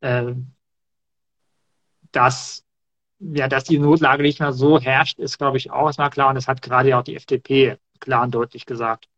Ähm, 0.00 0.54
dass, 2.10 2.64
ja, 3.18 3.48
dass 3.48 3.64
die 3.64 3.78
Notlage 3.78 4.22
nicht 4.22 4.40
mehr 4.40 4.52
so 4.54 4.80
herrscht, 4.80 5.18
ist, 5.18 5.36
glaube 5.38 5.58
ich, 5.58 5.70
auch 5.70 5.86
erstmal 5.86 6.10
klar. 6.10 6.30
Und 6.30 6.36
das 6.36 6.48
hat 6.48 6.62
gerade 6.62 6.96
auch 6.96 7.02
die 7.04 7.16
FDP 7.16 7.76
klar 8.00 8.22
und 8.24 8.34
deutlich 8.34 8.64
gesagt, 8.64 9.08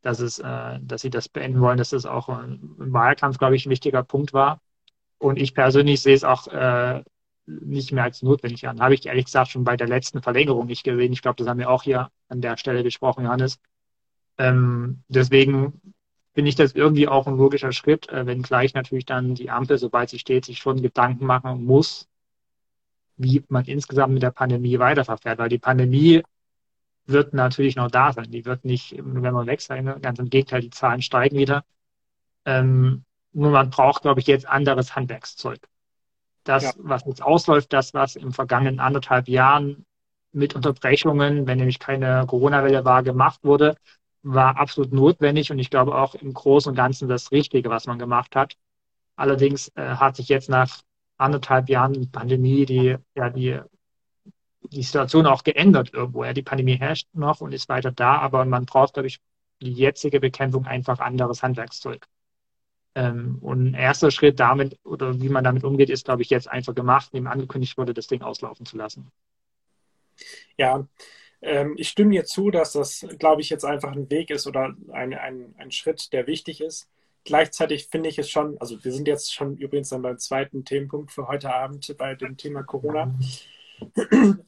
dass, 0.00 0.20
es, 0.20 0.38
äh, 0.38 0.78
dass 0.80 1.02
sie 1.02 1.10
das 1.10 1.28
beenden 1.28 1.60
wollen, 1.60 1.78
dass 1.78 1.90
das 1.90 2.06
auch 2.06 2.30
im 2.30 2.92
Wahlkampf, 2.92 3.36
glaube 3.38 3.56
ich, 3.56 3.66
ein 3.66 3.70
wichtiger 3.70 4.02
Punkt 4.02 4.32
war. 4.32 4.60
Und 5.18 5.38
ich 5.38 5.54
persönlich 5.54 6.00
sehe 6.00 6.14
es 6.14 6.24
auch 6.24 6.46
äh, 6.48 7.02
nicht 7.48 7.92
mehr 7.92 8.04
als 8.04 8.22
notwendig 8.22 8.68
an. 8.68 8.80
Habe 8.80 8.94
ich 8.94 9.06
ehrlich 9.06 9.24
gesagt 9.24 9.50
schon 9.50 9.64
bei 9.64 9.76
der 9.76 9.88
letzten 9.88 10.22
Verlängerung 10.22 10.66
nicht 10.66 10.84
gesehen. 10.84 11.12
Ich 11.12 11.22
glaube, 11.22 11.36
das 11.36 11.48
haben 11.48 11.58
wir 11.58 11.70
auch 11.70 11.82
hier 11.82 12.10
an 12.28 12.40
der 12.40 12.56
Stelle 12.56 12.82
gesprochen, 12.82 13.24
Johannes. 13.24 13.58
Ähm, 14.36 15.02
deswegen 15.08 15.80
finde 16.34 16.50
ich 16.50 16.56
das 16.56 16.72
irgendwie 16.72 17.08
auch 17.08 17.26
ein 17.26 17.36
logischer 17.36 17.72
Schritt, 17.72 18.08
äh, 18.10 18.26
wenn 18.26 18.42
gleich 18.42 18.74
natürlich 18.74 19.06
dann 19.06 19.34
die 19.34 19.50
Ampel, 19.50 19.78
sobald 19.78 20.10
sie 20.10 20.18
steht, 20.18 20.44
sich 20.44 20.58
schon 20.58 20.82
Gedanken 20.82 21.26
machen 21.26 21.64
muss, 21.64 22.08
wie 23.16 23.44
man 23.48 23.64
insgesamt 23.64 24.14
mit 24.14 24.22
der 24.22 24.30
Pandemie 24.30 24.78
weiterverfährt. 24.78 25.38
Weil 25.38 25.48
die 25.48 25.58
Pandemie 25.58 26.22
wird 27.06 27.32
natürlich 27.32 27.76
noch 27.76 27.90
da 27.90 28.12
sein. 28.12 28.30
Die 28.30 28.44
wird 28.44 28.64
nicht 28.64 28.92
im 28.92 29.14
November 29.14 29.46
weg 29.46 29.60
sein. 29.62 30.00
Ganz 30.02 30.18
im 30.18 30.30
Gegenteil, 30.30 30.60
die 30.60 30.70
Zahlen 30.70 31.02
steigen 31.02 31.38
wieder. 31.38 31.64
Ähm, 32.44 33.04
nur 33.32 33.50
man 33.50 33.70
braucht, 33.70 34.02
glaube 34.02 34.20
ich, 34.20 34.26
jetzt 34.26 34.46
anderes 34.46 34.94
Handwerkszeug 34.94 35.60
das, 36.48 36.62
ja. 36.64 36.72
was 36.78 37.04
jetzt 37.06 37.22
ausläuft, 37.22 37.72
das, 37.72 37.94
was 37.94 38.16
im 38.16 38.32
vergangenen 38.32 38.80
anderthalb 38.80 39.28
Jahren 39.28 39.84
mit 40.32 40.54
Unterbrechungen, 40.54 41.46
wenn 41.46 41.58
nämlich 41.58 41.78
keine 41.78 42.24
Corona-Welle 42.26 42.84
war, 42.84 43.02
gemacht 43.02 43.40
wurde, 43.44 43.76
war 44.22 44.56
absolut 44.56 44.92
notwendig 44.92 45.50
und 45.50 45.58
ich 45.58 45.70
glaube 45.70 45.94
auch 45.94 46.14
im 46.14 46.32
Großen 46.32 46.70
und 46.70 46.76
Ganzen 46.76 47.08
das 47.08 47.32
Richtige, 47.32 47.70
was 47.70 47.86
man 47.86 47.98
gemacht 47.98 48.34
hat. 48.36 48.54
Allerdings 49.16 49.68
äh, 49.74 49.82
hat 49.82 50.16
sich 50.16 50.28
jetzt 50.28 50.48
nach 50.48 50.82
anderthalb 51.16 51.68
Jahren 51.68 52.10
Pandemie 52.10 52.66
die, 52.66 52.96
ja, 53.14 53.30
die, 53.30 53.60
die 54.62 54.82
Situation 54.82 55.26
auch 55.26 55.44
geändert 55.44 55.92
irgendwo. 55.92 56.24
Ja, 56.24 56.32
die 56.32 56.42
Pandemie 56.42 56.76
herrscht 56.76 57.08
noch 57.12 57.40
und 57.40 57.52
ist 57.52 57.68
weiter 57.68 57.92
da, 57.92 58.18
aber 58.18 58.44
man 58.44 58.66
braucht, 58.66 58.94
glaube 58.94 59.08
ich, 59.08 59.20
die 59.60 59.72
jetzige 59.72 60.20
Bekämpfung 60.20 60.66
einfach 60.66 61.00
anderes 61.00 61.42
Handwerkszeug. 61.42 62.06
Ähm, 62.98 63.38
und 63.42 63.64
ein 63.64 63.74
erster 63.74 64.10
Schritt 64.10 64.40
damit 64.40 64.76
oder 64.82 65.20
wie 65.20 65.28
man 65.28 65.44
damit 65.44 65.62
umgeht, 65.62 65.88
ist, 65.88 66.04
glaube 66.04 66.22
ich, 66.22 66.30
jetzt 66.30 66.48
einfach 66.48 66.74
gemacht, 66.74 67.10
indem 67.12 67.28
angekündigt 67.28 67.78
wurde, 67.78 67.94
das 67.94 68.08
Ding 68.08 68.22
auslaufen 68.22 68.66
zu 68.66 68.76
lassen. 68.76 69.12
Ja, 70.56 70.84
ähm, 71.40 71.74
ich 71.76 71.90
stimme 71.90 72.10
dir 72.10 72.24
zu, 72.24 72.50
dass 72.50 72.72
das, 72.72 73.06
glaube 73.20 73.40
ich, 73.40 73.50
jetzt 73.50 73.64
einfach 73.64 73.92
ein 73.92 74.10
Weg 74.10 74.30
ist 74.30 74.48
oder 74.48 74.74
ein, 74.92 75.14
ein, 75.14 75.54
ein 75.58 75.70
Schritt, 75.70 76.12
der 76.12 76.26
wichtig 76.26 76.60
ist. 76.60 76.90
Gleichzeitig 77.22 77.86
finde 77.86 78.08
ich 78.08 78.18
es 78.18 78.28
schon, 78.28 78.58
also 78.58 78.82
wir 78.82 78.90
sind 78.90 79.06
jetzt 79.06 79.32
schon 79.32 79.56
übrigens 79.56 79.90
dann 79.90 80.02
beim 80.02 80.18
zweiten 80.18 80.64
Themenpunkt 80.64 81.12
für 81.12 81.28
heute 81.28 81.54
Abend 81.54 81.94
bei 81.98 82.16
dem 82.16 82.36
Thema 82.36 82.64
Corona. 82.64 83.14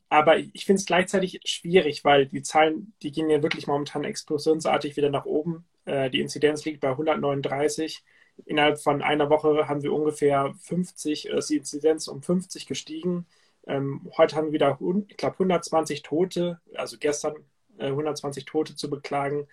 Aber 0.09 0.39
ich 0.39 0.65
finde 0.65 0.81
es 0.81 0.87
gleichzeitig 0.87 1.39
schwierig, 1.45 2.03
weil 2.03 2.27
die 2.27 2.43
Zahlen, 2.43 2.95
die 3.03 3.13
gehen 3.13 3.31
ja 3.31 3.45
wirklich 3.45 3.69
momentan 3.69 4.03
explosionsartig 4.03 4.97
wieder 4.97 5.11
nach 5.11 5.25
oben. 5.25 5.67
Äh, 5.85 6.11
die 6.11 6.21
Inzidenz 6.21 6.65
liegt 6.65 6.81
bei 6.81 6.89
139 6.89 8.03
innerhalb 8.47 8.81
von 8.81 9.03
einer 9.03 9.31
Woche 9.31 9.69
haben 9.69 9.83
wir 9.83 9.93
ungefähr 9.93 10.55
50, 10.63 11.29
äh, 11.31 11.39
ist 11.39 11.51
die 11.51 11.57
Inzidenz 11.57 12.09
um 12.09 12.23
50 12.23 12.67
gestiegen. 12.67 13.27
Ähm, 13.67 14.11
heute 14.17 14.37
haben 14.37 14.47
wir 14.47 14.53
wieder, 14.53 14.79
ich 15.09 15.17
glaube, 15.17 15.35
120 15.35 16.03
Tote, 16.03 16.61
also 16.75 16.97
gestern 16.99 17.35
äh, 17.79 17.87
120 17.87 18.45
Tote 18.45 18.77
zu 18.77 18.91
beklagen. 18.91 19.47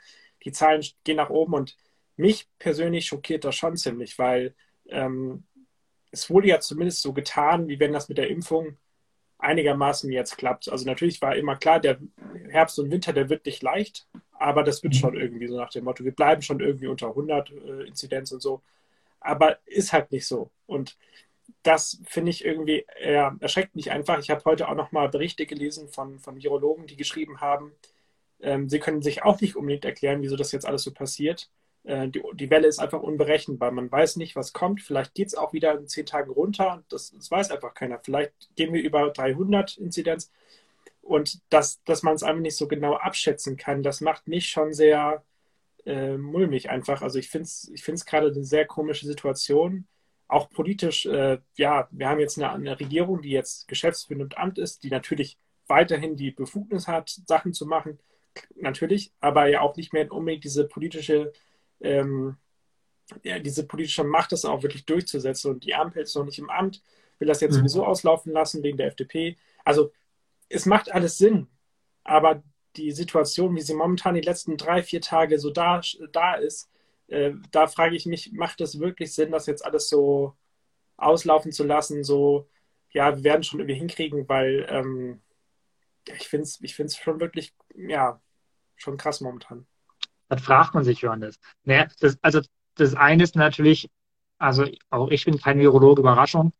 Die 0.43 0.51
Zahlen 0.51 0.85
gehen 1.03 1.17
nach 1.17 1.29
oben 1.29 1.53
und 1.53 1.77
mich 2.15 2.47
persönlich 2.59 3.05
schockiert 3.05 3.43
das 3.43 3.55
schon 3.55 3.77
ziemlich, 3.77 4.17
weil 4.17 4.55
ähm, 4.89 5.43
es 6.11 6.29
wurde 6.29 6.47
ja 6.47 6.59
zumindest 6.59 7.01
so 7.01 7.13
getan, 7.13 7.67
wie 7.67 7.79
wenn 7.79 7.93
das 7.93 8.09
mit 8.09 8.17
der 8.17 8.29
Impfung 8.29 8.77
einigermaßen 9.39 10.11
jetzt 10.11 10.37
klappt. 10.37 10.69
Also 10.69 10.85
natürlich 10.85 11.21
war 11.21 11.35
immer 11.35 11.55
klar, 11.55 11.79
der 11.79 11.99
Herbst 12.49 12.79
und 12.79 12.91
Winter, 12.91 13.13
der 13.13 13.29
wird 13.29 13.45
nicht 13.45 13.61
leicht, 13.61 14.07
aber 14.31 14.63
das 14.63 14.81
wird 14.83 14.93
mhm. 14.95 14.97
schon 14.97 15.17
irgendwie 15.17 15.47
so 15.47 15.57
nach 15.57 15.69
dem 15.69 15.83
Motto, 15.83 16.03
wir 16.03 16.15
bleiben 16.15 16.41
schon 16.41 16.59
irgendwie 16.59 16.87
unter 16.87 17.09
100 17.09 17.51
äh, 17.51 17.83
Inzidenz 17.87 18.31
und 18.31 18.41
so 18.41 18.61
aber 19.27 19.59
ist 19.65 19.93
halt 19.93 20.11
nicht 20.11 20.27
so. 20.27 20.51
Und 20.65 20.97
das 21.63 22.01
finde 22.05 22.31
ich 22.31 22.45
irgendwie, 22.45 22.85
ja, 23.03 23.35
erschreckt 23.39 23.75
mich 23.75 23.91
einfach. 23.91 24.19
Ich 24.19 24.29
habe 24.29 24.43
heute 24.45 24.69
auch 24.69 24.75
noch 24.75 24.91
mal 24.91 25.09
Berichte 25.09 25.45
gelesen 25.45 25.89
von, 25.89 26.19
von 26.19 26.41
Virologen, 26.41 26.87
die 26.87 26.97
geschrieben 26.97 27.41
haben, 27.41 27.73
ähm, 28.39 28.69
sie 28.69 28.79
können 28.79 29.01
sich 29.01 29.23
auch 29.23 29.41
nicht 29.41 29.55
unbedingt 29.55 29.85
erklären, 29.85 30.21
wieso 30.21 30.35
das 30.35 30.51
jetzt 30.51 30.65
alles 30.65 30.83
so 30.83 30.93
passiert. 30.93 31.49
Äh, 31.83 32.09
die, 32.09 32.21
die, 32.33 32.49
Welle 32.49 32.67
ist 32.67 32.79
einfach 32.79 33.01
unberechenbar. 33.01 33.71
Man 33.71 33.91
weiß 33.91 34.17
nicht, 34.17 34.35
was 34.35 34.53
kommt. 34.53 34.81
Vielleicht 34.81 35.13
geht 35.15 35.27
es 35.27 35.35
auch 35.35 35.53
wieder 35.53 35.77
in 35.77 35.87
zehn 35.87 36.05
Tagen 36.05 36.31
runter. 36.31 36.83
Das, 36.89 37.11
das, 37.11 37.31
weiß 37.31 37.51
einfach 37.51 37.73
keiner. 37.73 37.99
Vielleicht 37.99 38.33
gehen 38.55 38.73
wir 38.73 38.81
über 38.81 39.09
300 39.09 39.77
Inzidenz. 39.77 40.31
Und 41.01 41.39
dass, 41.49 41.83
dass 41.85 42.03
man 42.03 42.15
es 42.15 42.23
einfach 42.23 42.41
nicht 42.41 42.57
so 42.57 42.67
genau 42.67 42.95
abschätzen 42.95 43.57
kann, 43.57 43.83
das 43.83 44.01
macht 44.01 44.27
mich 44.27 44.49
schon 44.49 44.73
sehr 44.73 45.23
äh, 45.87 46.17
mulmig 46.17 46.69
einfach. 46.69 47.01
Also 47.01 47.17
ich 47.17 47.29
finde 47.29 47.45
es 47.45 47.69
ich 47.73 47.83
find's 47.83 48.05
gerade 48.05 48.27
eine 48.27 48.43
sehr 48.43 48.65
komische 48.65 49.07
Situation. 49.07 49.87
Auch 50.27 50.49
politisch, 50.49 51.05
äh, 51.05 51.39
ja, 51.55 51.87
wir 51.91 52.09
haben 52.09 52.19
jetzt 52.19 52.37
eine, 52.37 52.51
eine 52.51 52.79
Regierung, 52.79 53.21
die 53.21 53.29
jetzt 53.29 53.67
geschäftsführend 53.69 54.23
und 54.23 54.37
Amt 54.37 54.57
ist, 54.59 54.83
die 54.83 54.89
natürlich 54.89 55.37
weiterhin 55.67 56.17
die 56.17 56.31
Befugnis 56.31 56.87
hat, 56.87 57.09
Sachen 57.25 57.53
zu 57.53 57.65
machen, 57.65 57.99
natürlich, 58.55 59.13
aber 59.21 59.47
ja 59.47 59.61
auch 59.61 59.75
nicht 59.77 59.93
mehr 59.93 60.11
unbedingt 60.11 60.43
diese 60.43 60.67
politische, 60.67 61.31
ähm, 61.79 62.35
ja, 63.23 63.39
diese 63.39 63.65
politische 63.65 64.03
Macht, 64.03 64.33
das 64.33 64.43
auch 64.43 64.63
wirklich 64.63 64.85
durchzusetzen. 64.85 65.51
Und 65.51 65.63
die 65.63 65.75
Ampel 65.75 66.03
ist 66.03 66.15
noch 66.15 66.25
nicht 66.25 66.39
im 66.39 66.49
Amt, 66.49 66.81
will 67.19 67.27
das 67.27 67.39
jetzt 67.41 67.53
mhm. 67.53 67.59
sowieso 67.59 67.85
auslaufen 67.85 68.33
lassen 68.33 68.63
wegen 68.63 68.77
der 68.77 68.87
FDP. 68.87 69.37
Also 69.63 69.91
es 70.49 70.65
macht 70.65 70.91
alles 70.91 71.17
Sinn, 71.17 71.47
aber 72.03 72.43
die 72.77 72.91
Situation, 72.91 73.55
wie 73.55 73.61
sie 73.61 73.73
momentan 73.73 74.15
die 74.15 74.21
letzten 74.21 74.57
drei, 74.57 74.83
vier 74.83 75.01
Tage 75.01 75.39
so 75.39 75.49
da, 75.49 75.81
da 76.11 76.35
ist, 76.35 76.69
äh, 77.07 77.33
da 77.51 77.67
frage 77.67 77.95
ich 77.95 78.05
mich, 78.05 78.31
macht 78.33 78.61
es 78.61 78.79
wirklich 78.79 79.13
Sinn, 79.13 79.31
das 79.31 79.45
jetzt 79.47 79.65
alles 79.65 79.89
so 79.89 80.35
auslaufen 80.97 81.51
zu 81.51 81.63
lassen? 81.63 82.03
So, 82.03 82.49
ja, 82.91 83.15
wir 83.15 83.23
werden 83.23 83.43
schon 83.43 83.59
irgendwie 83.59 83.79
hinkriegen, 83.79 84.27
weil 84.29 84.65
ähm, 84.69 85.21
ich 86.05 86.27
finde 86.27 86.43
es 86.43 86.61
ich 86.61 86.75
find's 86.75 86.97
schon 86.97 87.19
wirklich, 87.19 87.53
ja, 87.75 88.21
schon 88.75 88.97
krass 88.97 89.21
momentan. 89.21 89.65
Das 90.29 90.41
fragt 90.41 90.73
man 90.73 90.83
sich, 90.83 91.01
Johannes. 91.01 91.39
Naja, 91.63 91.87
das, 91.99 92.17
also 92.21 92.41
das 92.75 92.93
eine 92.95 93.23
ist 93.23 93.35
natürlich, 93.35 93.89
also 94.37 94.65
auch 94.89 95.09
ich 95.09 95.25
bin 95.25 95.39
kein 95.39 95.59
Virologe, 95.59 96.01
Überraschung, 96.01 96.53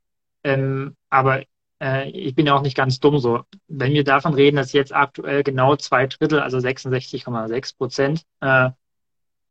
ähm, 0.44 0.96
aber 1.10 1.44
äh, 1.82 2.10
ich 2.10 2.36
bin 2.36 2.46
ja 2.46 2.56
auch 2.56 2.62
nicht 2.62 2.76
ganz 2.78 3.00
dumm 3.00 3.20
so. 3.20 3.44
Wenn 3.68 3.94
wir 3.94 4.04
davon 4.04 4.34
reden, 4.34 4.58
dass 4.58 4.74
jetzt 4.74 4.94
aktuell 4.94 5.44
genau 5.44 5.76
zwei 5.76 6.08
Drittel, 6.08 6.40
also 6.40 6.58
66,6 6.58 7.78
Prozent 7.78 8.26
äh, 8.42 8.72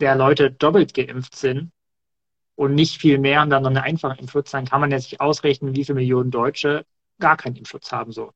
der 0.00 0.16
Leute 0.16 0.50
doppelt 0.50 0.94
geimpft 0.94 1.36
sind 1.36 1.70
und 2.54 2.74
nicht 2.74 3.00
viel 3.00 3.18
mehr 3.18 3.42
und 3.42 3.50
dann 3.50 3.62
noch 3.62 3.70
eine 3.70 3.82
einfache 3.82 4.18
Impfschutz, 4.18 4.50
dann 4.50 4.66
kann 4.66 4.80
man 4.80 4.90
ja 4.90 4.98
sich 4.98 5.20
ausrechnen, 5.20 5.74
wie 5.76 5.84
viele 5.84 5.96
Millionen 5.96 6.30
Deutsche 6.30 6.84
gar 7.18 7.36
keinen 7.36 7.56
Impfschutz 7.56 7.92
haben 7.92 8.12
so. 8.12 8.32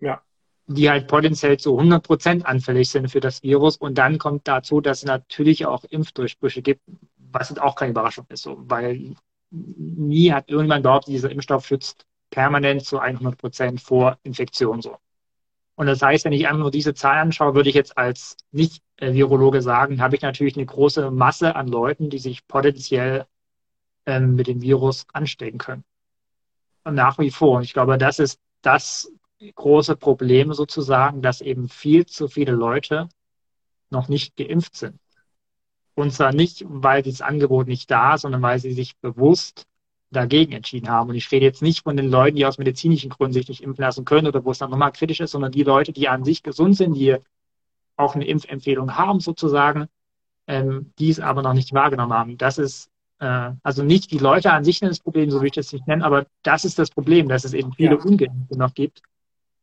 Ja. 0.00 0.22
Die 0.66 0.90
halt 0.90 1.06
potenziell 1.06 1.58
zu 1.58 1.78
100 1.78 2.02
Prozent 2.02 2.46
anfällig 2.46 2.90
sind 2.90 3.08
für 3.08 3.20
das 3.20 3.42
Virus 3.42 3.76
und 3.76 3.96
dann 3.98 4.18
kommt 4.18 4.48
dazu, 4.48 4.80
dass 4.80 4.98
es 4.98 5.04
natürlich 5.04 5.64
auch 5.64 5.84
Impfdurchbrüche 5.84 6.62
gibt, 6.62 6.82
was 7.16 7.50
jetzt 7.50 7.60
auch 7.60 7.76
keine 7.76 7.92
Überraschung 7.92 8.26
ist, 8.30 8.42
so, 8.42 8.56
weil 8.58 9.14
nie 9.50 10.32
hat 10.32 10.48
irgendwann 10.48 10.82
behauptet, 10.82 11.14
dieser 11.14 11.30
Impfstoff 11.30 11.66
schützt 11.66 12.04
permanent 12.36 12.84
zu 12.84 12.98
100 12.98 13.38
Prozent 13.38 13.80
vor 13.80 14.18
Infektion 14.22 14.82
so. 14.82 14.98
Und 15.74 15.86
das 15.86 16.02
heißt, 16.02 16.26
wenn 16.26 16.34
ich 16.34 16.46
einfach 16.46 16.60
nur 16.60 16.70
diese 16.70 16.92
Zahl 16.92 17.16
anschaue, 17.16 17.54
würde 17.54 17.70
ich 17.70 17.74
jetzt 17.74 17.96
als 17.96 18.36
Nicht-Virologe 18.52 19.62
sagen, 19.62 20.02
habe 20.02 20.16
ich 20.16 20.22
natürlich 20.22 20.54
eine 20.54 20.66
große 20.66 21.10
Masse 21.10 21.56
an 21.56 21.66
Leuten, 21.66 22.10
die 22.10 22.18
sich 22.18 22.46
potenziell 22.46 23.24
ähm, 24.04 24.34
mit 24.34 24.48
dem 24.48 24.60
Virus 24.60 25.06
anstecken 25.14 25.56
können. 25.56 25.82
Und 26.84 26.94
nach 26.94 27.18
wie 27.18 27.30
vor. 27.30 27.56
Und 27.56 27.62
ich 27.62 27.72
glaube, 27.72 27.96
das 27.96 28.18
ist 28.18 28.38
das 28.60 29.10
große 29.54 29.96
Problem 29.96 30.52
sozusagen, 30.52 31.22
dass 31.22 31.40
eben 31.40 31.70
viel 31.70 32.04
zu 32.04 32.28
viele 32.28 32.52
Leute 32.52 33.08
noch 33.88 34.08
nicht 34.08 34.36
geimpft 34.36 34.76
sind. 34.76 34.98
Und 35.94 36.12
zwar 36.12 36.34
nicht, 36.34 36.66
weil 36.68 37.02
das 37.02 37.22
Angebot 37.22 37.66
nicht 37.66 37.90
da 37.90 38.14
ist, 38.14 38.22
sondern 38.22 38.42
weil 38.42 38.58
sie 38.58 38.72
sich 38.72 38.98
bewusst 38.98 39.66
dagegen 40.16 40.52
entschieden 40.52 40.88
haben. 40.88 41.10
Und 41.10 41.16
ich 41.16 41.30
rede 41.30 41.44
jetzt 41.44 41.62
nicht 41.62 41.84
von 41.84 41.96
den 41.96 42.10
Leuten, 42.10 42.36
die 42.36 42.46
aus 42.46 42.58
medizinischen 42.58 43.10
Gründen 43.10 43.34
sich 43.34 43.48
nicht 43.48 43.62
impfen 43.62 43.82
lassen 43.82 44.04
können 44.04 44.26
oder 44.26 44.44
wo 44.44 44.50
es 44.50 44.58
dann 44.58 44.70
nochmal 44.70 44.92
kritisch 44.92 45.20
ist, 45.20 45.30
sondern 45.32 45.52
die 45.52 45.62
Leute, 45.62 45.92
die 45.92 46.08
an 46.08 46.24
sich 46.24 46.42
gesund 46.42 46.76
sind, 46.76 46.94
die 46.94 47.16
auch 47.96 48.14
eine 48.14 48.26
Impfempfehlung 48.26 48.96
haben 48.96 49.20
sozusagen, 49.20 49.86
ähm, 50.46 50.92
die 50.98 51.10
es 51.10 51.20
aber 51.20 51.42
noch 51.42 51.54
nicht 51.54 51.72
wahrgenommen 51.72 52.12
haben. 52.12 52.38
Das 52.38 52.58
ist 52.58 52.90
äh, 53.18 53.52
also 53.62 53.82
nicht 53.82 54.10
die 54.10 54.18
Leute 54.18 54.52
an 54.52 54.64
sich 54.64 54.80
das 54.80 55.00
Problem, 55.00 55.30
so 55.30 55.42
wie 55.42 55.46
ich 55.46 55.52
das 55.52 55.72
nicht 55.72 55.86
nenne, 55.86 56.04
aber 56.04 56.26
das 56.42 56.64
ist 56.64 56.78
das 56.78 56.90
Problem, 56.90 57.28
dass 57.28 57.44
es 57.44 57.54
eben 57.54 57.72
viele 57.72 57.96
ja. 57.96 58.02
Ungeimpfte 58.02 58.58
noch 58.58 58.74
gibt. 58.74 59.02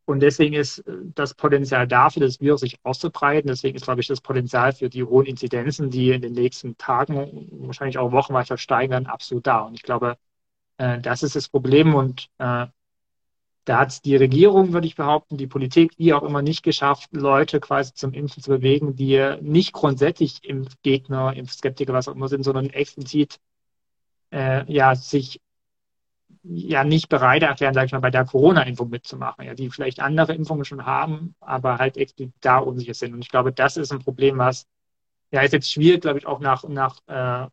Und 0.06 0.20
deswegen 0.20 0.54
ist 0.54 0.80
äh, 0.80 0.96
das 1.14 1.34
Potenzial 1.34 1.86
dafür, 1.86 2.22
das 2.22 2.40
Virus 2.40 2.60
sich 2.60 2.78
auszubreiten. 2.82 3.48
Deswegen 3.48 3.76
ist, 3.76 3.84
glaube 3.84 4.00
ich, 4.00 4.06
das 4.06 4.20
Potenzial 4.20 4.72
für 4.72 4.88
die 4.88 5.04
hohen 5.04 5.26
Inzidenzen, 5.26 5.90
die 5.90 6.10
in 6.10 6.22
den 6.22 6.32
nächsten 6.32 6.76
Tagen, 6.76 7.48
wahrscheinlich 7.66 7.98
auch 7.98 8.12
Wochen 8.12 8.34
weiter 8.34 8.58
steigen 8.58 8.92
werden, 8.92 9.06
absolut 9.06 9.46
da. 9.46 9.60
Und 9.60 9.74
ich 9.74 9.82
glaube, 9.82 10.16
äh, 10.78 11.00
das 11.00 11.22
ist 11.22 11.36
das 11.36 11.48
Problem 11.48 11.94
und 11.94 12.28
äh, 12.38 12.66
da 13.64 13.78
hat 13.78 13.88
es 13.88 14.02
die 14.02 14.16
Regierung, 14.16 14.72
würde 14.72 14.86
ich 14.86 14.94
behaupten, 14.94 15.38
die 15.38 15.46
Politik, 15.46 15.92
wie 15.96 16.12
auch 16.12 16.22
immer, 16.22 16.42
nicht 16.42 16.62
geschafft, 16.62 17.08
Leute 17.12 17.60
quasi 17.60 17.94
zum 17.94 18.12
Impfen 18.12 18.42
zu 18.42 18.50
bewegen, 18.50 18.94
die 18.94 19.36
nicht 19.40 19.72
grundsätzlich 19.72 20.44
Impfgegner, 20.44 21.34
Impfskeptiker, 21.34 21.94
was 21.94 22.08
auch 22.08 22.14
immer 22.14 22.28
sind, 22.28 22.42
sondern 22.42 22.68
explizit 22.70 23.40
äh, 24.30 24.70
ja 24.70 24.94
sich 24.94 25.40
ja 26.42 26.84
nicht 26.84 27.08
bereit 27.08 27.42
erklären, 27.42 27.72
sage 27.72 27.86
ich 27.86 27.92
mal, 27.92 28.00
bei 28.00 28.10
der 28.10 28.26
Corona-Impfung 28.26 28.90
mitzumachen, 28.90 29.46
ja, 29.46 29.54
die 29.54 29.70
vielleicht 29.70 30.00
andere 30.00 30.34
Impfungen 30.34 30.66
schon 30.66 30.84
haben, 30.84 31.34
aber 31.40 31.78
halt 31.78 31.96
explizit 31.96 32.34
da 32.40 32.58
unsicher 32.58 32.92
sind. 32.92 33.14
Und 33.14 33.22
ich 33.22 33.30
glaube, 33.30 33.52
das 33.52 33.78
ist 33.78 33.92
ein 33.92 34.00
Problem, 34.00 34.36
was 34.38 34.66
ja 35.30 35.40
ist 35.40 35.52
jetzt 35.52 35.70
schwierig, 35.72 36.02
glaube 36.02 36.18
ich, 36.18 36.26
auch 36.26 36.40
nach 36.40 36.64
nach 36.68 36.98
äh, 37.06 37.48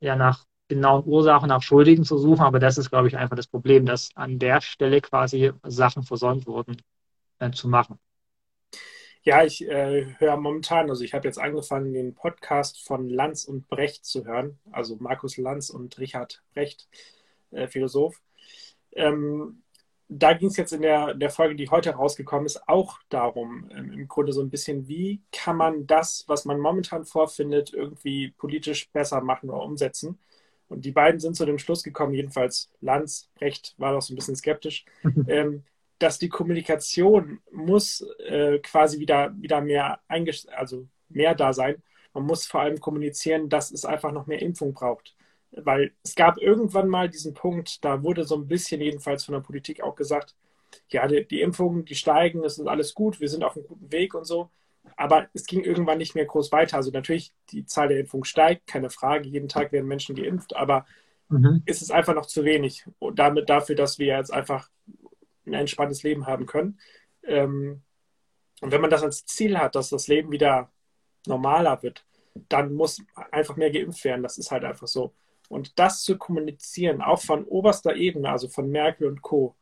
ja 0.00 0.16
nach 0.16 0.44
genauen 0.70 1.04
Ursachen 1.06 1.48
nach 1.48 1.62
Schuldigen 1.62 2.04
zu 2.04 2.16
suchen, 2.16 2.40
aber 2.40 2.58
das 2.58 2.78
ist, 2.78 2.88
glaube 2.88 3.08
ich, 3.08 3.16
einfach 3.16 3.36
das 3.36 3.46
Problem, 3.46 3.84
dass 3.84 4.08
an 4.14 4.38
der 4.38 4.62
Stelle 4.62 5.02
quasi 5.02 5.52
Sachen 5.64 6.02
versäumt 6.02 6.46
wurden 6.46 6.80
äh, 7.38 7.50
zu 7.50 7.68
machen. 7.68 7.98
Ja, 9.22 9.44
ich 9.44 9.68
äh, 9.68 10.14
höre 10.18 10.38
momentan, 10.38 10.88
also 10.88 11.04
ich 11.04 11.12
habe 11.12 11.28
jetzt 11.28 11.38
angefangen, 11.38 11.92
den 11.92 12.14
Podcast 12.14 12.82
von 12.82 13.10
Lanz 13.10 13.44
und 13.44 13.68
Brecht 13.68 14.06
zu 14.06 14.24
hören, 14.24 14.58
also 14.72 14.96
Markus 14.98 15.36
Lanz 15.36 15.68
und 15.68 15.98
Richard 15.98 16.42
Brecht, 16.54 16.88
äh, 17.50 17.66
Philosoph. 17.66 18.22
Ähm, 18.92 19.62
da 20.08 20.32
ging 20.32 20.48
es 20.48 20.56
jetzt 20.56 20.72
in 20.72 20.82
der, 20.82 21.14
der 21.14 21.30
Folge, 21.30 21.54
die 21.54 21.68
heute 21.68 21.90
rausgekommen 21.90 22.46
ist, 22.46 22.68
auch 22.68 22.98
darum, 23.10 23.70
ähm, 23.70 23.92
im 23.92 24.08
Grunde 24.08 24.32
so 24.32 24.40
ein 24.40 24.50
bisschen, 24.50 24.88
wie 24.88 25.20
kann 25.32 25.56
man 25.56 25.86
das, 25.86 26.24
was 26.26 26.46
man 26.46 26.58
momentan 26.58 27.04
vorfindet, 27.04 27.72
irgendwie 27.72 28.30
politisch 28.36 28.90
besser 28.90 29.20
machen 29.20 29.50
oder 29.50 29.62
umsetzen. 29.62 30.18
Und 30.70 30.84
die 30.84 30.92
beiden 30.92 31.18
sind 31.18 31.34
zu 31.34 31.44
dem 31.44 31.58
Schluss 31.58 31.82
gekommen, 31.82 32.14
jedenfalls 32.14 32.70
Lanz, 32.80 33.28
Brecht 33.34 33.74
war 33.76 33.92
doch 33.92 34.02
so 34.02 34.14
ein 34.14 34.16
bisschen 34.16 34.36
skeptisch, 34.36 34.84
ähm, 35.26 35.64
dass 35.98 36.18
die 36.18 36.28
Kommunikation 36.28 37.40
muss 37.50 38.06
äh, 38.26 38.60
quasi 38.60 39.00
wieder, 39.00 39.34
wieder 39.36 39.60
mehr 39.60 40.00
also 40.08 40.86
mehr 41.08 41.34
da 41.34 41.52
sein. 41.52 41.82
Man 42.14 42.24
muss 42.24 42.46
vor 42.46 42.60
allem 42.60 42.80
kommunizieren, 42.80 43.48
dass 43.48 43.72
es 43.72 43.84
einfach 43.84 44.12
noch 44.12 44.26
mehr 44.26 44.40
Impfung 44.40 44.72
braucht. 44.72 45.16
Weil 45.50 45.92
es 46.04 46.14
gab 46.14 46.38
irgendwann 46.38 46.88
mal 46.88 47.10
diesen 47.10 47.34
Punkt, 47.34 47.84
da 47.84 48.04
wurde 48.04 48.24
so 48.24 48.36
ein 48.36 48.46
bisschen 48.46 48.80
jedenfalls 48.80 49.24
von 49.24 49.34
der 49.34 49.40
Politik 49.40 49.82
auch 49.82 49.96
gesagt, 49.96 50.36
ja, 50.90 51.08
die, 51.08 51.26
die 51.26 51.40
Impfungen, 51.40 51.84
die 51.84 51.96
steigen, 51.96 52.44
es 52.44 52.58
ist 52.58 52.66
alles 52.68 52.94
gut, 52.94 53.20
wir 53.20 53.28
sind 53.28 53.42
auf 53.42 53.56
einem 53.56 53.66
guten 53.66 53.90
Weg 53.90 54.14
und 54.14 54.24
so. 54.24 54.50
Aber 54.96 55.28
es 55.34 55.46
ging 55.46 55.62
irgendwann 55.62 55.98
nicht 55.98 56.14
mehr 56.14 56.26
groß 56.26 56.52
weiter. 56.52 56.76
Also 56.76 56.90
natürlich, 56.90 57.32
die 57.50 57.64
Zahl 57.66 57.88
der 57.88 58.00
Impfungen 58.00 58.24
steigt, 58.24 58.66
keine 58.66 58.90
Frage. 58.90 59.28
Jeden 59.28 59.48
Tag 59.48 59.72
werden 59.72 59.86
Menschen 59.86 60.14
geimpft, 60.14 60.56
aber 60.56 60.86
mhm. 61.28 61.62
es 61.66 61.82
ist 61.82 61.90
einfach 61.90 62.14
noch 62.14 62.26
zu 62.26 62.44
wenig. 62.44 62.86
Und 62.98 63.18
damit 63.18 63.48
dafür, 63.48 63.76
dass 63.76 63.98
wir 63.98 64.06
jetzt 64.06 64.32
einfach 64.32 64.68
ein 65.46 65.54
entspanntes 65.54 66.02
Leben 66.02 66.26
haben 66.26 66.46
können. 66.46 66.78
Ähm, 67.24 67.82
und 68.60 68.72
wenn 68.72 68.80
man 68.80 68.90
das 68.90 69.02
als 69.02 69.24
Ziel 69.24 69.58
hat, 69.58 69.74
dass 69.74 69.88
das 69.90 70.06
Leben 70.08 70.30
wieder 70.30 70.70
normaler 71.26 71.82
wird, 71.82 72.04
dann 72.48 72.72
muss 72.72 73.02
einfach 73.30 73.56
mehr 73.56 73.70
geimpft 73.70 74.04
werden. 74.04 74.22
Das 74.22 74.38
ist 74.38 74.50
halt 74.50 74.64
einfach 74.64 74.86
so. 74.86 75.14
Und 75.48 75.78
das 75.78 76.02
zu 76.02 76.16
kommunizieren, 76.16 77.02
auch 77.02 77.20
von 77.20 77.44
oberster 77.44 77.96
Ebene, 77.96 78.30
also 78.30 78.48
von 78.48 78.70
Merkel 78.70 79.08
und 79.08 79.22
Co., 79.22 79.56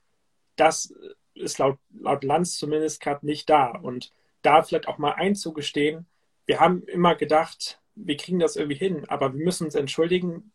das 0.57 0.93
ist 1.35 1.59
laut, 1.59 1.79
laut 1.99 2.25
Lanz 2.25 2.57
zumindest 2.59 3.01
gerade 3.01 3.25
nicht 3.25 3.49
da. 3.49 3.71
Und 3.71 4.13
da 4.43 4.63
vielleicht 4.63 4.89
auch 4.89 4.99
mal 4.99 5.13
einzugestehen, 5.13 6.07
wir 6.47 6.61
haben 6.61 6.83
immer 6.85 7.15
gedacht, 7.15 7.81
wir 7.95 8.17
kriegen 8.17 8.39
das 8.39 8.57
irgendwie 8.57 8.79
hin, 8.79 9.05
aber 9.09 9.35
wir 9.35 9.45
müssen 9.45 9.65
uns 9.65 9.75
entschuldigen, 9.75 10.53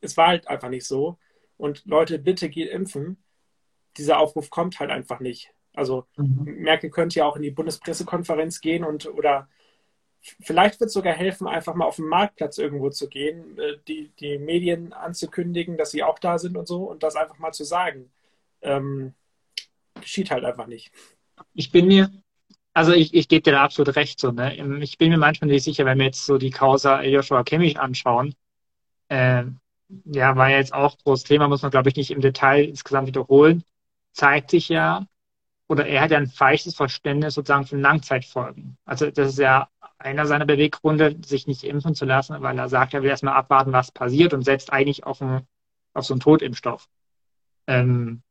es 0.00 0.16
war 0.16 0.28
halt 0.28 0.48
einfach 0.48 0.68
nicht 0.68 0.86
so. 0.86 1.18
Und 1.56 1.84
Leute, 1.86 2.18
bitte 2.18 2.48
geht 2.48 2.70
impfen. 2.70 3.22
Dieser 3.96 4.18
Aufruf 4.18 4.50
kommt 4.50 4.80
halt 4.80 4.90
einfach 4.90 5.20
nicht. 5.20 5.52
Also 5.72 6.06
mhm. 6.16 6.44
Merkel 6.44 6.90
könnte 6.90 7.20
ja 7.20 7.26
auch 7.26 7.36
in 7.36 7.42
die 7.42 7.50
Bundespressekonferenz 7.50 8.60
gehen 8.60 8.84
und 8.84 9.06
oder 9.06 9.48
vielleicht 10.20 10.80
wird 10.80 10.88
es 10.88 10.94
sogar 10.94 11.14
helfen, 11.14 11.46
einfach 11.46 11.74
mal 11.74 11.86
auf 11.86 11.96
den 11.96 12.06
Marktplatz 12.06 12.58
irgendwo 12.58 12.90
zu 12.90 13.08
gehen, 13.08 13.58
äh, 13.58 13.78
die, 13.88 14.10
die 14.20 14.38
Medien 14.38 14.92
anzukündigen, 14.92 15.76
dass 15.76 15.90
sie 15.90 16.02
auch 16.02 16.18
da 16.18 16.38
sind 16.38 16.56
und 16.56 16.68
so 16.68 16.84
und 16.84 17.02
das 17.02 17.16
einfach 17.16 17.38
mal 17.38 17.52
zu 17.52 17.64
sagen. 17.64 18.10
Ähm, 18.62 19.14
geschieht 20.00 20.30
halt 20.30 20.44
einfach 20.44 20.66
nicht. 20.66 20.92
Ich 21.54 21.72
bin 21.72 21.86
mir 21.86 22.10
also 22.72 22.92
ich, 22.92 23.14
ich 23.14 23.28
gebe 23.28 23.42
dir 23.42 23.52
da 23.52 23.64
absolut 23.64 23.96
recht. 23.96 24.20
So, 24.20 24.30
ne? 24.30 24.54
Ich 24.82 24.98
bin 24.98 25.10
mir 25.10 25.18
manchmal 25.18 25.50
nicht 25.50 25.64
sicher, 25.64 25.84
wenn 25.84 25.98
wir 25.98 26.06
jetzt 26.06 26.24
so 26.26 26.38
die 26.38 26.50
Causa 26.50 27.02
Joshua 27.02 27.42
Kimmich 27.44 27.78
anschauen. 27.78 28.34
Äh, 29.08 29.44
ja, 30.04 30.36
war 30.36 30.50
ja 30.50 30.58
jetzt 30.58 30.72
auch 30.72 30.96
großes 30.98 31.24
Thema, 31.24 31.48
muss 31.48 31.62
man, 31.62 31.70
glaube 31.70 31.88
ich, 31.88 31.96
nicht 31.96 32.10
im 32.10 32.20
Detail 32.20 32.64
insgesamt 32.64 33.08
wiederholen. 33.08 33.64
Zeigt 34.12 34.50
sich 34.50 34.68
ja, 34.68 35.06
oder 35.68 35.86
er 35.86 36.02
hat 36.02 36.10
ja 36.10 36.18
ein 36.18 36.26
falsches 36.26 36.74
Verständnis 36.74 37.34
sozusagen 37.34 37.66
von 37.66 37.80
Langzeitfolgen. 37.80 38.76
Also 38.84 39.10
das 39.10 39.30
ist 39.30 39.38
ja 39.38 39.68
einer 39.98 40.26
seiner 40.26 40.46
Beweggründe, 40.46 41.16
sich 41.24 41.46
nicht 41.46 41.64
impfen 41.64 41.94
zu 41.94 42.04
lassen, 42.06 42.40
weil 42.40 42.58
er 42.58 42.68
sagt, 42.68 42.94
er 42.94 43.02
will 43.02 43.10
erstmal 43.10 43.34
abwarten, 43.34 43.72
was 43.72 43.92
passiert 43.92 44.32
und 44.32 44.42
setzt 44.42 44.72
eigentlich 44.72 45.04
auf, 45.04 45.20
einen, 45.22 45.46
auf 45.92 46.06
so 46.06 46.14
einen 46.14 46.20
Totimpfstoff. 46.20 46.88
Ähm, 47.66 48.22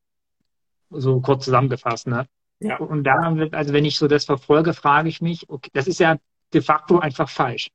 so 0.90 1.22
kurz 1.22 1.46
zusammengefasst, 1.46 2.08
ne? 2.08 2.28
Ja. 2.60 2.78
Und 2.78 3.04
da, 3.04 3.36
also 3.52 3.74
wenn 3.74 3.86
ich 3.86 3.98
so 3.98 4.08
das 4.08 4.26
verfolge, 4.26 4.74
frage 4.74 5.10
ich 5.10 5.22
mich, 5.22 5.50
okay, 5.50 5.70
das 5.74 5.88
ist 5.88 6.00
ja 6.00 6.18
de 6.54 6.62
facto 6.62 7.00
einfach 7.00 7.30
falsch. 7.30 7.70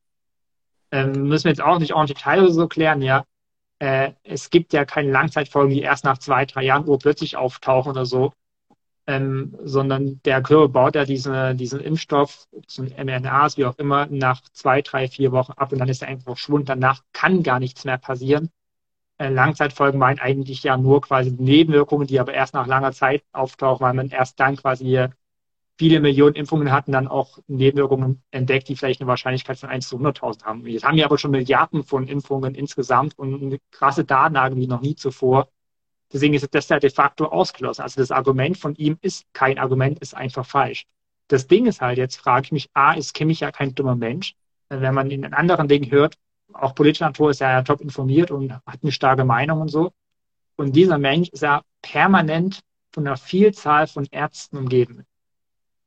Ähm, 0.91 1.27
müssen 1.27 1.45
wir 1.45 1.51
jetzt 1.51 1.61
auch 1.61 1.79
nicht 1.79 1.93
ordentlich 1.93 2.17
Detail 2.17 2.51
so 2.51 2.67
klären, 2.67 3.01
ja. 3.01 3.25
Äh, 3.79 4.11
es 4.23 4.49
gibt 4.49 4.73
ja 4.73 4.85
keine 4.85 5.11
Langzeitfolgen, 5.11 5.73
die 5.73 5.81
erst 5.81 6.05
nach 6.05 6.17
zwei, 6.19 6.45
drei 6.45 6.63
Jahren 6.63 6.87
urplötzlich 6.87 7.35
auftauchen 7.35 7.91
oder 7.91 8.05
so, 8.05 8.31
ähm, 9.07 9.57
sondern 9.63 10.21
der 10.23 10.41
Körper 10.41 10.69
baut 10.69 10.95
ja 10.95 11.05
diese, 11.05 11.55
diesen 11.55 11.79
Impfstoff, 11.79 12.47
diesen 12.69 12.87
mRNAs, 12.87 13.57
wie 13.57 13.65
auch 13.65 13.77
immer, 13.77 14.05
nach 14.07 14.41
zwei, 14.53 14.81
drei, 14.81 15.07
vier 15.07 15.31
Wochen 15.31 15.53
ab 15.53 15.71
und 15.71 15.79
dann 15.79 15.89
ist 15.89 16.03
er 16.03 16.07
einfach 16.09 16.25
verschwunden. 16.25 16.67
Danach 16.67 17.03
kann 17.11 17.43
gar 17.43 17.59
nichts 17.59 17.85
mehr 17.85 17.97
passieren. 17.97 18.49
Äh, 19.17 19.29
Langzeitfolgen 19.29 19.99
meinen 19.99 20.19
eigentlich 20.19 20.63
ja 20.63 20.77
nur 20.77 21.01
quasi 21.01 21.31
Nebenwirkungen, 21.31 22.07
die 22.07 22.19
aber 22.19 22.33
erst 22.33 22.53
nach 22.53 22.67
langer 22.67 22.91
Zeit 22.91 23.23
auftauchen, 23.31 23.85
weil 23.85 23.93
man 23.93 24.09
erst 24.09 24.39
dann 24.39 24.57
quasi 24.57 25.07
viele 25.77 25.99
Millionen 25.99 26.35
Impfungen 26.35 26.71
hatten, 26.71 26.91
dann 26.91 27.07
auch 27.07 27.39
Nebenwirkungen 27.47 28.23
entdeckt, 28.31 28.69
die 28.69 28.75
vielleicht 28.75 29.01
eine 29.01 29.07
Wahrscheinlichkeit 29.07 29.57
von 29.59 29.69
1 29.69 29.87
zu 29.87 29.97
100.000 29.97 30.43
haben. 30.43 30.65
Jetzt 30.65 30.85
haben 30.85 30.97
wir 30.97 31.05
aber 31.05 31.17
schon 31.17 31.31
Milliarden 31.31 31.83
von 31.83 32.07
Impfungen 32.07 32.55
insgesamt 32.55 33.17
und 33.17 33.41
eine 33.41 33.59
krasse 33.71 34.05
Datenlage 34.05 34.55
wie 34.55 34.67
noch 34.67 34.81
nie 34.81 34.95
zuvor. 34.95 35.49
Deswegen 36.13 36.33
ist 36.33 36.47
das 36.53 36.69
ja 36.69 36.79
de 36.79 36.89
facto 36.89 37.25
ausgeschlossen. 37.25 37.81
Also 37.81 37.99
das 37.99 38.11
Argument 38.11 38.57
von 38.57 38.75
ihm 38.75 38.97
ist 39.01 39.25
kein 39.33 39.59
Argument, 39.59 39.99
ist 39.99 40.15
einfach 40.15 40.45
falsch. 40.45 40.85
Das 41.27 41.47
Ding 41.47 41.65
ist 41.65 41.81
halt, 41.81 41.97
jetzt 41.97 42.17
frage 42.17 42.45
ich 42.45 42.51
mich, 42.51 42.69
A, 42.73 42.93
ist 42.93 43.13
Kimmich 43.13 43.39
ja 43.41 43.51
kein 43.51 43.73
dummer 43.75 43.95
Mensch. 43.95 44.35
Wenn 44.69 44.93
man 44.93 45.11
in 45.11 45.25
anderen 45.33 45.67
Dingen 45.67 45.91
hört, 45.91 46.15
auch 46.59 46.75
politischer 46.75 47.05
Natur 47.05 47.31
ist 47.31 47.41
er 47.41 47.51
ja 47.51 47.61
top 47.61 47.81
informiert 47.81 48.31
und 48.31 48.53
hat 48.53 48.79
eine 48.81 48.91
starke 48.91 49.25
Meinung 49.25 49.61
und 49.61 49.69
so. 49.69 49.91
Und 50.55 50.75
dieser 50.75 50.97
Mensch 50.97 51.29
ist 51.29 51.41
ja 51.41 51.61
permanent 51.81 52.61
von 52.93 53.05
einer 53.05 53.17
Vielzahl 53.17 53.87
von 53.87 54.07
Ärzten 54.11 54.57
umgeben 54.57 55.05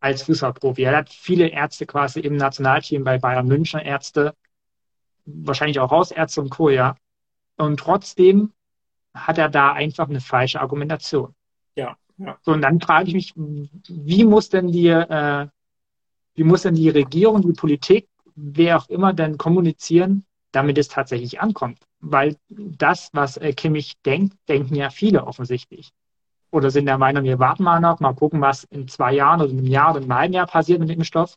als 0.01 0.23
Fußballprofi. 0.23 0.83
Er 0.83 0.97
hat 0.97 1.09
viele 1.09 1.49
Ärzte 1.49 1.87
quasi 1.87 2.21
im 2.21 2.37
Nationalteam 2.37 3.03
bei 3.03 3.19
Bayern 3.19 3.47
München, 3.47 3.81
Ärzte, 3.81 4.35
wahrscheinlich 5.25 5.81
auch 5.81 5.91
Hausärzte 5.91 6.41
und 6.41 6.51
Co. 6.51 6.71
Ja. 6.71 6.97
Und 7.57 7.81
trotzdem 7.81 8.53
hat 9.15 9.39
er 9.39 9.49
da 9.49 9.73
einfach 9.73 10.09
eine 10.09 10.21
falsche 10.21 10.61
Argumentation. 10.61 11.35
Ja. 11.75 11.97
ja. 12.19 12.39
So, 12.43 12.53
und 12.53 12.63
dann 12.63 12.81
frage 12.81 13.09
ich 13.09 13.15
mich, 13.15 13.33
wie 13.37 14.25
muss 14.25 14.51
denn 14.51 14.71
die, 14.71 14.89
äh, 14.89 15.49
wie 16.35 16.45
muss 16.45 16.63
denn 16.63 16.75
die 16.75 16.91
Regierung, 16.91 17.43
die 17.43 17.53
Politik, 17.53 18.09
wer 18.37 18.79
auch 18.79 18.89
immer 18.89 19.13
denn 19.13 19.39
kommunizieren, 19.39 20.25
damit 20.53 20.79
es 20.79 20.89
tatsächlich 20.89 21.41
ankommt? 21.41 21.79
Weil 22.01 22.37
das, 22.49 23.11
was 23.13 23.37
äh, 23.37 23.53
Kimmich 23.53 23.95
denkt, 24.05 24.37
denken 24.49 24.75
ja 24.75 24.91
viele 24.91 25.27
offensichtlich 25.27 25.93
oder 26.51 26.71
sind 26.71 26.87
der 26.87 26.99
Meinung, 26.99 27.25
wir 27.25 27.39
warten 27.39 27.63
mal 27.63 27.81
noch, 27.81 28.01
mal 28.01 28.15
gucken, 28.15 28.41
was 28.41 28.65
in 28.65 28.89
zwei 28.89 29.13
Jahren 29.13 29.41
oder 29.41 29.51
in 29.51 29.59
einem 29.59 29.67
Jahr 29.67 29.91
oder 29.91 29.99
in 29.99 30.05
einem 30.05 30.19
halben 30.19 30.35
Jahr 30.35 30.47
passiert 30.47 30.81
mit 30.81 30.89
dem 30.89 30.99
Impfstoff. 30.99 31.37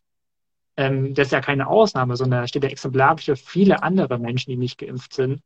Ähm, 0.77 1.13
das 1.13 1.27
ist 1.27 1.31
ja 1.33 1.41
keine 1.41 1.67
Ausnahme, 1.67 2.15
sondern 2.15 2.41
da 2.41 2.47
steht 2.47 2.63
ja 2.63 2.69
exemplarisch 2.69 3.25
für 3.25 3.35
viele 3.35 3.83
andere 3.83 4.17
Menschen, 4.17 4.51
die 4.51 4.57
nicht 4.57 4.77
geimpft 4.77 5.13
sind, 5.13 5.41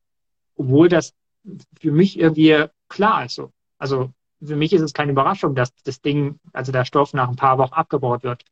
obwohl 0.56 0.88
das 0.88 1.14
für 1.80 1.92
mich 1.92 2.20
irgendwie 2.20 2.66
klar 2.90 3.26
ist. 3.26 3.36
So. 3.36 3.52
Also 3.80 4.12
für 4.44 4.56
mich 4.56 4.74
ist 4.74 4.82
es 4.82 4.94
keine 4.94 5.12
Überraschung, 5.12 5.56
dass 5.56 5.74
das 5.84 6.02
Ding, 6.02 6.40
also 6.54 6.72
der 6.72 6.86
Stoff 6.86 7.14
nach 7.14 7.30
ein 7.30 7.36
paar 7.36 7.58
Wochen 7.58 7.74
abgebaut 7.74 8.24
wird. 8.24 8.44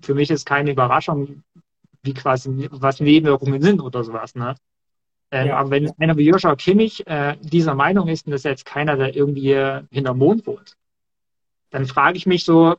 Für 0.00 0.14
mich 0.14 0.30
ist 0.30 0.46
keine 0.46 0.70
Überraschung, 0.70 1.42
wie 2.04 2.14
quasi, 2.14 2.68
was 2.70 3.00
Nebenwirkungen 3.00 3.60
sind 3.60 3.80
oder 3.80 4.04
sowas. 4.04 4.34
Ne? 4.34 4.54
Ähm, 5.30 5.48
ja. 5.48 5.56
Aber 5.56 5.70
wenn 5.70 5.90
einer 5.98 6.16
wie 6.16 6.28
Joshua 6.28 6.54
Kimmich 6.56 7.06
äh, 7.06 7.36
dieser 7.40 7.74
Meinung 7.74 8.08
ist, 8.08 8.26
und 8.26 8.32
das 8.32 8.42
ist 8.42 8.44
jetzt 8.44 8.66
keiner, 8.66 8.96
der 8.96 9.16
irgendwie 9.16 9.54
hinterm 9.90 10.18
Mond 10.18 10.46
wohnt, 10.46 10.76
dann 11.70 11.86
frage 11.86 12.16
ich 12.16 12.26
mich 12.26 12.44
so, 12.44 12.76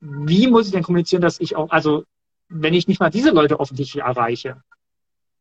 wie 0.00 0.46
muss 0.46 0.66
ich 0.66 0.72
denn 0.72 0.82
kommunizieren, 0.82 1.22
dass 1.22 1.40
ich 1.40 1.56
auch, 1.56 1.70
also 1.70 2.04
wenn 2.48 2.74
ich 2.74 2.88
nicht 2.88 3.00
mal 3.00 3.10
diese 3.10 3.30
Leute 3.30 3.60
offensichtlich 3.60 4.02
erreiche, 4.02 4.62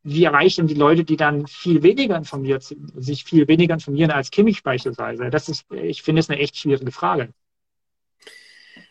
wie 0.04 0.24
erreiche 0.24 0.48
ich 0.48 0.56
denn 0.56 0.68
die 0.68 0.74
Leute, 0.76 1.04
die 1.04 1.18
dann 1.18 1.48
viel 1.48 1.84
weniger 1.84 2.18
informiert 2.18 2.64
sind, 2.64 2.92
sich 3.02 3.24
viel 3.24 3.48
weniger 3.48 3.74
informieren 3.74 4.12
als 4.12 4.32
Kimmich 4.32 4.64
beispielsweise? 4.64 5.30
Das 5.30 5.50
ist, 5.50 5.72
ich 5.72 6.02
finde 6.02 6.22
es 6.22 6.30
eine 6.30 6.40
echt 6.40 6.58
schwierige 6.58 6.92
Frage. 6.92 7.34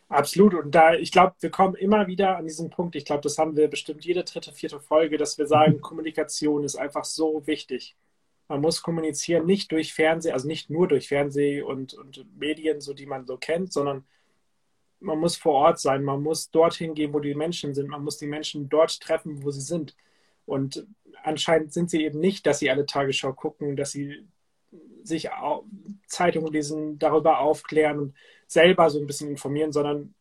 Absolut. 0.09 0.55
Und 0.55 0.75
da, 0.75 0.95
ich 0.95 1.13
glaube, 1.13 1.35
wir 1.41 1.51
kommen 1.51 1.75
immer 1.75 2.07
wieder 2.07 2.39
an 2.39 2.47
diesen 2.47 2.71
Punkt. 2.71 2.97
Ich 2.97 3.05
glaube, 3.05 3.21
das 3.21 3.37
haben 3.37 3.57
wir 3.57 3.69
bestimmt 3.69 4.05
jede 4.05 4.25
dritte, 4.25 4.53
vierte 4.53 4.81
Folge, 4.81 5.19
dass 5.19 5.37
wir 5.37 5.47
sagen, 5.47 5.75
mhm. 5.75 5.81
Kommunikation 5.83 6.65
ist 6.65 6.77
einfach 6.77 7.05
so 7.05 7.47
wichtig. 7.47 7.97
Man 8.49 8.63
muss 8.63 8.83
kommunizieren 8.83 9.45
nicht 9.45 9.71
durch 9.73 9.93
Fernsehen, 9.93 10.33
also 10.33 10.49
nicht 10.49 10.71
nur 10.71 10.89
durch 10.89 11.09
Fernsehen 11.09 11.65
und, 11.65 11.93
und 11.93 12.25
Medien, 12.39 12.81
so 12.81 12.95
die 12.95 13.05
man 13.05 13.27
so 13.27 13.37
kennt, 13.37 13.73
sondern 13.73 14.07
man 15.01 15.19
muss 15.19 15.37
vor 15.37 15.53
Ort 15.55 15.79
sein, 15.79 16.03
man 16.03 16.23
muss 16.23 16.51
dorthin 16.51 16.95
gehen, 16.95 17.13
wo 17.13 17.21
die 17.21 17.35
Menschen 17.35 17.75
sind, 17.75 17.89
man 17.89 18.03
muss 18.03 18.17
die 18.17 18.27
Menschen 18.27 18.69
dort 18.71 19.01
treffen, 19.01 19.45
wo 19.45 19.51
sie 19.51 19.61
sind. 19.61 19.95
Und 20.47 20.87
anscheinend 21.23 21.75
sind 21.75 21.91
sie 21.91 22.03
eben 22.03 22.19
nicht, 22.21 22.47
dass 22.47 22.59
sie 22.59 22.71
alle 22.71 22.87
Tagesschau 22.87 23.35
gucken, 23.35 23.77
dass 23.77 23.93
sie 23.93 24.27
sich 25.03 25.29
Zeitungen 26.07 26.53
lesen, 26.53 26.99
darüber 26.99 27.41
aufklären 27.41 27.99
und 27.99 28.15
selber 28.49 28.91
so 28.91 28.99
ein 28.99 29.07
bisschen 29.07 29.31
informieren, 29.31 29.73
sondern 29.73 30.15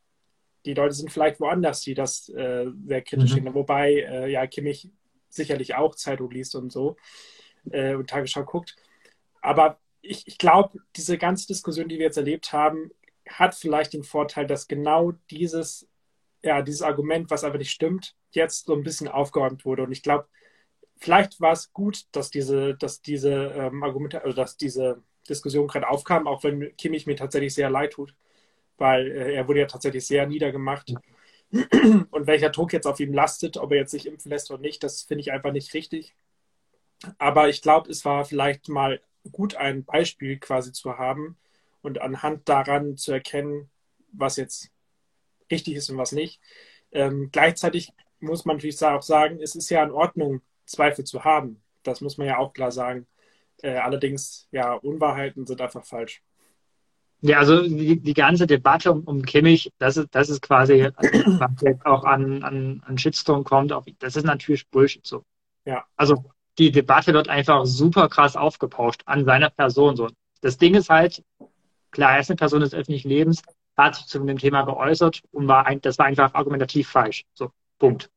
die 0.65 0.73
Leute 0.73 0.93
sind 0.93 1.11
vielleicht 1.11 1.39
woanders, 1.39 1.81
die 1.81 1.93
das 1.93 2.29
äh, 2.29 2.67
sehr 2.85 3.01
kritisch 3.01 3.31
mhm. 3.31 3.35
sehen. 3.35 3.53
Wobei, 3.53 3.93
äh, 3.93 4.31
ja, 4.31 4.45
Kimmich 4.45 4.89
sicherlich 5.29 5.75
auch 5.75 5.95
Zeitung 5.95 6.29
liest 6.29 6.55
und 6.55 6.71
so 6.71 6.97
äh, 7.71 7.95
und 7.95 8.09
Tagesschau 8.09 8.43
guckt. 8.43 8.75
Aber 9.41 9.79
ich, 10.01 10.27
ich 10.27 10.37
glaube, 10.37 10.79
diese 10.95 11.17
ganze 11.17 11.47
Diskussion, 11.47 11.87
die 11.87 11.97
wir 11.97 12.05
jetzt 12.05 12.17
erlebt 12.17 12.51
haben, 12.53 12.91
hat 13.27 13.55
vielleicht 13.55 13.93
den 13.93 14.03
Vorteil, 14.03 14.45
dass 14.45 14.67
genau 14.67 15.13
dieses, 15.31 15.87
ja, 16.43 16.61
dieses 16.61 16.81
Argument, 16.81 17.29
was 17.29 17.43
einfach 17.43 17.59
nicht 17.59 17.71
stimmt, 17.71 18.15
jetzt 18.31 18.65
so 18.65 18.73
ein 18.73 18.83
bisschen 18.83 19.07
aufgeräumt 19.07 19.65
wurde. 19.65 19.83
Und 19.83 19.91
ich 19.91 20.03
glaube, 20.03 20.27
vielleicht 20.97 21.39
war 21.39 21.53
es 21.53 21.71
gut, 21.71 22.05
dass 22.11 22.29
diese, 22.29 22.75
dass 22.75 23.01
diese 23.01 23.31
ähm, 23.31 23.83
Argumente, 23.83 24.23
also 24.23 24.35
dass 24.35 24.57
diese 24.57 25.01
Diskussion 25.29 25.67
gerade 25.67 25.89
aufkam, 25.89 26.27
auch 26.27 26.43
wenn 26.43 26.75
Kimmich 26.77 27.05
mir 27.07 27.15
tatsächlich 27.15 27.53
sehr 27.53 27.69
leid 27.69 27.93
tut, 27.93 28.15
weil 28.77 29.07
äh, 29.11 29.33
er 29.35 29.47
wurde 29.47 29.61
ja 29.61 29.65
tatsächlich 29.67 30.05
sehr 30.05 30.27
niedergemacht. 30.27 30.93
Und 32.11 32.27
welcher 32.27 32.49
Druck 32.49 32.73
jetzt 32.73 32.87
auf 32.87 32.99
ihm 32.99 33.13
lastet, 33.13 33.57
ob 33.57 33.71
er 33.71 33.79
jetzt 33.79 33.91
sich 33.91 34.05
impfen 34.07 34.31
lässt 34.31 34.51
oder 34.51 34.61
nicht, 34.61 34.83
das 34.83 35.03
finde 35.03 35.21
ich 35.21 35.31
einfach 35.31 35.51
nicht 35.51 35.73
richtig. 35.73 36.15
Aber 37.17 37.49
ich 37.49 37.61
glaube, 37.61 37.89
es 37.91 38.03
war 38.05 38.25
vielleicht 38.25 38.69
mal 38.69 39.01
gut, 39.31 39.55
ein 39.55 39.83
Beispiel 39.85 40.37
quasi 40.39 40.71
zu 40.71 40.97
haben 40.97 41.37
und 41.81 42.01
anhand 42.01 42.49
daran 42.49 42.97
zu 42.97 43.11
erkennen, 43.11 43.69
was 44.11 44.37
jetzt 44.37 44.71
richtig 45.51 45.75
ist 45.75 45.89
und 45.89 45.97
was 45.97 46.11
nicht. 46.11 46.41
Ähm, 46.91 47.29
gleichzeitig 47.31 47.93
muss 48.19 48.45
man 48.45 48.57
natürlich 48.57 48.81
auch 48.83 49.01
sagen, 49.01 49.39
es 49.41 49.55
ist 49.55 49.69
ja 49.69 49.83
in 49.83 49.91
Ordnung, 49.91 50.41
Zweifel 50.65 51.05
zu 51.05 51.23
haben. 51.23 51.61
Das 51.83 52.01
muss 52.01 52.17
man 52.17 52.27
ja 52.27 52.37
auch 52.37 52.53
klar 52.53 52.71
sagen. 52.71 53.07
Äh, 53.61 53.77
allerdings, 53.77 54.47
ja, 54.51 54.73
Unwahrheiten 54.73 55.45
sind 55.45 55.61
einfach 55.61 55.85
falsch. 55.85 56.21
Ja, 57.21 57.39
also 57.39 57.63
die, 57.63 57.99
die 57.99 58.13
ganze 58.13 58.45
Debatte 58.45 58.91
um, 58.91 59.03
um 59.03 59.23
Kimmich, 59.23 59.71
das 59.79 59.97
ist, 59.97 60.09
das 60.11 60.29
ist 60.29 60.41
quasi, 60.41 60.89
was 60.95 61.61
jetzt 61.61 61.85
auch 61.85 62.03
an, 62.03 62.43
an, 62.43 62.83
an 62.85 62.97
Shitstorm 62.97 63.43
kommt, 63.43 63.73
das 63.99 64.15
ist 64.15 64.25
natürlich 64.25 64.67
Bullshit 64.69 65.05
so. 65.05 65.23
Ja. 65.65 65.85
Also 65.95 66.25
die 66.59 66.71
Debatte 66.71 67.13
wird 67.13 67.27
einfach 67.27 67.65
super 67.65 68.07
krass 68.07 68.35
aufgepauscht 68.35 69.01
an 69.05 69.25
seiner 69.25 69.49
Person 69.49 69.95
so. 69.95 70.09
Das 70.41 70.57
Ding 70.57 70.75
ist 70.75 70.89
halt, 70.89 71.23
klar, 71.89 72.13
er 72.13 72.19
ist 72.19 72.29
eine 72.29 72.37
Person 72.37 72.61
des 72.61 72.75
öffentlichen 72.75 73.09
Lebens, 73.09 73.41
hat 73.75 73.95
sich 73.95 74.05
zu 74.05 74.23
dem 74.23 74.37
Thema 74.37 74.63
geäußert 74.63 75.21
und 75.31 75.47
war 75.47 75.65
ein, 75.65 75.81
das 75.81 75.97
war 75.97 76.05
einfach 76.05 76.35
argumentativ 76.35 76.87
falsch. 76.87 77.25
So, 77.33 77.49
Punkt 77.79 78.11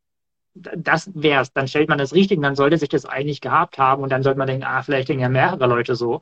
das 0.77 1.11
wäre 1.15 1.43
es. 1.43 1.53
Dann 1.53 1.69
stellt 1.69 1.89
man 1.89 1.99
das 1.99 2.15
richtig 2.15 2.39
und 2.39 2.43
dann 2.45 2.57
sollte 2.57 2.79
sich 2.79 2.89
das 2.89 3.07
eigentlich 3.07 3.41
gehabt 3.41 3.79
haben 3.79 4.03
und 4.03 4.11
dann 4.11 4.23
sollte 4.23 4.39
man 4.39 4.47
denken, 4.47 4.65
ah, 4.65 4.83
vielleicht 4.83 5.09
denken 5.09 5.23
ja 5.23 5.29
mehrere 5.29 5.67
Leute 5.67 5.95
so. 5.97 6.21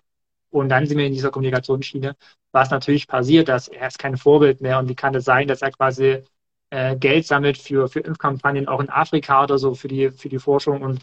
Und 0.50 0.70
dann 0.70 0.86
sind 0.86 0.98
wir 0.98 1.06
in 1.06 1.12
dieser 1.12 1.30
Kommunikationsschiene, 1.30 2.16
was 2.52 2.70
natürlich 2.70 3.06
passiert, 3.06 3.48
dass 3.48 3.68
er 3.68 3.88
ist 3.88 3.98
kein 3.98 4.16
Vorbild 4.16 4.60
mehr 4.60 4.78
und 4.78 4.88
wie 4.88 4.94
kann 4.94 5.14
es 5.14 5.24
das 5.24 5.34
sein, 5.34 5.48
dass 5.48 5.62
er 5.62 5.72
quasi 5.72 6.22
äh, 6.70 6.96
Geld 6.96 7.26
sammelt 7.26 7.58
für, 7.58 7.88
für 7.88 8.00
Impfkampagnen 8.00 8.68
auch 8.68 8.80
in 8.80 8.88
Afrika 8.88 9.42
oder 9.44 9.58
so 9.58 9.74
für 9.74 9.88
die, 9.88 10.10
für 10.10 10.28
die 10.28 10.38
Forschung 10.38 10.82
und 10.82 11.02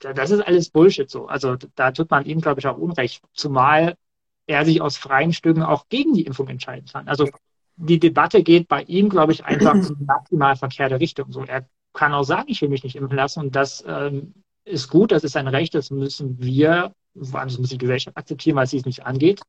das 0.00 0.30
ist 0.30 0.40
alles 0.40 0.70
Bullshit 0.70 1.10
so. 1.10 1.26
Also 1.26 1.56
da 1.74 1.90
tut 1.90 2.10
man 2.10 2.24
ihm, 2.24 2.40
glaube 2.40 2.60
ich, 2.60 2.66
auch 2.66 2.78
Unrecht. 2.78 3.20
Zumal 3.32 3.96
er 4.46 4.64
sich 4.64 4.80
aus 4.80 4.96
freien 4.96 5.32
Stücken 5.32 5.62
auch 5.62 5.88
gegen 5.88 6.14
die 6.14 6.22
Impfung 6.22 6.48
entscheiden 6.48 6.88
kann. 6.90 7.08
Also 7.08 7.28
die 7.76 7.98
Debatte 7.98 8.42
geht 8.42 8.68
bei 8.68 8.82
ihm, 8.82 9.08
glaube 9.08 9.32
ich, 9.32 9.44
einfach 9.44 9.74
in 9.74 10.06
maximal 10.06 10.56
verkehrte 10.56 11.00
Richtung. 11.00 11.32
So, 11.32 11.42
er 11.44 11.66
kann 11.98 12.14
auch 12.14 12.22
sagen, 12.24 12.48
ich 12.48 12.62
will 12.62 12.68
mich 12.68 12.84
nicht 12.84 12.96
impfen 12.96 13.16
lassen. 13.16 13.40
Und 13.40 13.56
das 13.56 13.84
ähm, 13.86 14.34
ist 14.64 14.88
gut, 14.88 15.10
das 15.12 15.24
ist 15.24 15.36
ein 15.36 15.48
Recht, 15.48 15.74
das 15.74 15.90
müssen 15.90 16.40
wir, 16.40 16.94
vor 17.20 17.40
allem 17.40 17.48
das 17.48 17.58
muss 17.58 17.70
die 17.70 17.78
Gesellschaft 17.78 18.16
akzeptieren, 18.16 18.56
weil 18.56 18.68
sie 18.68 18.78
es 18.78 18.86
nicht 18.86 19.04
angeht. 19.04 19.40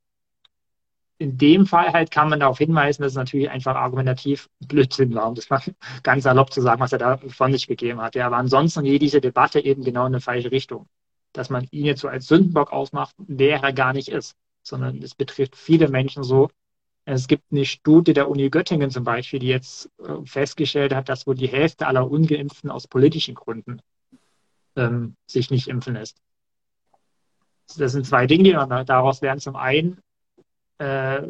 in 1.18 1.38
dem 1.38 1.66
Fall 1.66 1.92
halt 1.92 2.12
kann 2.12 2.30
man 2.30 2.40
darauf 2.40 2.58
hinweisen, 2.58 3.04
dass 3.04 3.12
es 3.12 3.18
natürlich 3.18 3.50
einfach 3.50 3.76
argumentativ 3.76 4.50
Blödsinn 4.60 5.14
war, 5.16 5.28
um 5.28 5.36
das 5.36 5.50
mal 5.50 5.62
ganz 6.04 6.24
salopp 6.24 6.54
zu 6.54 6.62
sagen, 6.62 6.80
was 6.82 6.94
er 6.94 7.00
da 7.00 7.18
von 7.18 7.52
sich 7.52 7.68
gegeben 7.68 8.02
hat. 8.02 8.16
Ja, 8.16 8.26
aber 8.28 8.38
ansonsten 8.38 8.84
geht 8.84 9.02
diese 9.02 9.22
Debatte 9.22 9.60
eben 9.60 9.84
genau 9.84 10.02
in 10.02 10.14
eine 10.14 10.22
falsche 10.22 10.52
Richtung. 10.52 10.88
Dass 11.34 11.50
man 11.50 11.68
ihn 11.72 11.86
jetzt 11.86 12.02
so 12.02 12.08
als 12.08 12.28
Sündenbock 12.28 12.72
ausmacht, 12.72 13.14
der 13.20 13.62
er 13.62 13.74
gar 13.74 13.94
nicht 13.94 14.08
ist, 14.10 14.36
sondern 14.64 15.02
es 15.04 15.14
betrifft 15.14 15.56
viele 15.56 15.90
Menschen 15.90 16.24
so. 16.24 16.50
Es 17.12 17.28
gibt 17.28 17.52
eine 17.52 17.66
Studie 17.66 18.14
der 18.14 18.30
Uni 18.30 18.52
Göttingen 18.52 18.92
zum 18.92 19.04
Beispiel, 19.04 19.40
die 19.40 19.48
jetzt 19.48 19.90
äh, 19.98 20.24
festgestellt 20.26 20.94
hat, 20.94 21.10
dass 21.10 21.26
wohl 21.26 21.34
die 21.34 21.48
Hälfte 21.48 21.88
aller 21.88 22.10
Ungeimpften 22.10 22.70
aus 22.70 22.88
politischen 22.88 23.34
Gründen 23.34 23.82
ähm, 24.76 25.16
sich 25.26 25.50
nicht 25.50 25.68
impfen 25.70 25.96
lässt. 25.96 26.22
Das 27.78 27.94
sind 27.94 28.06
zwei 28.06 28.28
Dinge, 28.28 28.44
die 28.44 28.54
man 28.54 28.86
daraus 28.86 29.22
lernen. 29.22 29.40
Zum 29.40 29.56
einen, 29.56 30.00
äh, 30.78 31.24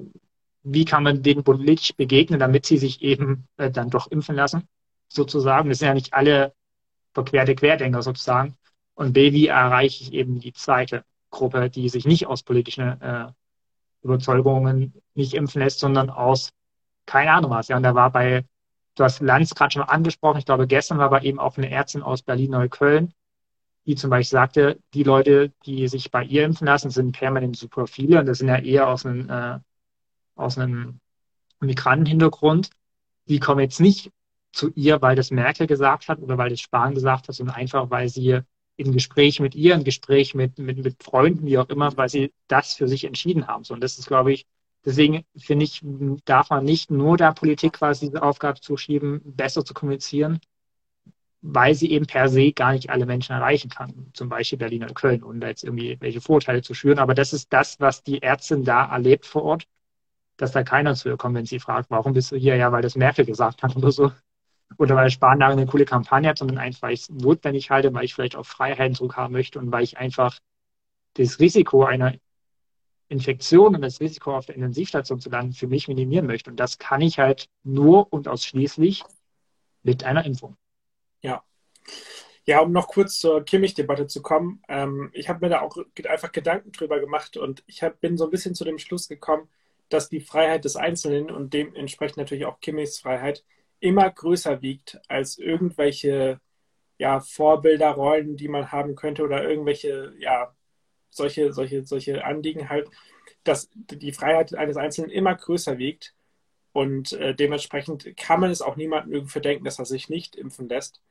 wie 0.64 0.84
kann 0.84 1.04
man 1.04 1.24
denen 1.24 1.46
politisch 1.46 1.96
begegnen, 1.96 2.42
damit 2.42 2.66
sie 2.66 2.78
sich 2.78 3.02
eben 3.02 3.48
äh, 3.56 3.72
dann 3.72 3.90
doch 3.90 4.12
impfen 4.12 4.36
lassen, 4.36 4.68
sozusagen. 5.08 5.70
Das 5.70 5.80
sind 5.80 5.88
ja 5.88 5.94
nicht 5.94 6.14
alle 6.14 6.54
verquerte 7.14 7.56
Querdenker 7.56 8.02
sozusagen. 8.04 8.56
Und 8.96 9.14
B, 9.14 9.32
wie 9.32 9.48
erreiche 9.48 10.04
ich 10.04 10.12
eben 10.12 10.42
die 10.42 10.52
zweite 10.52 11.06
Gruppe, 11.30 11.70
die 11.70 11.88
sich 11.88 12.06
nicht 12.06 12.28
aus 12.28 12.44
politischen 12.44 13.02
äh, 13.02 13.28
Überzeugungen 14.02 14.94
nicht 15.14 15.34
impfen 15.34 15.62
lässt, 15.62 15.80
sondern 15.80 16.10
aus 16.10 16.52
keine 17.06 17.32
Ahnung 17.32 17.52
was. 17.52 17.68
Ja, 17.68 17.78
und 17.78 17.84
da 17.84 17.96
war 17.96 18.12
bei, 18.12 18.46
du 18.96 19.04
hast 19.04 19.22
Lanz 19.22 19.56
gerade 19.56 19.72
schon 19.72 19.82
angesprochen, 19.82 20.38
ich 20.38 20.46
glaube, 20.46 20.68
gestern 20.68 21.00
war 21.00 21.06
aber 21.06 21.24
eben 21.24 21.40
auch 21.40 21.58
eine 21.58 21.70
Ärztin 21.70 22.04
aus 22.04 22.22
Berlin-Neukölln, 22.22 23.14
die 23.86 23.96
zum 23.96 24.12
Beispiel 24.12 24.38
sagte, 24.38 24.80
die 24.94 25.04
Leute, 25.04 25.52
die 25.66 25.88
sich 25.88 26.12
bei 26.12 26.24
ihr 26.24 26.46
impfen 26.46 26.68
lassen, 26.68 26.92
sind 26.92 27.14
permanent 27.14 27.58
super 27.58 27.88
viele 27.88 28.20
und 28.20 28.28
das 28.28 28.38
sind 28.38 28.48
ja 28.48 28.60
eher 28.60 28.88
aus 28.88 29.06
einem, 29.06 29.30
äh, 29.30 29.60
aus 30.36 30.58
einem 30.58 31.00
Migrantenhintergrund. 31.60 32.70
Die 33.28 33.40
kommen 33.40 33.62
jetzt 33.62 33.80
nicht 33.80 34.12
zu 34.52 34.72
ihr, 34.76 35.02
weil 35.02 35.16
das 35.16 35.32
Merkel 35.32 35.68
gesagt 35.68 36.08
hat 36.08 36.20
oder 36.20 36.38
weil 36.38 36.50
das 36.50 36.60
Spahn 36.60 36.94
gesagt 36.94 37.28
hat, 37.28 37.36
sondern 37.36 37.56
einfach, 37.56 37.90
weil 37.90 38.10
sie 38.10 38.42
in 38.80 38.94
Gespräch 38.94 39.40
mit 39.40 39.56
ihr, 39.56 39.76
in 39.76 39.84
Gespräch 39.84 40.34
mit, 40.34 40.58
mit, 40.58 40.84
mit 40.84 41.04
Freunden, 41.04 41.46
wie 41.46 41.58
auch 41.58 41.70
immer, 41.70 41.96
weil 41.98 42.10
sie 42.10 42.32
das 42.48 42.74
für 42.74 42.88
sich 42.88 43.04
entschieden 43.04 43.48
haben. 43.48 43.64
So, 43.64 43.74
und 43.74 43.82
das 43.82 44.00
ist, 44.00 44.08
glaube 44.08 44.32
ich, 44.32 44.46
deswegen 44.86 45.26
finde 45.38 45.66
ich, 45.66 45.82
darf 46.26 46.50
man 46.50 46.64
nicht 46.64 46.90
nur 46.90 47.18
der 47.18 47.34
Politik 47.34 47.74
quasi 47.74 48.08
diese 48.08 48.24
Aufgabe 48.24 48.62
zuschieben, 48.62 49.22
besser 49.26 49.66
zu 49.66 49.74
kommunizieren, 49.74 50.40
weil 51.42 51.76
sie 51.76 51.92
eben 51.92 52.06
per 52.06 52.30
se 52.30 52.52
gar 52.54 52.74
nicht 52.74 52.90
alle 52.90 53.06
Menschen 53.06 53.34
erreichen 53.34 53.70
kann. 53.70 54.12
Zum 54.14 54.30
Beispiel 54.30 54.58
Berlin 54.58 54.84
und 54.84 54.96
Köln, 54.96 55.24
um 55.24 55.40
da 55.40 55.48
jetzt 55.48 55.64
irgendwie 55.64 55.98
welche 56.00 56.22
Vorteile 56.22 56.62
zu 56.62 56.74
schüren. 56.74 57.00
Aber 57.00 57.14
das 57.14 57.34
ist 57.34 57.52
das, 57.52 57.80
was 57.80 58.04
die 58.04 58.22
Ärztin 58.22 58.64
da 58.64 58.86
erlebt 58.92 59.26
vor 59.26 59.44
Ort, 59.44 59.68
dass 60.38 60.52
da 60.54 60.64
keiner 60.64 60.96
zu 60.96 61.10
ihr 61.10 61.18
kommt, 61.18 61.36
wenn 61.36 61.46
sie 61.46 61.60
fragt, 61.60 61.90
warum 61.92 62.14
bist 62.14 62.32
du 62.32 62.38
hier? 62.38 62.56
Ja, 62.56 62.72
weil 62.72 62.82
das 62.82 62.96
Merkel 62.96 63.26
gesagt 63.26 63.64
hat 63.64 63.76
oder 63.76 63.92
so. 63.92 64.12
Oder 64.78 64.96
weil 64.96 65.10
Spahn 65.10 65.42
eine 65.42 65.66
coole 65.66 65.86
Kampagne 65.86 66.30
hat, 66.30 66.38
sondern 66.38 66.58
einfach, 66.58 66.84
weil 66.84 66.94
ich 66.94 67.02
es 67.02 67.10
notwendig 67.10 67.70
halte, 67.72 67.94
weil 67.94 68.06
ich 68.06 68.14
vielleicht 68.14 68.36
auch 68.36 68.46
Freiheitendruck 68.46 69.18
haben 69.18 69.34
möchte 69.34 69.60
und 69.60 69.72
weil 69.72 69.84
ich 69.84 69.98
einfach 69.98 70.40
das 71.16 71.40
Risiko 71.40 71.84
einer 71.84 72.14
Infektion 73.10 73.76
und 73.76 73.82
das 73.82 74.00
Risiko 74.00 74.38
auf 74.38 74.46
der 74.46 74.56
Intensivstation 74.56 75.20
zu 75.20 75.30
landen 75.30 75.54
für 75.54 75.68
mich 75.68 75.88
minimieren 75.88 76.28
möchte. 76.28 76.52
Und 76.52 76.58
das 76.60 76.78
kann 76.78 77.02
ich 77.02 77.18
halt 77.18 77.50
nur 77.64 78.14
und 78.14 78.28
ausschließlich 78.28 79.04
mit 79.82 80.04
einer 80.04 80.26
Impfung. 80.26 80.56
Ja. 81.22 81.44
Ja, 82.46 82.62
um 82.62 82.72
noch 82.72 82.88
kurz 82.88 83.20
zur 83.20 83.44
Kimmich-Debatte 83.44 84.08
zu 84.08 84.22
kommen. 84.22 84.62
Ähm, 84.68 85.10
ich 85.14 85.30
habe 85.30 85.46
mir 85.46 85.50
da 85.50 85.62
auch 85.62 85.78
einfach 86.08 86.32
Gedanken 86.32 86.72
drüber 86.72 87.00
gemacht 87.00 87.38
und 87.38 87.64
ich 87.68 87.84
hab, 87.84 88.00
bin 88.00 88.18
so 88.18 88.26
ein 88.26 88.32
bisschen 88.32 88.56
zu 88.56 88.64
dem 88.64 88.78
Schluss 88.78 89.08
gekommen, 89.08 89.50
dass 89.90 90.10
die 90.10 90.22
Freiheit 90.22 90.66
des 90.66 90.76
Einzelnen 90.76 91.32
und 91.32 91.54
dementsprechend 91.54 92.18
natürlich 92.18 92.46
auch 92.46 92.60
Kimmichs 92.60 93.00
Freiheit 93.00 93.44
immer 93.80 94.10
größer 94.10 94.62
wiegt 94.62 95.00
als 95.08 95.38
irgendwelche 95.38 96.40
ja, 96.98 97.20
Vorbilderrollen, 97.22 98.36
die 98.36 98.50
man 98.50 98.72
haben 98.72 98.96
könnte 98.96 99.24
oder 99.24 99.48
irgendwelche, 99.48 100.14
ja, 100.20 100.54
solche, 101.10 101.54
solche, 101.54 101.86
solche 101.86 102.24
Anliegen 102.26 102.70
halt, 102.70 102.90
dass 103.44 103.70
die 103.74 104.12
Freiheit 104.12 104.54
eines 104.54 104.78
Einzelnen 104.78 105.10
immer 105.10 105.36
größer 105.36 105.78
wiegt 105.78 106.14
und 106.74 107.14
äh, 107.14 107.34
dementsprechend 107.34 108.16
kann 108.18 108.42
man 108.42 108.52
es 108.52 108.62
auch 108.62 108.76
niemandem 108.76 109.14
irgendwie 109.14 109.32
verdenken, 109.32 109.66
dass 109.66 109.80
er 109.80 109.86
sich 109.86 110.10
nicht 110.10 110.36
impfen 110.36 110.68
lässt 110.70 111.02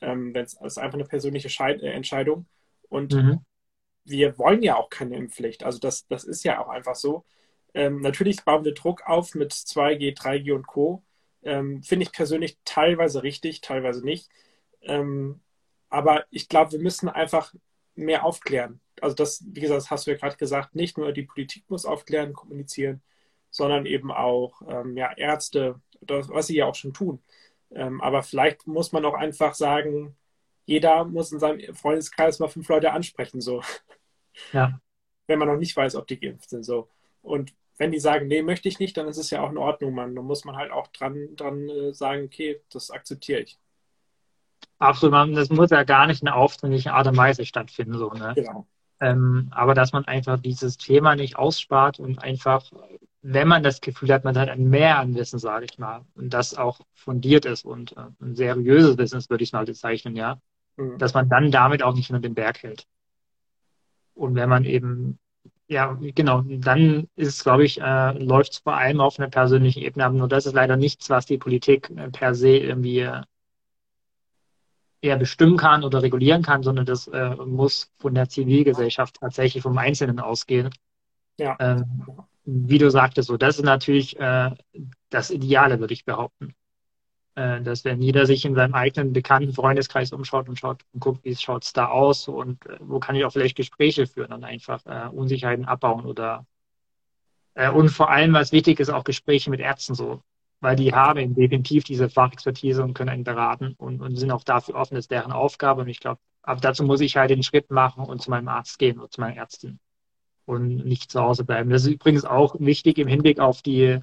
ähm, 0.00 0.34
wenn 0.34 0.44
es 0.44 0.54
ist 0.54 0.78
einfach 0.78 0.98
eine 0.98 1.04
persönliche 1.04 1.48
Scheid 1.48 1.82
äh, 1.82 1.90
Entscheidung. 1.92 2.46
Und 2.88 3.14
mhm. 3.14 3.40
wir 4.04 4.38
wollen 4.38 4.62
ja 4.62 4.76
auch 4.76 4.90
keine 4.90 5.16
Impfpflicht. 5.16 5.64
Also 5.64 5.78
das, 5.78 6.06
das 6.06 6.24
ist 6.24 6.44
ja 6.44 6.60
auch 6.60 6.68
einfach 6.68 6.94
so. 6.94 7.24
Ähm, 7.74 8.00
natürlich 8.00 8.44
bauen 8.44 8.64
wir 8.64 8.74
Druck 8.74 9.02
auf 9.06 9.34
mit 9.34 9.52
2G, 9.52 10.16
3G 10.16 10.54
und 10.54 10.66
Co. 10.66 11.02
Ähm, 11.46 11.82
Finde 11.82 12.04
ich 12.04 12.12
persönlich 12.12 12.58
teilweise 12.64 13.22
richtig, 13.22 13.60
teilweise 13.60 14.04
nicht. 14.04 14.28
Ähm, 14.82 15.40
aber 15.88 16.26
ich 16.30 16.48
glaube, 16.48 16.72
wir 16.72 16.80
müssen 16.80 17.08
einfach 17.08 17.54
mehr 17.94 18.24
aufklären. 18.24 18.80
Also 19.00 19.14
das, 19.14 19.44
wie 19.46 19.60
gesagt, 19.60 19.78
das 19.78 19.90
hast 19.90 20.06
du 20.06 20.10
ja 20.10 20.16
gerade 20.16 20.36
gesagt, 20.36 20.74
nicht 20.74 20.98
nur 20.98 21.12
die 21.12 21.22
Politik 21.22 21.64
muss 21.68 21.84
aufklären, 21.84 22.32
kommunizieren, 22.32 23.02
sondern 23.50 23.86
eben 23.86 24.10
auch 24.10 24.60
ähm, 24.68 24.96
ja, 24.96 25.12
Ärzte, 25.16 25.80
was 26.00 26.48
sie 26.48 26.56
ja 26.56 26.66
auch 26.66 26.74
schon 26.74 26.92
tun. 26.92 27.22
Ähm, 27.70 28.00
aber 28.00 28.22
vielleicht 28.22 28.66
muss 28.66 28.92
man 28.92 29.04
auch 29.04 29.14
einfach 29.14 29.54
sagen, 29.54 30.16
jeder 30.64 31.04
muss 31.04 31.32
in 31.32 31.38
seinem 31.38 31.74
Freundeskreis 31.74 32.38
mal 32.38 32.48
fünf 32.48 32.68
Leute 32.68 32.92
ansprechen, 32.92 33.40
so. 33.40 33.62
Ja. 34.52 34.80
Wenn 35.26 35.38
man 35.38 35.48
noch 35.48 35.56
nicht 35.56 35.76
weiß, 35.76 35.94
ob 35.96 36.06
die 36.06 36.20
geimpft 36.20 36.50
sind, 36.50 36.64
so. 36.64 36.88
Und 37.22 37.54
wenn 37.78 37.92
die 37.92 37.98
sagen, 37.98 38.26
nee, 38.26 38.42
möchte 38.42 38.68
ich 38.68 38.78
nicht, 38.78 38.96
dann 38.96 39.08
ist 39.08 39.18
es 39.18 39.30
ja 39.30 39.42
auch 39.42 39.50
in 39.50 39.58
Ordnung, 39.58 39.94
man. 39.94 40.14
Dann 40.14 40.24
muss 40.24 40.44
man 40.44 40.56
halt 40.56 40.72
auch 40.72 40.86
dran, 40.88 41.36
dran 41.36 41.68
äh, 41.68 41.92
sagen, 41.92 42.24
okay, 42.24 42.60
das 42.70 42.90
akzeptiere 42.90 43.40
ich. 43.40 43.58
Absolut, 44.78 45.36
das 45.36 45.50
muss 45.50 45.70
ja 45.70 45.84
gar 45.84 46.06
nicht 46.06 46.22
in 46.22 46.28
einer 46.28 46.36
aufdringlichen 46.36 46.92
Art 46.92 47.06
und 47.06 47.16
Weise 47.16 47.44
stattfinden, 47.46 47.96
so, 47.98 48.10
ne? 48.10 48.32
Genau. 48.34 48.66
Ähm, 49.00 49.48
aber 49.50 49.74
dass 49.74 49.92
man 49.92 50.06
einfach 50.06 50.40
dieses 50.40 50.78
Thema 50.78 51.16
nicht 51.16 51.36
ausspart 51.36 51.98
und 51.98 52.22
einfach 52.22 52.70
wenn 53.28 53.48
man 53.48 53.64
das 53.64 53.80
Gefühl 53.80 54.12
hat, 54.12 54.24
man 54.24 54.38
hat 54.38 54.48
ein 54.48 54.70
Mehr 54.70 54.98
an 54.98 55.16
Wissen, 55.16 55.40
sage 55.40 55.66
ich 55.68 55.78
mal, 55.78 56.04
und 56.14 56.32
das 56.32 56.56
auch 56.56 56.80
fundiert 56.94 57.44
ist 57.44 57.64
und 57.64 57.96
äh, 57.96 58.04
ein 58.22 58.36
seriöses 58.36 58.98
Wissen, 58.98 59.20
würde 59.28 59.42
ich 59.42 59.52
mal 59.52 59.64
bezeichnen, 59.64 60.14
ja, 60.14 60.40
mhm. 60.76 60.96
dass 60.98 61.12
man 61.12 61.28
dann 61.28 61.50
damit 61.50 61.82
auch 61.82 61.94
nicht 61.94 62.10
nur 62.10 62.20
den 62.20 62.34
Berg 62.34 62.62
hält. 62.62 62.86
Und 64.14 64.36
wenn 64.36 64.48
man 64.48 64.64
eben, 64.64 65.18
ja, 65.68 65.98
genau, 66.00 66.42
dann 66.46 67.08
ist 67.16 67.28
es, 67.28 67.42
glaube 67.42 67.64
ich, 67.64 67.80
äh, 67.80 68.12
läuft 68.12 68.52
es 68.52 68.58
vor 68.58 68.74
allem 68.76 69.00
auf 69.00 69.18
einer 69.18 69.28
persönlichen 69.28 69.82
Ebene, 69.82 70.04
aber 70.04 70.14
nur 70.14 70.28
das 70.28 70.46
ist 70.46 70.54
leider 70.54 70.76
nichts, 70.76 71.10
was 71.10 71.26
die 71.26 71.38
Politik 71.38 71.90
äh, 71.96 72.10
per 72.10 72.34
se 72.34 72.56
irgendwie 72.56 73.00
äh, 73.00 73.22
eher 75.00 75.16
bestimmen 75.16 75.56
kann 75.56 75.84
oder 75.84 76.02
regulieren 76.02 76.42
kann, 76.42 76.62
sondern 76.62 76.86
das 76.86 77.08
äh, 77.08 77.34
muss 77.36 77.92
von 77.98 78.14
der 78.14 78.28
Zivilgesellschaft 78.28 79.16
tatsächlich 79.20 79.62
vom 79.62 79.76
Einzelnen 79.76 80.20
ausgehen. 80.20 80.70
Ja. 81.38 81.56
Ähm, 81.58 81.84
wie 82.44 82.78
du 82.78 82.90
sagtest, 82.90 83.28
so, 83.28 83.36
das 83.36 83.56
ist 83.56 83.64
natürlich 83.64 84.18
äh, 84.18 84.50
das 85.10 85.30
Ideale, 85.30 85.80
würde 85.80 85.94
ich 85.94 86.04
behaupten. 86.04 86.54
Äh, 87.36 87.60
dass 87.60 87.84
wenn 87.84 88.00
jeder 88.00 88.24
sich 88.24 88.46
in 88.46 88.54
seinem 88.54 88.72
eigenen 88.72 89.12
bekannten 89.12 89.52
Freundeskreis 89.52 90.12
umschaut 90.12 90.48
und 90.48 90.58
schaut 90.58 90.80
und 90.94 91.00
guckt, 91.00 91.22
wie 91.22 91.36
schaut 91.36 91.64
es 91.64 91.74
da 91.74 91.88
aus 91.88 92.28
und 92.28 92.64
äh, 92.64 92.78
wo 92.80 92.98
kann 92.98 93.14
ich 93.14 93.26
auch 93.26 93.32
vielleicht 93.32 93.56
Gespräche 93.56 94.06
führen 94.06 94.32
und 94.32 94.42
einfach 94.42 94.84
äh, 94.86 95.08
Unsicherheiten 95.14 95.66
abbauen 95.66 96.06
oder 96.06 96.46
äh, 97.54 97.70
und 97.70 97.90
vor 97.90 98.10
allem, 98.10 98.32
was 98.32 98.52
wichtig 98.52 98.80
ist, 98.80 98.88
auch 98.88 99.04
Gespräche 99.04 99.50
mit 99.50 99.60
Ärzten 99.60 99.94
so, 99.94 100.22
weil 100.60 100.76
die 100.76 100.94
haben 100.94 101.34
definitiv 101.34 101.84
diese 101.84 102.08
Fachexpertise 102.08 102.82
und 102.82 102.94
können 102.94 103.10
einen 103.10 103.24
beraten 103.24 103.74
und, 103.76 104.00
und 104.00 104.16
sind 104.16 104.30
auch 104.30 104.42
dafür 104.42 104.76
offen, 104.76 104.94
das 104.94 105.04
ist 105.04 105.10
deren 105.10 105.32
Aufgabe 105.32 105.82
und 105.82 105.88
ich 105.88 106.00
glaube, 106.00 106.20
aber 106.42 106.60
dazu 106.60 106.84
muss 106.84 107.02
ich 107.02 107.18
halt 107.18 107.28
den 107.28 107.42
Schritt 107.42 107.70
machen 107.70 108.02
und 108.02 108.22
zu 108.22 108.30
meinem 108.30 108.48
Arzt 108.48 108.78
gehen 108.78 108.98
oder 108.98 109.10
zu 109.10 109.20
meiner 109.20 109.36
Ärztin 109.36 109.78
und 110.46 110.86
nicht 110.86 111.10
zu 111.10 111.20
Hause 111.20 111.44
bleiben. 111.44 111.68
Das 111.68 111.82
ist 111.82 111.92
übrigens 111.92 112.24
auch 112.24 112.56
wichtig 112.60 112.96
im 112.96 113.08
Hinblick 113.08 113.40
auf 113.40 113.60
die, 113.60 114.00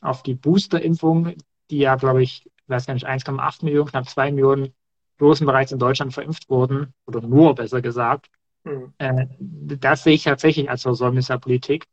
auf 0.00 0.22
die 0.22 0.34
Booster-Impfung, 0.34 1.34
die 1.70 1.78
ja, 1.78 1.96
glaube 1.96 2.22
ich, 2.22 2.48
ich 2.68 2.70
weiß 2.70 2.84
gar 2.84 2.92
nicht, 2.92 3.08
1,8 3.08 3.64
Millionen, 3.64 3.88
knapp 3.88 4.06
2 4.06 4.30
Millionen 4.30 4.74
Dosen 5.16 5.46
bereits 5.46 5.72
in 5.72 5.78
Deutschland 5.78 6.12
verimpft 6.12 6.50
wurden, 6.50 6.92
oder 7.06 7.22
nur 7.22 7.54
besser 7.54 7.80
gesagt. 7.80 8.28
Mhm. 8.64 8.92
Äh, 8.98 9.26
das 9.38 10.04
sehe 10.04 10.12
ich 10.12 10.24
tatsächlich 10.24 10.68
als 10.68 10.82
Versäumnis 10.82 11.28
der 11.28 11.38
Politik, 11.38 11.86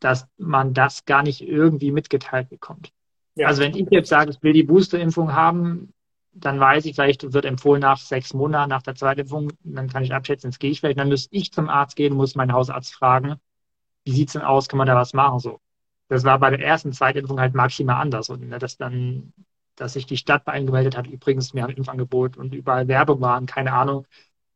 dass 0.00 0.28
man 0.36 0.74
das 0.74 1.06
gar 1.06 1.22
nicht 1.22 1.40
irgendwie 1.40 1.92
mitgeteilt 1.92 2.50
bekommt. 2.50 2.92
Ja. 3.36 3.46
Also 3.46 3.62
wenn 3.62 3.74
ich 3.74 3.86
jetzt 3.90 4.10
sage, 4.10 4.32
ich 4.32 4.42
will 4.42 4.52
die 4.52 4.64
Booster-Impfung 4.64 5.32
haben, 5.32 5.94
dann 6.34 6.60
weiß 6.60 6.84
ich, 6.84 6.94
vielleicht 6.94 7.32
wird 7.32 7.46
empfohlen 7.46 7.80
nach 7.80 7.98
sechs 7.98 8.34
Monaten 8.34 8.68
nach 8.68 8.82
der 8.82 8.96
Zweitimpfung, 8.96 9.50
dann 9.64 9.88
kann 9.88 10.04
ich 10.04 10.12
abschätzen, 10.12 10.50
jetzt 10.50 10.60
gehe 10.60 10.70
ich 10.70 10.80
vielleicht, 10.80 10.98
dann 10.98 11.08
müsste 11.08 11.34
ich 11.34 11.52
zum 11.52 11.70
Arzt 11.70 11.96
gehen, 11.96 12.14
muss 12.14 12.34
meinen 12.34 12.52
Hausarzt 12.52 12.94
fragen, 12.94 13.36
wie 14.04 14.12
sieht's 14.12 14.34
denn 14.34 14.42
aus, 14.42 14.68
kann 14.68 14.76
man 14.76 14.86
da 14.86 14.94
was 14.94 15.14
machen, 15.14 15.38
so. 15.38 15.58
Das 16.12 16.24
war 16.24 16.38
bei 16.38 16.50
der 16.50 16.60
ersten 16.60 16.92
Zweitimpfung 16.92 17.40
halt 17.40 17.54
maximal 17.54 17.96
anders 18.02 18.28
und 18.28 18.46
ne, 18.46 18.58
dass 18.58 18.76
dann, 18.76 19.32
dass 19.76 19.94
sich 19.94 20.04
die 20.04 20.18
Stadt 20.18 20.44
bei 20.44 20.52
angemeldet 20.52 20.94
hat, 20.94 21.06
übrigens, 21.06 21.54
wir 21.54 21.62
haben 21.62 21.72
Impfangebot 21.72 22.36
und 22.36 22.54
überall 22.54 22.86
Werbung 22.86 23.22
waren, 23.22 23.46
keine 23.46 23.72
Ahnung. 23.72 24.06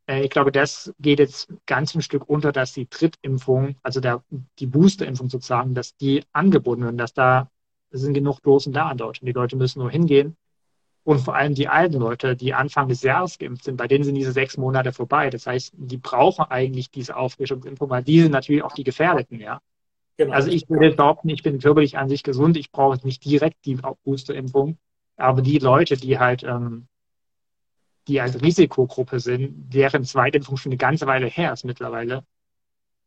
Äh, 0.07 0.25
ich 0.25 0.29
glaube, 0.29 0.53
das 0.53 0.93
geht 1.01 1.19
jetzt 1.19 1.49
ganz 1.65 1.95
ein 1.95 2.03
Stück 2.03 2.29
unter, 2.29 2.53
dass 2.53 2.75
die 2.75 2.87
Drittimpfung, 2.91 3.77
also 3.83 4.01
der, 4.01 4.23
die 4.59 4.67
Boosterimpfung 4.67 5.31
sozusagen, 5.31 5.75
dass 5.75 5.97
die 5.97 6.25
angeboten 6.33 6.83
werden, 6.83 6.99
dass 6.99 7.15
da 7.15 7.51
sind 7.91 8.13
genug 8.13 8.43
Dosen 8.43 8.75
da 8.75 8.93
in 8.93 8.99
Deutschland. 8.99 9.27
Die 9.27 9.33
Leute 9.33 9.57
müssen 9.57 9.79
nur 9.79 9.91
hingehen. 9.91 10.37
Und 11.05 11.21
vor 11.21 11.37
allem 11.37 11.55
die 11.55 11.69
alten 11.69 12.01
Leute, 12.01 12.37
die 12.37 12.53
Anfang 12.53 12.89
des 12.89 13.01
Jahres 13.01 13.39
geimpft 13.39 13.65
sind, 13.65 13.79
bei 13.79 13.89
denen 13.89 14.05
sind 14.05 14.17
diese 14.17 14.33
sechs 14.33 14.59
Monate 14.59 14.93
vorbei. 14.93 15.31
Das 15.31 15.47
heißt, 15.47 15.73
die 15.75 15.97
brauchen 15.97 16.45
eigentlich 16.51 16.91
diese 16.91 17.17
Auffrischungsimpfung, 17.17 17.89
weil 17.89 18.05
die 18.05 18.21
sind 18.21 18.33
natürlich 18.33 18.63
auch 18.63 18.75
die 18.75 18.85
Gefährdeten, 18.85 19.41
ja. 19.41 19.63
Genau. 20.17 20.33
Also 20.33 20.51
ich 20.51 20.69
würde 20.69 20.95
behaupten, 20.95 21.29
ich 21.29 21.43
bin 21.43 21.59
körperlich 21.59 21.99
an 21.99 22.09
sich 22.09 22.23
gesund, 22.23 22.57
ich 22.57 22.73
brauche 22.73 23.05
nicht 23.05 23.25
direkt 23.25 23.65
die 23.67 23.79
Boosterimpfung, 24.05 24.79
aber 25.17 25.43
die 25.43 25.59
Leute, 25.59 25.97
die 25.97 26.19
halt, 26.19 26.43
ähm, 26.43 26.87
die 28.09 28.21
als 28.21 28.41
Risikogruppe 28.41 29.21
sind, 29.21 29.73
deren 29.75 30.05
Zweitimpfung 30.05 30.57
schon 30.57 30.73
eine 30.73 30.79
ganze 30.79 31.07
Weile 31.07 31.27
her 31.27 31.53
ist 31.53 31.65
mittlerweile, 31.65 32.25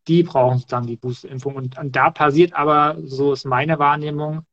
die 0.08 0.24
brauchen 0.24 0.64
dann 0.68 0.86
die 0.86 0.98
Boosterimpfung. 0.98 1.56
Und, 1.56 1.78
und 1.78 1.96
da 1.96 2.12
passiert 2.12 2.54
aber, 2.54 2.98
so 3.04 3.34
ist 3.34 3.46
meine 3.46 3.80
Wahrnehmung, 3.80 4.46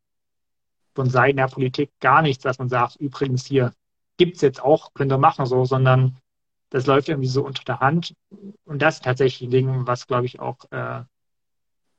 von 0.94 1.11
Seiten 1.11 1.36
der 1.36 1.48
Politik 1.48 1.90
gar 2.00 2.22
nichts, 2.22 2.42
dass 2.42 2.59
man 2.59 2.68
sagt, 2.68 2.96
übrigens 2.96 3.46
hier 3.46 3.74
gibt 4.16 4.36
es 4.36 4.42
jetzt 4.42 4.62
auch, 4.62 4.94
könnt 4.94 5.12
ihr 5.12 5.18
machen 5.18 5.44
so, 5.44 5.64
sondern 5.66 6.16
das 6.70 6.86
läuft 6.86 7.09
irgendwie 7.09 7.28
so 7.28 7.44
unter 7.44 7.62
der 7.64 7.80
Hand. 7.80 8.14
Und 8.64 8.80
das 8.80 8.96
ist 8.96 9.04
tatsächlich 9.04 9.48
ein 9.48 9.50
Ding, 9.50 9.86
was, 9.86 10.07
glaube 10.07 10.26
ich, 10.26 10.40
auch 10.40 10.57
äh, 10.70 11.04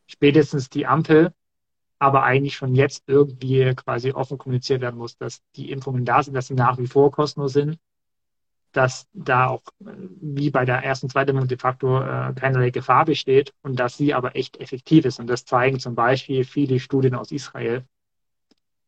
spätestens 0.07 0.69
die 0.69 0.87
Ampel, 0.87 1.33
aber 1.99 2.23
eigentlich 2.23 2.55
schon 2.55 2.75
jetzt 2.75 3.03
irgendwie 3.07 3.73
quasi 3.75 4.11
offen 4.11 4.37
kommuniziert 4.37 4.81
werden 4.81 4.97
muss, 4.97 5.17
dass 5.17 5.41
die 5.55 5.71
Impfungen 5.71 6.05
da 6.05 6.23
sind, 6.23 6.33
dass 6.33 6.47
sie 6.47 6.53
nach 6.53 6.77
wie 6.77 6.87
vor 6.87 7.11
kostenlos 7.11 7.53
sind, 7.53 7.77
dass 8.71 9.07
da 9.13 9.47
auch 9.47 9.63
wie 9.79 10.51
bei 10.51 10.65
der 10.65 10.83
ersten, 10.83 11.09
zweiten 11.09 11.31
Impfung 11.31 11.47
de 11.47 11.57
facto 11.57 11.99
äh, 11.99 12.33
keinerlei 12.35 12.69
Gefahr 12.69 13.05
besteht 13.05 13.53
und 13.63 13.79
dass 13.79 13.97
sie 13.97 14.13
aber 14.13 14.35
echt 14.35 14.57
effektiv 14.57 15.05
ist. 15.05 15.19
Und 15.19 15.27
das 15.27 15.45
zeigen 15.45 15.79
zum 15.79 15.95
Beispiel 15.95 16.43
viele 16.43 16.79
Studien 16.79 17.15
aus 17.15 17.31
Israel, 17.31 17.85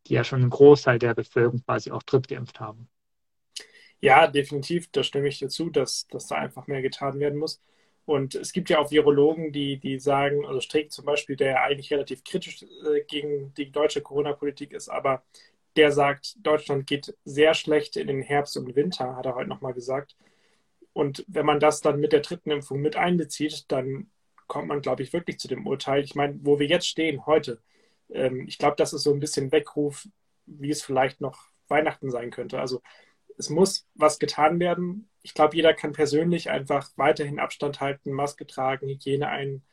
die 0.08 0.14
ja 0.14 0.24
schon 0.24 0.42
einen 0.42 0.52
Großteil 0.52 1.00
der 1.00 1.16
Bevölkerung 1.16 1.64
quasi 1.66 1.92
auch 1.92 2.04
drittgeimpft 2.04 2.60
haben. 2.60 2.88
Ja, 4.02 4.28
definitiv, 4.28 4.90
da 4.92 5.04
stimme 5.04 5.28
ich 5.28 5.40
dir 5.40 5.50
zu, 5.50 5.70
dass, 5.70 6.08
dass 6.08 6.28
da 6.28 6.36
einfach 6.36 6.68
mehr 6.68 6.82
getan 6.82 7.20
werden 7.20 7.38
muss. 7.38 7.62
Und 8.10 8.34
es 8.34 8.54
gibt 8.54 8.72
ja 8.72 8.80
auch 8.80 8.90
Virologen, 8.90 9.52
die, 9.52 9.78
die 9.80 10.00
sagen, 10.00 10.44
also 10.44 10.60
Strick 10.62 10.92
zum 10.92 11.06
Beispiel, 11.06 11.36
der 11.36 11.62
eigentlich 11.62 11.92
relativ 11.92 12.24
kritisch 12.24 12.64
äh, 12.64 13.02
gegen 13.08 13.54
die 13.54 13.72
deutsche 13.72 14.02
Corona-Politik 14.02 14.74
ist, 14.74 14.90
aber 14.90 15.22
der 15.76 15.92
sagt, 15.92 16.36
Deutschland 16.44 16.88
geht 16.88 17.16
sehr 17.24 17.54
schlecht 17.54 17.98
in 17.98 18.08
den 18.08 18.24
Herbst 18.24 18.58
und 18.58 18.76
Winter, 18.76 19.16
hat 19.16 19.28
er 19.28 19.36
heute 19.36 19.48
nochmal 19.48 19.74
gesagt. 19.74 20.16
Und 20.92 21.24
wenn 21.28 21.46
man 21.46 21.60
das 21.60 21.82
dann 21.82 22.00
mit 22.00 22.12
der 22.12 22.22
dritten 22.22 22.50
Impfung 22.50 22.82
mit 22.82 22.96
einbezieht, 22.96 23.66
dann 23.68 24.10
kommt 24.48 24.70
man, 24.70 24.82
glaube 24.82 25.04
ich, 25.04 25.14
wirklich 25.14 25.38
zu 25.38 25.48
dem 25.48 25.68
Urteil. 25.68 26.04
Ich 26.04 26.16
meine, 26.16 26.40
wo 26.42 26.58
wir 26.58 26.66
jetzt 26.66 26.88
stehen, 26.88 27.28
heute, 27.28 27.62
ähm, 28.10 28.48
ich 28.48 28.58
glaube, 28.58 28.76
das 28.76 28.92
ist 28.92 29.04
so 29.04 29.14
ein 29.14 29.20
bisschen 29.20 29.52
Weckruf, 29.52 30.08
wie 30.48 30.72
es 30.72 30.82
vielleicht 30.82 31.22
noch 31.22 31.38
Weihnachten 31.68 32.10
sein 32.10 32.32
könnte. 32.32 32.60
Also 32.60 32.82
es 33.40 33.50
muss 33.50 33.88
was 33.96 34.20
getan 34.20 34.60
werden. 34.60 35.10
Ich 35.24 35.34
glaube, 35.34 35.56
jeder 35.56 35.74
kann 35.74 35.94
persönlich 35.94 36.50
einfach 36.50 36.92
weiterhin 36.98 37.40
Abstand 37.40 37.80
halten, 37.80 38.12
Maske 38.12 38.46
tragen, 38.46 38.88
Hygiene 38.88 39.30
ein, 39.30 39.64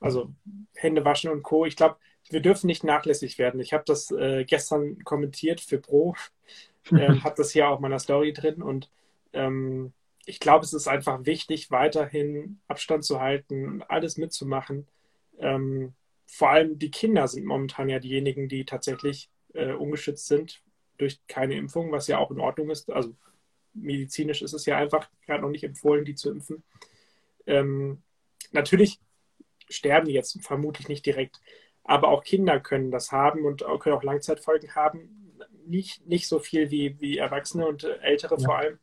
also 0.00 0.32
Hände 0.74 1.04
waschen 1.04 1.30
und 1.30 1.42
Co. 1.42 1.66
Ich 1.66 1.76
glaube, 1.76 1.96
wir 2.30 2.40
dürfen 2.40 2.66
nicht 2.66 2.84
nachlässig 2.84 3.38
werden. 3.38 3.60
Ich 3.60 3.74
habe 3.74 3.84
das 3.86 4.10
äh, 4.10 4.44
gestern 4.44 5.04
kommentiert 5.04 5.60
für 5.60 5.78
Pro, 5.78 6.14
äh, 6.90 7.20
habe 7.20 7.34
das 7.36 7.52
hier 7.52 7.68
auch 7.68 7.76
in 7.76 7.82
meiner 7.82 7.98
Story 7.98 8.32
drin 8.32 8.62
und 8.62 8.90
ähm, 9.34 9.92
ich 10.24 10.40
glaube, 10.40 10.64
es 10.64 10.72
ist 10.72 10.88
einfach 10.88 11.24
wichtig, 11.24 11.70
weiterhin 11.70 12.60
Abstand 12.66 13.04
zu 13.04 13.20
halten, 13.20 13.82
alles 13.86 14.16
mitzumachen. 14.16 14.88
Ähm, 15.38 15.94
vor 16.26 16.50
allem 16.50 16.78
die 16.78 16.90
Kinder 16.90 17.28
sind 17.28 17.44
momentan 17.44 17.88
ja 17.88 18.00
diejenigen, 18.00 18.48
die 18.48 18.64
tatsächlich 18.64 19.30
äh, 19.52 19.72
ungeschützt 19.72 20.26
sind 20.26 20.62
durch 20.98 21.20
keine 21.26 21.54
Impfung, 21.56 21.92
was 21.92 22.06
ja 22.08 22.18
auch 22.18 22.30
in 22.30 22.40
Ordnung 22.40 22.70
ist. 22.70 22.90
Also 22.90 23.14
medizinisch 23.74 24.42
ist 24.42 24.52
es 24.52 24.66
ja 24.66 24.76
einfach 24.78 25.08
gerade 25.24 25.42
noch 25.42 25.50
nicht 25.50 25.64
empfohlen, 25.64 26.04
die 26.04 26.14
zu 26.14 26.30
impfen. 26.30 26.62
Ähm, 27.46 28.02
natürlich 28.52 28.98
sterben 29.68 30.06
die 30.06 30.14
jetzt 30.14 30.40
vermutlich 30.42 30.88
nicht 30.88 31.04
direkt, 31.06 31.40
aber 31.84 32.08
auch 32.08 32.24
Kinder 32.24 32.60
können 32.60 32.90
das 32.90 33.12
haben 33.12 33.44
und 33.44 33.64
können 33.80 33.96
auch 33.96 34.02
Langzeitfolgen 34.02 34.74
haben. 34.74 35.38
Nicht, 35.66 36.06
nicht 36.06 36.28
so 36.28 36.38
viel 36.38 36.70
wie, 36.70 37.00
wie 37.00 37.18
Erwachsene 37.18 37.66
und 37.66 37.84
Ältere 37.84 38.36
ja. 38.38 38.44
vor 38.44 38.58
allem. 38.58 38.78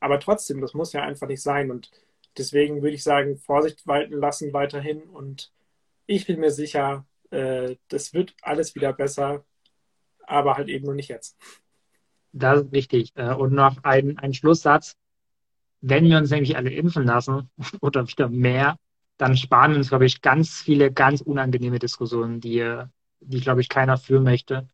Aber 0.00 0.20
trotzdem, 0.20 0.60
das 0.60 0.74
muss 0.74 0.92
ja 0.92 1.02
einfach 1.02 1.26
nicht 1.28 1.42
sein. 1.42 1.70
Und 1.70 1.90
deswegen 2.36 2.82
würde 2.82 2.94
ich 2.94 3.02
sagen, 3.02 3.36
Vorsicht 3.36 3.86
walten 3.86 4.14
lassen 4.14 4.52
weiterhin 4.52 5.02
und 5.02 5.52
ich 6.06 6.26
bin 6.26 6.40
mir 6.40 6.50
sicher, 6.50 7.06
äh, 7.30 7.76
das 7.88 8.12
wird 8.12 8.34
alles 8.42 8.74
wieder 8.74 8.92
besser, 8.92 9.44
aber 10.26 10.56
halt 10.56 10.68
eben 10.68 10.84
nur 10.84 10.94
nicht 10.94 11.08
jetzt. 11.08 11.36
Das 12.32 12.62
ist 12.62 12.72
wichtig. 12.72 13.12
Äh, 13.14 13.34
und 13.34 13.52
noch 13.52 13.82
ein, 13.84 14.18
ein 14.18 14.34
Schlusssatz. 14.34 14.96
Wenn 15.80 16.04
wir 16.04 16.18
uns 16.18 16.30
nämlich 16.30 16.56
alle 16.56 16.70
impfen 16.70 17.04
lassen 17.04 17.50
oder 17.80 18.08
wieder 18.08 18.28
mehr, 18.28 18.76
dann 19.16 19.36
sparen 19.36 19.72
wir 19.72 19.78
uns, 19.78 19.88
glaube 19.88 20.06
ich, 20.06 20.22
ganz 20.22 20.60
viele 20.60 20.92
ganz 20.92 21.20
unangenehme 21.20 21.78
Diskussionen, 21.78 22.40
die, 22.40 22.82
die 23.20 23.40
glaube 23.40 23.60
ich, 23.60 23.68
keiner 23.68 23.96
führen 23.96 24.24
möchte. 24.24 24.68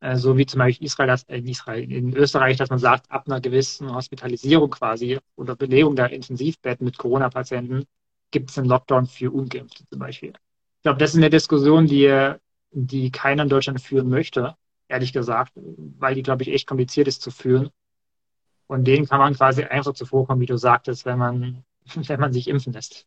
Äh, 0.00 0.16
so 0.16 0.36
wie 0.36 0.46
zum 0.46 0.58
Beispiel 0.58 0.86
Israel, 0.86 1.08
das, 1.08 1.24
äh, 1.24 1.38
in 1.38 1.46
Israel, 1.46 1.90
in 1.90 2.16
Österreich, 2.16 2.56
dass 2.56 2.70
man 2.70 2.78
sagt, 2.78 3.10
ab 3.10 3.24
einer 3.26 3.40
gewissen 3.40 3.94
Hospitalisierung 3.94 4.70
quasi 4.70 5.18
oder 5.36 5.56
Belegung 5.56 5.94
der 5.96 6.10
Intensivbetten 6.10 6.84
mit 6.84 6.98
Corona-Patienten 6.98 7.84
gibt 8.30 8.50
es 8.50 8.58
einen 8.58 8.68
Lockdown 8.68 9.06
für 9.06 9.30
Ungeimpfte 9.30 9.84
zum 9.88 9.98
Beispiel. 9.98 10.32
Ich 10.76 10.82
glaube, 10.82 10.98
das 10.98 11.10
ist 11.10 11.16
eine 11.16 11.30
Diskussion, 11.30 11.86
die, 11.86 12.34
die 12.70 13.10
keiner 13.10 13.42
in 13.42 13.48
Deutschland 13.48 13.80
führen 13.80 14.08
möchte, 14.08 14.56
ehrlich 14.90 15.12
gesagt, 15.12 15.52
weil 15.54 16.14
die, 16.14 16.22
glaube 16.22 16.42
ich, 16.42 16.50
echt 16.50 16.66
kompliziert 16.66 17.08
ist 17.08 17.22
zu 17.22 17.30
führen. 17.30 17.70
Und 18.66 18.84
denen 18.84 19.06
kann 19.06 19.18
man 19.18 19.34
quasi 19.34 19.64
einfach 19.64 19.94
zuvorkommen, 19.94 20.40
wie 20.40 20.46
du 20.46 20.56
sagtest, 20.56 21.04
wenn 21.04 21.18
man, 21.18 21.64
wenn 21.94 22.20
man 22.20 22.32
sich 22.32 22.48
impfen 22.48 22.72
lässt. 22.72 23.06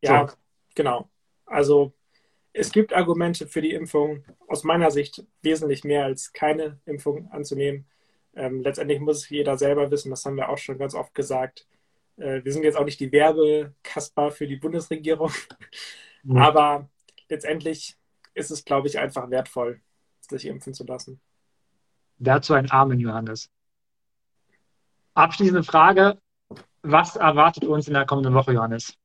Ja, 0.00 0.28
so. 0.28 0.34
genau. 0.74 1.10
Also 1.44 1.92
es 2.52 2.72
gibt 2.72 2.94
Argumente 2.94 3.46
für 3.46 3.60
die 3.60 3.72
Impfung, 3.72 4.24
aus 4.48 4.64
meiner 4.64 4.90
Sicht 4.90 5.24
wesentlich 5.42 5.84
mehr 5.84 6.04
als 6.04 6.32
keine 6.32 6.80
Impfung 6.86 7.30
anzunehmen. 7.30 7.86
Ähm, 8.34 8.62
letztendlich 8.62 9.00
muss 9.00 9.18
es 9.18 9.28
jeder 9.28 9.58
selber 9.58 9.90
wissen, 9.90 10.10
das 10.10 10.24
haben 10.24 10.36
wir 10.36 10.48
auch 10.48 10.58
schon 10.58 10.78
ganz 10.78 10.94
oft 10.94 11.14
gesagt. 11.14 11.66
Äh, 12.16 12.44
wir 12.44 12.52
sind 12.52 12.64
jetzt 12.64 12.76
auch 12.76 12.84
nicht 12.84 13.00
die 13.00 13.12
Werbekasper 13.12 14.30
für 14.30 14.46
die 14.46 14.56
Bundesregierung. 14.56 15.32
Mhm. 16.22 16.38
Aber 16.38 16.88
letztendlich 17.28 17.96
ist 18.34 18.50
es, 18.50 18.64
glaube 18.64 18.88
ich, 18.88 18.98
einfach 18.98 19.30
wertvoll, 19.30 19.80
sich 20.30 20.46
impfen 20.46 20.74
zu 20.74 20.84
lassen. 20.84 21.20
Dazu 22.18 22.54
ein 22.54 22.70
Amen, 22.70 22.98
Johannes. 23.00 23.50
Abschließende 25.14 25.62
Frage. 25.62 26.18
Was 26.82 27.16
erwartet 27.16 27.64
uns 27.64 27.88
in 27.88 27.94
der 27.94 28.06
kommenden 28.06 28.34
Woche, 28.34 28.52
Johannes? 28.52 28.96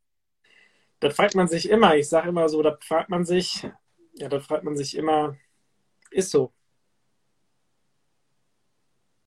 Das 0.99 1.15
fragt 1.15 1.35
man 1.35 1.47
sich 1.47 1.69
immer. 1.69 1.95
Ich 1.95 2.09
sage 2.09 2.29
immer 2.29 2.47
so, 2.47 2.61
da 2.61 2.77
fragt 2.81 3.09
man 3.09 3.25
sich, 3.25 3.67
ja, 4.13 4.29
da 4.29 4.39
fragt 4.39 4.63
man 4.63 4.77
sich 4.77 4.95
immer, 4.95 5.35
ist 6.11 6.31
so. 6.31 6.53